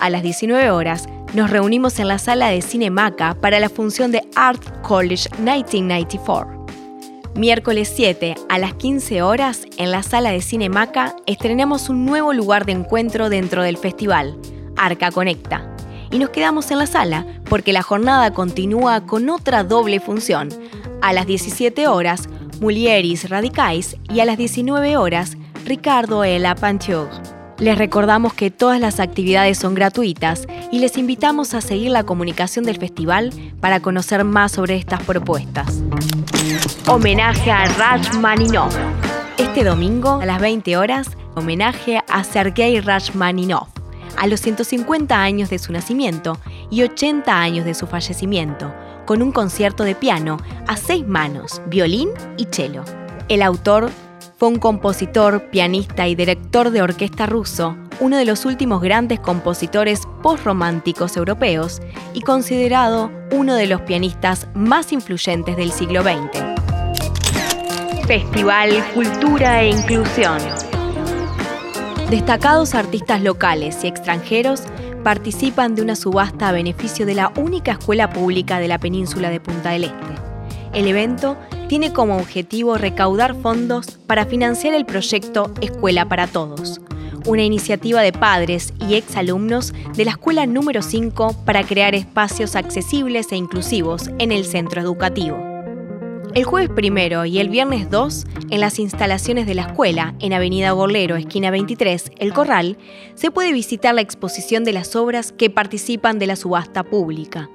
A 0.00 0.08
las 0.08 0.22
19 0.22 0.70
horas, 0.70 1.08
nos 1.34 1.50
reunimos 1.50 1.98
en 1.98 2.08
la 2.08 2.18
sala 2.18 2.48
de 2.48 2.60
Cinemaca 2.60 3.34
para 3.40 3.58
la 3.58 3.68
función 3.68 4.12
de 4.12 4.22
Art 4.36 4.62
College 4.82 5.30
1994. 5.38 6.66
Miércoles 7.34 7.90
7 7.94 8.34
a 8.50 8.58
las 8.58 8.74
15 8.74 9.22
horas 9.22 9.62
en 9.78 9.90
la 9.90 10.02
sala 10.02 10.30
de 10.30 10.42
Cine 10.42 10.68
Maca 10.68 11.16
estrenamos 11.26 11.88
un 11.88 12.04
nuevo 12.04 12.34
lugar 12.34 12.66
de 12.66 12.72
encuentro 12.72 13.30
dentro 13.30 13.62
del 13.62 13.78
festival, 13.78 14.38
Arca 14.76 15.10
Conecta. 15.10 15.66
Y 16.10 16.18
nos 16.18 16.28
quedamos 16.28 16.70
en 16.70 16.78
la 16.78 16.86
sala 16.86 17.26
porque 17.48 17.72
la 17.72 17.82
jornada 17.82 18.34
continúa 18.34 19.06
con 19.06 19.30
otra 19.30 19.64
doble 19.64 19.98
función. 20.00 20.50
A 21.00 21.14
las 21.14 21.26
17 21.26 21.86
horas, 21.86 22.28
Mulieris 22.60 23.30
Radicais 23.30 23.96
y 24.12 24.20
a 24.20 24.26
las 24.26 24.36
19 24.36 24.98
horas, 24.98 25.38
Ricardo 25.64 26.22
Pantour. 26.60 27.08
Les 27.62 27.78
recordamos 27.78 28.34
que 28.34 28.50
todas 28.50 28.80
las 28.80 28.98
actividades 28.98 29.56
son 29.56 29.76
gratuitas 29.76 30.48
y 30.72 30.80
les 30.80 30.98
invitamos 30.98 31.54
a 31.54 31.60
seguir 31.60 31.92
la 31.92 32.02
comunicación 32.02 32.64
del 32.64 32.78
festival 32.78 33.32
para 33.60 33.78
conocer 33.78 34.24
más 34.24 34.50
sobre 34.50 34.74
estas 34.74 35.00
propuestas. 35.04 35.80
Homenaje 36.88 37.52
a 37.52 37.66
Rachmaninov. 37.66 38.72
Este 39.38 39.62
domingo 39.62 40.18
a 40.20 40.26
las 40.26 40.40
20 40.40 40.76
horas, 40.76 41.06
homenaje 41.36 42.00
a 42.08 42.24
Sergei 42.24 42.80
Rachmaninov, 42.80 43.68
a 44.18 44.26
los 44.26 44.40
150 44.40 45.22
años 45.22 45.48
de 45.48 45.60
su 45.60 45.72
nacimiento 45.72 46.40
y 46.68 46.82
80 46.82 47.32
años 47.32 47.64
de 47.64 47.74
su 47.74 47.86
fallecimiento, 47.86 48.74
con 49.06 49.22
un 49.22 49.30
concierto 49.30 49.84
de 49.84 49.94
piano 49.94 50.38
a 50.66 50.76
seis 50.76 51.06
manos, 51.06 51.62
violín 51.68 52.08
y 52.36 52.48
cello. 52.50 52.82
El 53.28 53.40
autor 53.40 53.92
fue 54.42 54.48
un 54.48 54.58
compositor, 54.58 55.50
pianista 55.52 56.08
y 56.08 56.16
director 56.16 56.72
de 56.72 56.82
orquesta 56.82 57.26
ruso, 57.26 57.76
uno 58.00 58.16
de 58.16 58.24
los 58.24 58.44
últimos 58.44 58.82
grandes 58.82 59.20
compositores 59.20 60.00
postrománticos 60.20 61.16
europeos 61.16 61.80
y 62.12 62.22
considerado 62.22 63.12
uno 63.30 63.54
de 63.54 63.68
los 63.68 63.82
pianistas 63.82 64.48
más 64.52 64.92
influyentes 64.92 65.56
del 65.56 65.70
siglo 65.70 66.02
XX. 66.02 66.42
Festival 68.04 68.84
Cultura 68.94 69.62
e 69.62 69.68
Inclusión. 69.68 70.38
Destacados 72.10 72.74
artistas 72.74 73.22
locales 73.22 73.84
y 73.84 73.86
extranjeros 73.86 74.64
participan 75.04 75.76
de 75.76 75.82
una 75.82 75.94
subasta 75.94 76.48
a 76.48 76.52
beneficio 76.52 77.06
de 77.06 77.14
la 77.14 77.32
única 77.36 77.70
escuela 77.70 78.10
pública 78.10 78.58
de 78.58 78.66
la 78.66 78.80
península 78.80 79.30
de 79.30 79.38
Punta 79.38 79.70
del 79.70 79.84
Este. 79.84 80.14
El 80.72 80.88
evento 80.88 81.36
tiene 81.72 81.94
como 81.94 82.18
objetivo 82.18 82.76
recaudar 82.76 83.34
fondos 83.34 83.92
para 84.06 84.26
financiar 84.26 84.74
el 84.74 84.84
proyecto 84.84 85.54
Escuela 85.62 86.06
para 86.06 86.26
Todos, 86.26 86.82
una 87.24 87.44
iniciativa 87.44 88.02
de 88.02 88.12
padres 88.12 88.74
y 88.78 88.96
exalumnos 88.96 89.72
de 89.96 90.04
la 90.04 90.10
escuela 90.10 90.44
número 90.44 90.82
5 90.82 91.34
para 91.46 91.64
crear 91.64 91.94
espacios 91.94 92.56
accesibles 92.56 93.32
e 93.32 93.36
inclusivos 93.36 94.10
en 94.18 94.32
el 94.32 94.44
centro 94.44 94.82
educativo. 94.82 95.38
El 96.34 96.44
jueves 96.44 96.68
primero 96.68 97.24
y 97.24 97.38
el 97.38 97.48
viernes 97.48 97.88
2, 97.88 98.26
en 98.50 98.60
las 98.60 98.78
instalaciones 98.78 99.46
de 99.46 99.54
la 99.54 99.62
escuela, 99.62 100.14
en 100.20 100.34
Avenida 100.34 100.72
Gorlero, 100.72 101.16
esquina 101.16 101.50
23, 101.50 102.12
El 102.18 102.34
Corral, 102.34 102.76
se 103.14 103.30
puede 103.30 103.54
visitar 103.54 103.94
la 103.94 104.02
exposición 104.02 104.64
de 104.64 104.74
las 104.74 104.94
obras 104.94 105.32
que 105.32 105.48
participan 105.48 106.18
de 106.18 106.26
la 106.26 106.36
subasta 106.36 106.84
pública. 106.84 107.48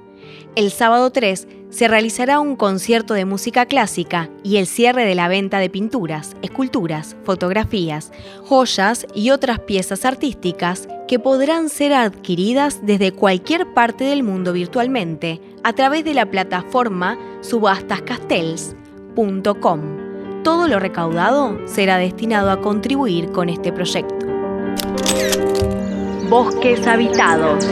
El 0.56 0.70
sábado 0.70 1.10
3 1.10 1.46
se 1.70 1.88
realizará 1.88 2.40
un 2.40 2.56
concierto 2.56 3.14
de 3.14 3.24
música 3.24 3.66
clásica 3.66 4.30
y 4.42 4.56
el 4.56 4.66
cierre 4.66 5.04
de 5.04 5.14
la 5.14 5.28
venta 5.28 5.58
de 5.58 5.70
pinturas, 5.70 6.36
esculturas, 6.42 7.16
fotografías, 7.24 8.12
joyas 8.44 9.06
y 9.14 9.30
otras 9.30 9.60
piezas 9.60 10.04
artísticas 10.04 10.88
que 11.06 11.18
podrán 11.18 11.68
ser 11.68 11.92
adquiridas 11.92 12.84
desde 12.84 13.12
cualquier 13.12 13.72
parte 13.74 14.04
del 14.04 14.22
mundo 14.22 14.52
virtualmente 14.52 15.40
a 15.62 15.72
través 15.72 16.04
de 16.04 16.14
la 16.14 16.26
plataforma 16.26 17.18
subastascastells.com. 17.42 19.80
Todo 20.42 20.68
lo 20.68 20.78
recaudado 20.78 21.58
será 21.66 21.98
destinado 21.98 22.50
a 22.50 22.60
contribuir 22.60 23.30
con 23.32 23.48
este 23.48 23.72
proyecto. 23.72 24.26
Bosques 26.28 26.86
habitados. 26.86 27.66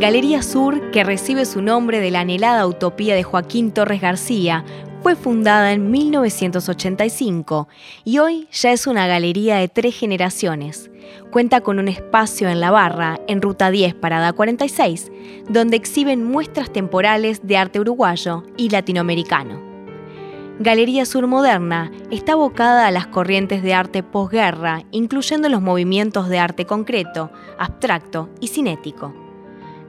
Galería 0.00 0.42
Sur, 0.42 0.92
que 0.92 1.04
recibe 1.04 1.44
su 1.44 1.60
nombre 1.60 2.00
de 2.00 2.10
la 2.10 2.20
anhelada 2.20 2.66
utopía 2.66 3.14
de 3.14 3.22
Joaquín 3.22 3.70
Torres 3.70 4.00
García, 4.00 4.64
fue 5.02 5.14
fundada 5.14 5.74
en 5.74 5.90
1985 5.90 7.68
y 8.02 8.18
hoy 8.18 8.48
ya 8.50 8.72
es 8.72 8.86
una 8.86 9.06
galería 9.06 9.56
de 9.56 9.68
tres 9.68 9.94
generaciones. 9.94 10.90
Cuenta 11.30 11.60
con 11.60 11.78
un 11.78 11.86
espacio 11.86 12.48
en 12.48 12.60
la 12.60 12.70
barra, 12.70 13.20
en 13.28 13.42
Ruta 13.42 13.70
10, 13.70 13.92
Parada 13.92 14.32
46, 14.32 15.12
donde 15.50 15.76
exhiben 15.76 16.24
muestras 16.24 16.72
temporales 16.72 17.46
de 17.46 17.58
arte 17.58 17.78
uruguayo 17.78 18.44
y 18.56 18.70
latinoamericano. 18.70 19.60
Galería 20.60 21.04
Sur 21.04 21.26
Moderna 21.26 21.92
está 22.10 22.32
abocada 22.32 22.86
a 22.86 22.90
las 22.90 23.06
corrientes 23.06 23.62
de 23.62 23.74
arte 23.74 24.02
posguerra, 24.02 24.82
incluyendo 24.92 25.50
los 25.50 25.60
movimientos 25.60 26.30
de 26.30 26.38
arte 26.38 26.64
concreto, 26.64 27.30
abstracto 27.58 28.30
y 28.40 28.48
cinético. 28.48 29.19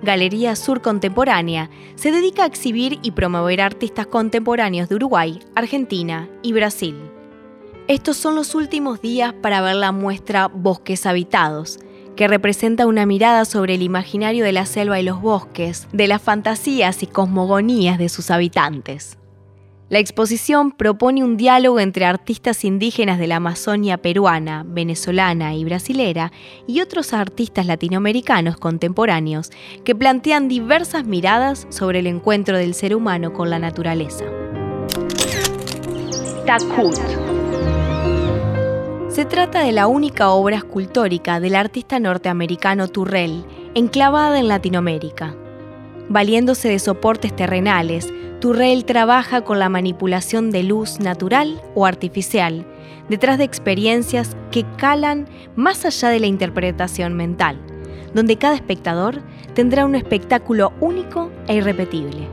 Galería 0.01 0.55
Sur 0.55 0.81
Contemporánea, 0.81 1.69
se 1.95 2.11
dedica 2.11 2.43
a 2.43 2.47
exhibir 2.47 2.99
y 3.03 3.11
promover 3.11 3.61
artistas 3.61 4.07
contemporáneos 4.07 4.89
de 4.89 4.95
Uruguay, 4.95 5.39
Argentina 5.55 6.27
y 6.41 6.53
Brasil. 6.53 6.95
Estos 7.87 8.17
son 8.17 8.35
los 8.35 8.55
últimos 8.55 9.01
días 9.01 9.33
para 9.33 9.61
ver 9.61 9.75
la 9.75 9.91
muestra 9.91 10.47
Bosques 10.47 11.05
Habitados, 11.05 11.79
que 12.15 12.27
representa 12.27 12.87
una 12.87 13.05
mirada 13.05 13.45
sobre 13.45 13.75
el 13.75 13.81
imaginario 13.81 14.43
de 14.43 14.51
la 14.51 14.65
selva 14.65 14.99
y 14.99 15.03
los 15.03 15.21
bosques, 15.21 15.87
de 15.91 16.07
las 16.07 16.21
fantasías 16.21 17.03
y 17.03 17.07
cosmogonías 17.07 17.97
de 17.97 18.09
sus 18.09 18.31
habitantes. 18.31 19.17
La 19.91 19.99
exposición 19.99 20.71
propone 20.71 21.21
un 21.21 21.35
diálogo 21.35 21.77
entre 21.81 22.05
artistas 22.05 22.63
indígenas 22.63 23.19
de 23.19 23.27
la 23.27 23.35
Amazonia 23.35 23.97
peruana, 23.97 24.63
venezolana 24.65 25.53
y 25.53 25.65
brasilera 25.65 26.31
y 26.65 26.79
otros 26.79 27.11
artistas 27.11 27.65
latinoamericanos 27.65 28.55
contemporáneos 28.55 29.51
que 29.83 29.93
plantean 29.93 30.47
diversas 30.47 31.03
miradas 31.03 31.67
sobre 31.67 31.99
el 31.99 32.07
encuentro 32.07 32.57
del 32.57 32.73
ser 32.73 32.95
humano 32.95 33.33
con 33.33 33.49
la 33.49 33.59
naturaleza. 33.59 34.23
Takut. 36.45 36.95
Se 39.09 39.25
trata 39.25 39.59
de 39.59 39.73
la 39.73 39.87
única 39.87 40.29
obra 40.29 40.55
escultórica 40.55 41.41
del 41.41 41.55
artista 41.55 41.99
norteamericano 41.99 42.87
Turrell, 42.87 43.43
enclavada 43.75 44.39
en 44.39 44.47
Latinoamérica. 44.47 45.35
Valiéndose 46.07 46.69
de 46.69 46.79
soportes 46.79 47.35
terrenales, 47.35 48.07
Turrell 48.41 48.85
trabaja 48.85 49.41
con 49.41 49.59
la 49.59 49.69
manipulación 49.69 50.49
de 50.49 50.63
luz 50.63 50.99
natural 50.99 51.61
o 51.75 51.85
artificial, 51.85 52.65
detrás 53.07 53.37
de 53.37 53.43
experiencias 53.43 54.35
que 54.49 54.65
calan 54.77 55.27
más 55.55 55.85
allá 55.85 56.09
de 56.09 56.19
la 56.19 56.25
interpretación 56.25 57.13
mental, 57.13 57.61
donde 58.15 58.37
cada 58.37 58.55
espectador 58.55 59.21
tendrá 59.53 59.85
un 59.85 59.93
espectáculo 59.93 60.73
único 60.79 61.29
e 61.47 61.57
irrepetible. 61.57 62.27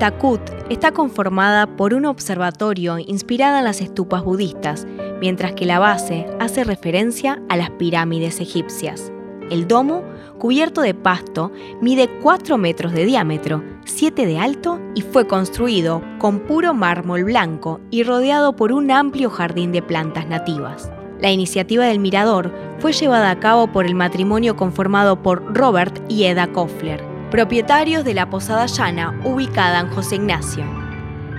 Takut 0.00 0.40
está 0.68 0.90
conformada 0.90 1.68
por 1.76 1.94
un 1.94 2.06
observatorio 2.06 2.98
inspirado 2.98 3.58
en 3.58 3.64
las 3.64 3.80
estupas 3.80 4.24
budistas, 4.24 4.84
mientras 5.20 5.52
que 5.52 5.64
la 5.64 5.78
base 5.78 6.26
hace 6.40 6.64
referencia 6.64 7.40
a 7.48 7.56
las 7.56 7.70
pirámides 7.70 8.40
egipcias. 8.40 9.12
El 9.48 9.68
domo, 9.68 10.02
cubierto 10.42 10.80
de 10.80 10.92
pasto, 10.92 11.52
mide 11.80 12.08
4 12.20 12.58
metros 12.58 12.92
de 12.92 13.04
diámetro, 13.04 13.62
7 13.84 14.26
de 14.26 14.40
alto 14.40 14.80
y 14.92 15.02
fue 15.02 15.28
construido 15.28 16.02
con 16.18 16.40
puro 16.40 16.74
mármol 16.74 17.22
blanco 17.22 17.78
y 17.92 18.02
rodeado 18.02 18.56
por 18.56 18.72
un 18.72 18.90
amplio 18.90 19.30
jardín 19.30 19.70
de 19.70 19.82
plantas 19.82 20.26
nativas. 20.26 20.90
La 21.20 21.30
iniciativa 21.30 21.84
del 21.84 22.00
mirador 22.00 22.52
fue 22.80 22.92
llevada 22.92 23.30
a 23.30 23.38
cabo 23.38 23.68
por 23.68 23.86
el 23.86 23.94
matrimonio 23.94 24.56
conformado 24.56 25.22
por 25.22 25.56
Robert 25.56 25.96
y 26.08 26.24
Eda 26.24 26.48
Koffler, 26.48 27.00
propietarios 27.30 28.04
de 28.04 28.14
la 28.14 28.28
Posada 28.28 28.66
Llana 28.66 29.20
ubicada 29.24 29.78
en 29.78 29.90
José 29.90 30.16
Ignacio. 30.16 30.64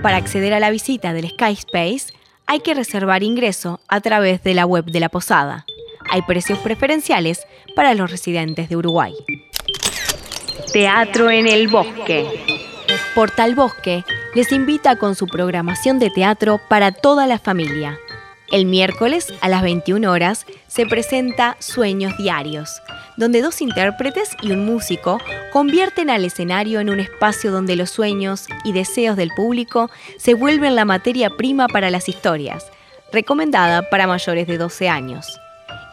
Para 0.02 0.16
acceder 0.16 0.54
a 0.54 0.60
la 0.60 0.70
visita 0.70 1.12
del 1.12 1.28
Sky 1.28 1.52
Space, 1.52 2.14
hay 2.46 2.60
que 2.60 2.72
reservar 2.72 3.22
ingreso 3.22 3.80
a 3.86 4.00
través 4.00 4.42
de 4.42 4.54
la 4.54 4.64
web 4.64 4.86
de 4.86 5.00
la 5.00 5.10
posada 5.10 5.66
hay 6.10 6.22
precios 6.22 6.58
preferenciales 6.58 7.46
para 7.74 7.94
los 7.94 8.10
residentes 8.10 8.68
de 8.68 8.76
Uruguay. 8.76 9.14
Teatro 10.72 11.30
en 11.30 11.46
el 11.46 11.68
Bosque. 11.68 12.26
Portal 13.14 13.54
Bosque 13.54 14.04
les 14.34 14.50
invita 14.50 14.96
con 14.96 15.14
su 15.14 15.26
programación 15.26 15.98
de 15.98 16.10
teatro 16.10 16.60
para 16.68 16.92
toda 16.92 17.26
la 17.26 17.38
familia. 17.38 17.98
El 18.50 18.66
miércoles 18.66 19.32
a 19.40 19.48
las 19.48 19.62
21 19.62 20.10
horas 20.10 20.46
se 20.68 20.86
presenta 20.86 21.56
Sueños 21.60 22.16
Diarios, 22.18 22.82
donde 23.16 23.40
dos 23.40 23.60
intérpretes 23.62 24.30
y 24.42 24.52
un 24.52 24.66
músico 24.66 25.18
convierten 25.52 26.10
al 26.10 26.24
escenario 26.24 26.80
en 26.80 26.90
un 26.90 27.00
espacio 27.00 27.50
donde 27.50 27.76
los 27.76 27.90
sueños 27.90 28.46
y 28.64 28.72
deseos 28.72 29.16
del 29.16 29.30
público 29.30 29.90
se 30.18 30.34
vuelven 30.34 30.76
la 30.76 30.84
materia 30.84 31.30
prima 31.30 31.68
para 31.68 31.90
las 31.90 32.08
historias, 32.08 32.66
recomendada 33.12 33.88
para 33.90 34.06
mayores 34.06 34.46
de 34.46 34.58
12 34.58 34.88
años 34.88 35.40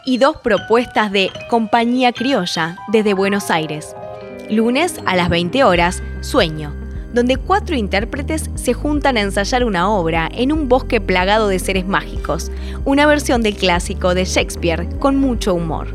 y 0.05 0.17
dos 0.17 0.37
propuestas 0.37 1.11
de 1.11 1.31
Compañía 1.49 2.11
Criolla 2.11 2.77
desde 2.91 3.13
Buenos 3.13 3.51
Aires. 3.51 3.95
Lunes 4.49 4.99
a 5.05 5.15
las 5.15 5.29
20 5.29 5.63
horas, 5.63 6.01
Sueño, 6.21 6.73
donde 7.13 7.37
cuatro 7.37 7.75
intérpretes 7.75 8.49
se 8.55 8.73
juntan 8.73 9.17
a 9.17 9.21
ensayar 9.21 9.63
una 9.63 9.89
obra 9.89 10.29
en 10.33 10.51
un 10.51 10.67
bosque 10.67 10.99
plagado 10.99 11.47
de 11.47 11.59
seres 11.59 11.85
mágicos, 11.85 12.51
una 12.83 13.05
versión 13.05 13.43
del 13.43 13.55
clásico 13.55 14.13
de 14.13 14.25
Shakespeare 14.25 14.87
con 14.99 15.17
mucho 15.17 15.53
humor. 15.53 15.87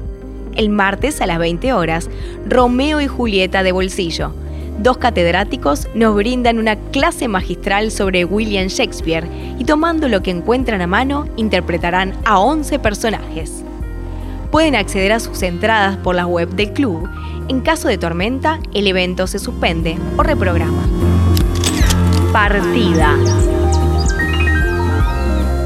El 0.54 0.70
martes 0.70 1.20
a 1.20 1.26
las 1.26 1.38
20 1.38 1.72
horas, 1.72 2.08
Romeo 2.48 3.00
y 3.00 3.06
Julieta 3.06 3.62
de 3.62 3.72
Bolsillo. 3.72 4.32
Dos 4.78 4.98
catedráticos 4.98 5.88
nos 5.94 6.14
brindan 6.14 6.58
una 6.58 6.76
clase 6.76 7.28
magistral 7.28 7.90
sobre 7.90 8.24
William 8.24 8.68
Shakespeare 8.68 9.26
y 9.58 9.64
tomando 9.64 10.08
lo 10.08 10.22
que 10.22 10.30
encuentran 10.30 10.80
a 10.82 10.86
mano, 10.86 11.26
interpretarán 11.36 12.14
a 12.24 12.38
11 12.38 12.78
personajes. 12.78 13.65
Pueden 14.56 14.74
acceder 14.74 15.12
a 15.12 15.20
sus 15.20 15.42
entradas 15.42 15.98
por 15.98 16.14
la 16.14 16.26
web 16.26 16.48
del 16.48 16.72
club. 16.72 17.06
En 17.48 17.60
caso 17.60 17.88
de 17.88 17.98
tormenta, 17.98 18.58
el 18.72 18.86
evento 18.86 19.26
se 19.26 19.38
suspende 19.38 19.98
o 20.16 20.22
reprograma. 20.22 20.82
Partida. 22.32 23.18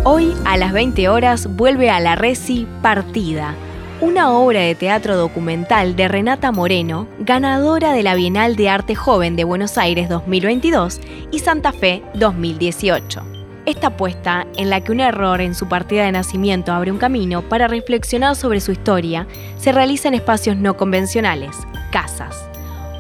Hoy 0.03 0.35
a 0.45 0.57
las 0.57 0.73
20 0.73 1.09
horas 1.09 1.55
vuelve 1.55 1.89
a 1.89 2.01
la 2.01 2.17
Resi 2.17 2.67
Partida, 2.83 3.55
una 4.01 4.33
obra 4.33 4.63
de 4.63 4.75
teatro 4.75 5.17
documental 5.17 5.95
de 5.95 6.09
Renata 6.09 6.51
Moreno, 6.51 7.07
ganadora 7.21 7.93
de 7.93 8.03
la 8.03 8.17
Bienal 8.17 8.57
de 8.57 8.71
Arte 8.71 8.97
Joven 8.97 9.37
de 9.37 9.45
Buenos 9.45 9.79
Aires 9.79 10.09
2022 10.09 11.01
y 11.31 11.39
Santa 11.39 11.71
Fe 11.71 12.03
2018. 12.15 13.40
Esta 13.71 13.87
apuesta, 13.87 14.49
en 14.57 14.69
la 14.69 14.81
que 14.81 14.91
un 14.91 14.99
error 14.99 15.41
en 15.41 15.55
su 15.55 15.69
partida 15.69 16.05
de 16.05 16.11
nacimiento 16.11 16.73
abre 16.73 16.91
un 16.91 16.99
camino 16.99 17.43
para 17.43 17.69
reflexionar 17.69 18.35
sobre 18.35 18.61
su 18.61 18.73
historia, 18.73 19.29
se 19.59 19.71
realiza 19.71 20.09
en 20.09 20.15
espacios 20.15 20.57
no 20.57 20.77
convencionales, 20.77 21.57
casas. 21.93 22.37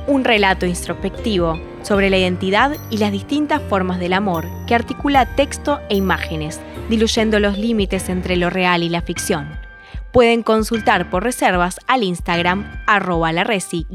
Un 0.06 0.22
relato 0.22 0.66
introspectivo 0.66 1.60
sobre 1.82 2.08
la 2.08 2.18
identidad 2.18 2.76
y 2.88 2.98
las 2.98 3.10
distintas 3.10 3.60
formas 3.62 3.98
del 3.98 4.12
amor 4.12 4.46
que 4.68 4.76
articula 4.76 5.34
texto 5.34 5.80
e 5.88 5.96
imágenes, 5.96 6.60
diluyendo 6.88 7.40
los 7.40 7.58
límites 7.58 8.08
entre 8.08 8.36
lo 8.36 8.48
real 8.48 8.84
y 8.84 8.90
la 8.90 9.02
ficción. 9.02 9.48
Pueden 10.12 10.44
consultar 10.44 11.10
por 11.10 11.24
reservas 11.24 11.80
al 11.88 12.04
Instagram 12.04 12.70
arroba 12.86 13.32
la 13.32 13.42
resi-uy. 13.42 13.88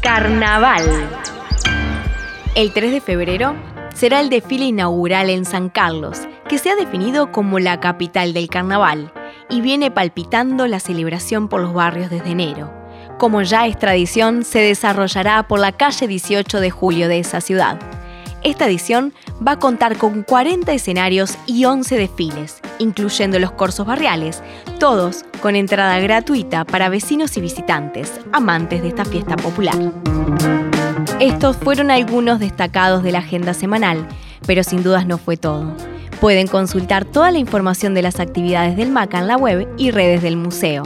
Carnaval. 0.00 0.82
El 2.54 2.74
3 2.74 2.92
de 2.92 3.00
febrero 3.00 3.56
será 3.94 4.20
el 4.20 4.28
desfile 4.28 4.66
inaugural 4.66 5.30
en 5.30 5.46
San 5.46 5.70
Carlos, 5.70 6.20
que 6.50 6.58
se 6.58 6.68
ha 6.68 6.76
definido 6.76 7.32
como 7.32 7.58
la 7.58 7.80
capital 7.80 8.34
del 8.34 8.48
carnaval 8.48 9.10
y 9.48 9.62
viene 9.62 9.90
palpitando 9.90 10.66
la 10.66 10.78
celebración 10.78 11.48
por 11.48 11.62
los 11.62 11.72
barrios 11.72 12.10
desde 12.10 12.32
enero. 12.32 12.70
Como 13.18 13.40
ya 13.40 13.66
es 13.66 13.78
tradición, 13.78 14.44
se 14.44 14.58
desarrollará 14.58 15.48
por 15.48 15.60
la 15.60 15.72
calle 15.72 16.06
18 16.06 16.60
de 16.60 16.70
julio 16.70 17.08
de 17.08 17.20
esa 17.20 17.40
ciudad. 17.40 17.80
Esta 18.42 18.66
edición 18.66 19.14
va 19.46 19.52
a 19.52 19.58
contar 19.58 19.96
con 19.96 20.22
40 20.22 20.74
escenarios 20.74 21.38
y 21.46 21.64
11 21.64 21.96
desfiles, 21.96 22.60
incluyendo 22.78 23.38
los 23.38 23.52
corsos 23.52 23.86
barriales, 23.86 24.42
todos 24.78 25.24
con 25.40 25.56
entrada 25.56 25.98
gratuita 26.00 26.66
para 26.66 26.90
vecinos 26.90 27.34
y 27.38 27.40
visitantes, 27.40 28.12
amantes 28.30 28.82
de 28.82 28.88
esta 28.88 29.06
fiesta 29.06 29.36
popular. 29.36 29.78
Estos 31.22 31.56
fueron 31.56 31.92
algunos 31.92 32.40
destacados 32.40 33.04
de 33.04 33.12
la 33.12 33.20
agenda 33.20 33.54
semanal, 33.54 34.08
pero 34.44 34.64
sin 34.64 34.82
dudas 34.82 35.06
no 35.06 35.18
fue 35.18 35.36
todo. 35.36 35.72
Pueden 36.20 36.48
consultar 36.48 37.04
toda 37.04 37.30
la 37.30 37.38
información 37.38 37.94
de 37.94 38.02
las 38.02 38.18
actividades 38.18 38.76
del 38.76 38.90
MACA 38.90 39.20
en 39.20 39.28
la 39.28 39.36
web 39.36 39.68
y 39.78 39.92
redes 39.92 40.20
del 40.22 40.36
museo. 40.36 40.82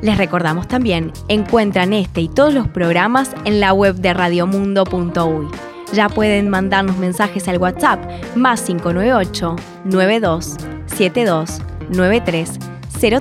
Les 0.00 0.16
recordamos 0.16 0.68
también, 0.68 1.12
encuentran 1.28 1.92
este 1.92 2.22
y 2.22 2.28
todos 2.30 2.54
los 2.54 2.66
programas 2.66 3.32
en 3.44 3.60
la 3.60 3.74
web 3.74 3.96
de 3.96 4.14
radiomundo.uy. 4.14 5.48
Ya 5.92 6.08
pueden 6.08 6.48
mandarnos 6.48 6.96
mensajes 6.96 7.46
al 7.46 7.58
WhatsApp 7.58 8.02
más 8.34 8.62
598 8.62 9.56
92 9.84 10.56
72 10.86 11.60
93 11.90 12.58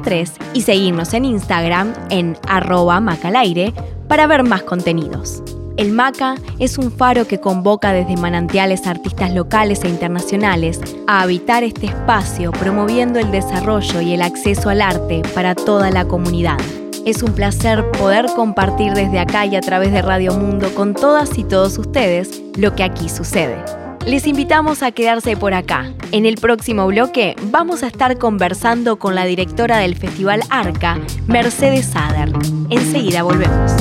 03 0.01 0.31
y 0.53 0.61
seguirnos 0.61 1.13
en 1.13 1.25
Instagram 1.25 1.93
en 2.09 2.37
arroba 2.47 3.01
macalaire 3.01 3.73
para 4.07 4.27
ver 4.27 4.43
más 4.43 4.63
contenidos. 4.63 5.43
El 5.75 5.91
MACA 5.91 6.35
es 6.59 6.77
un 6.77 6.91
faro 6.91 7.27
que 7.27 7.39
convoca 7.39 7.93
desde 7.93 8.15
manantiales 8.15 8.85
artistas 8.85 9.33
locales 9.33 9.83
e 9.83 9.89
internacionales 9.89 10.79
a 11.07 11.21
habitar 11.21 11.63
este 11.63 11.87
espacio 11.87 12.51
promoviendo 12.51 13.17
el 13.17 13.31
desarrollo 13.31 13.99
y 14.01 14.13
el 14.13 14.21
acceso 14.21 14.69
al 14.69 14.83
arte 14.83 15.23
para 15.33 15.55
toda 15.55 15.89
la 15.89 16.05
comunidad. 16.05 16.59
Es 17.05 17.23
un 17.23 17.33
placer 17.33 17.89
poder 17.91 18.27
compartir 18.35 18.93
desde 18.93 19.19
acá 19.19 19.47
y 19.47 19.55
a 19.55 19.61
través 19.61 19.91
de 19.91 20.03
Radio 20.03 20.33
Mundo 20.33 20.69
con 20.75 20.93
todas 20.93 21.39
y 21.39 21.43
todos 21.43 21.79
ustedes 21.79 22.43
lo 22.55 22.75
que 22.75 22.83
aquí 22.83 23.09
sucede. 23.09 23.57
Les 24.05 24.27
invitamos 24.27 24.83
a 24.83 24.91
quedarse 24.91 25.35
por 25.35 25.55
acá. 25.55 25.91
En 26.11 26.25
el 26.27 26.35
próximo 26.35 26.85
bloque 26.85 27.35
vamos 27.51 27.81
a 27.81 27.87
estar 27.87 28.19
conversando 28.19 28.99
con 28.99 29.15
la 29.15 29.25
directora 29.25 29.79
del 29.79 29.95
Festival 29.95 30.41
Arca, 30.49 30.99
Mercedes 31.25 31.87
Sader. 31.87 32.31
Enseguida 32.69 33.23
volvemos. 33.23 33.71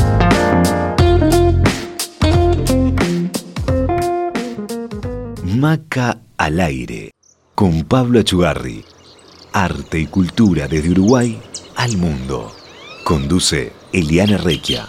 Maca 5.62 6.18
al 6.38 6.58
aire, 6.58 7.12
con 7.54 7.84
Pablo 7.84 8.18
Achugarri. 8.18 8.84
Arte 9.52 10.00
y 10.00 10.06
cultura 10.06 10.66
desde 10.66 10.90
Uruguay 10.90 11.40
al 11.76 11.96
mundo. 11.98 12.50
Conduce 13.04 13.72
Eliana 13.92 14.38
Requia. 14.38 14.88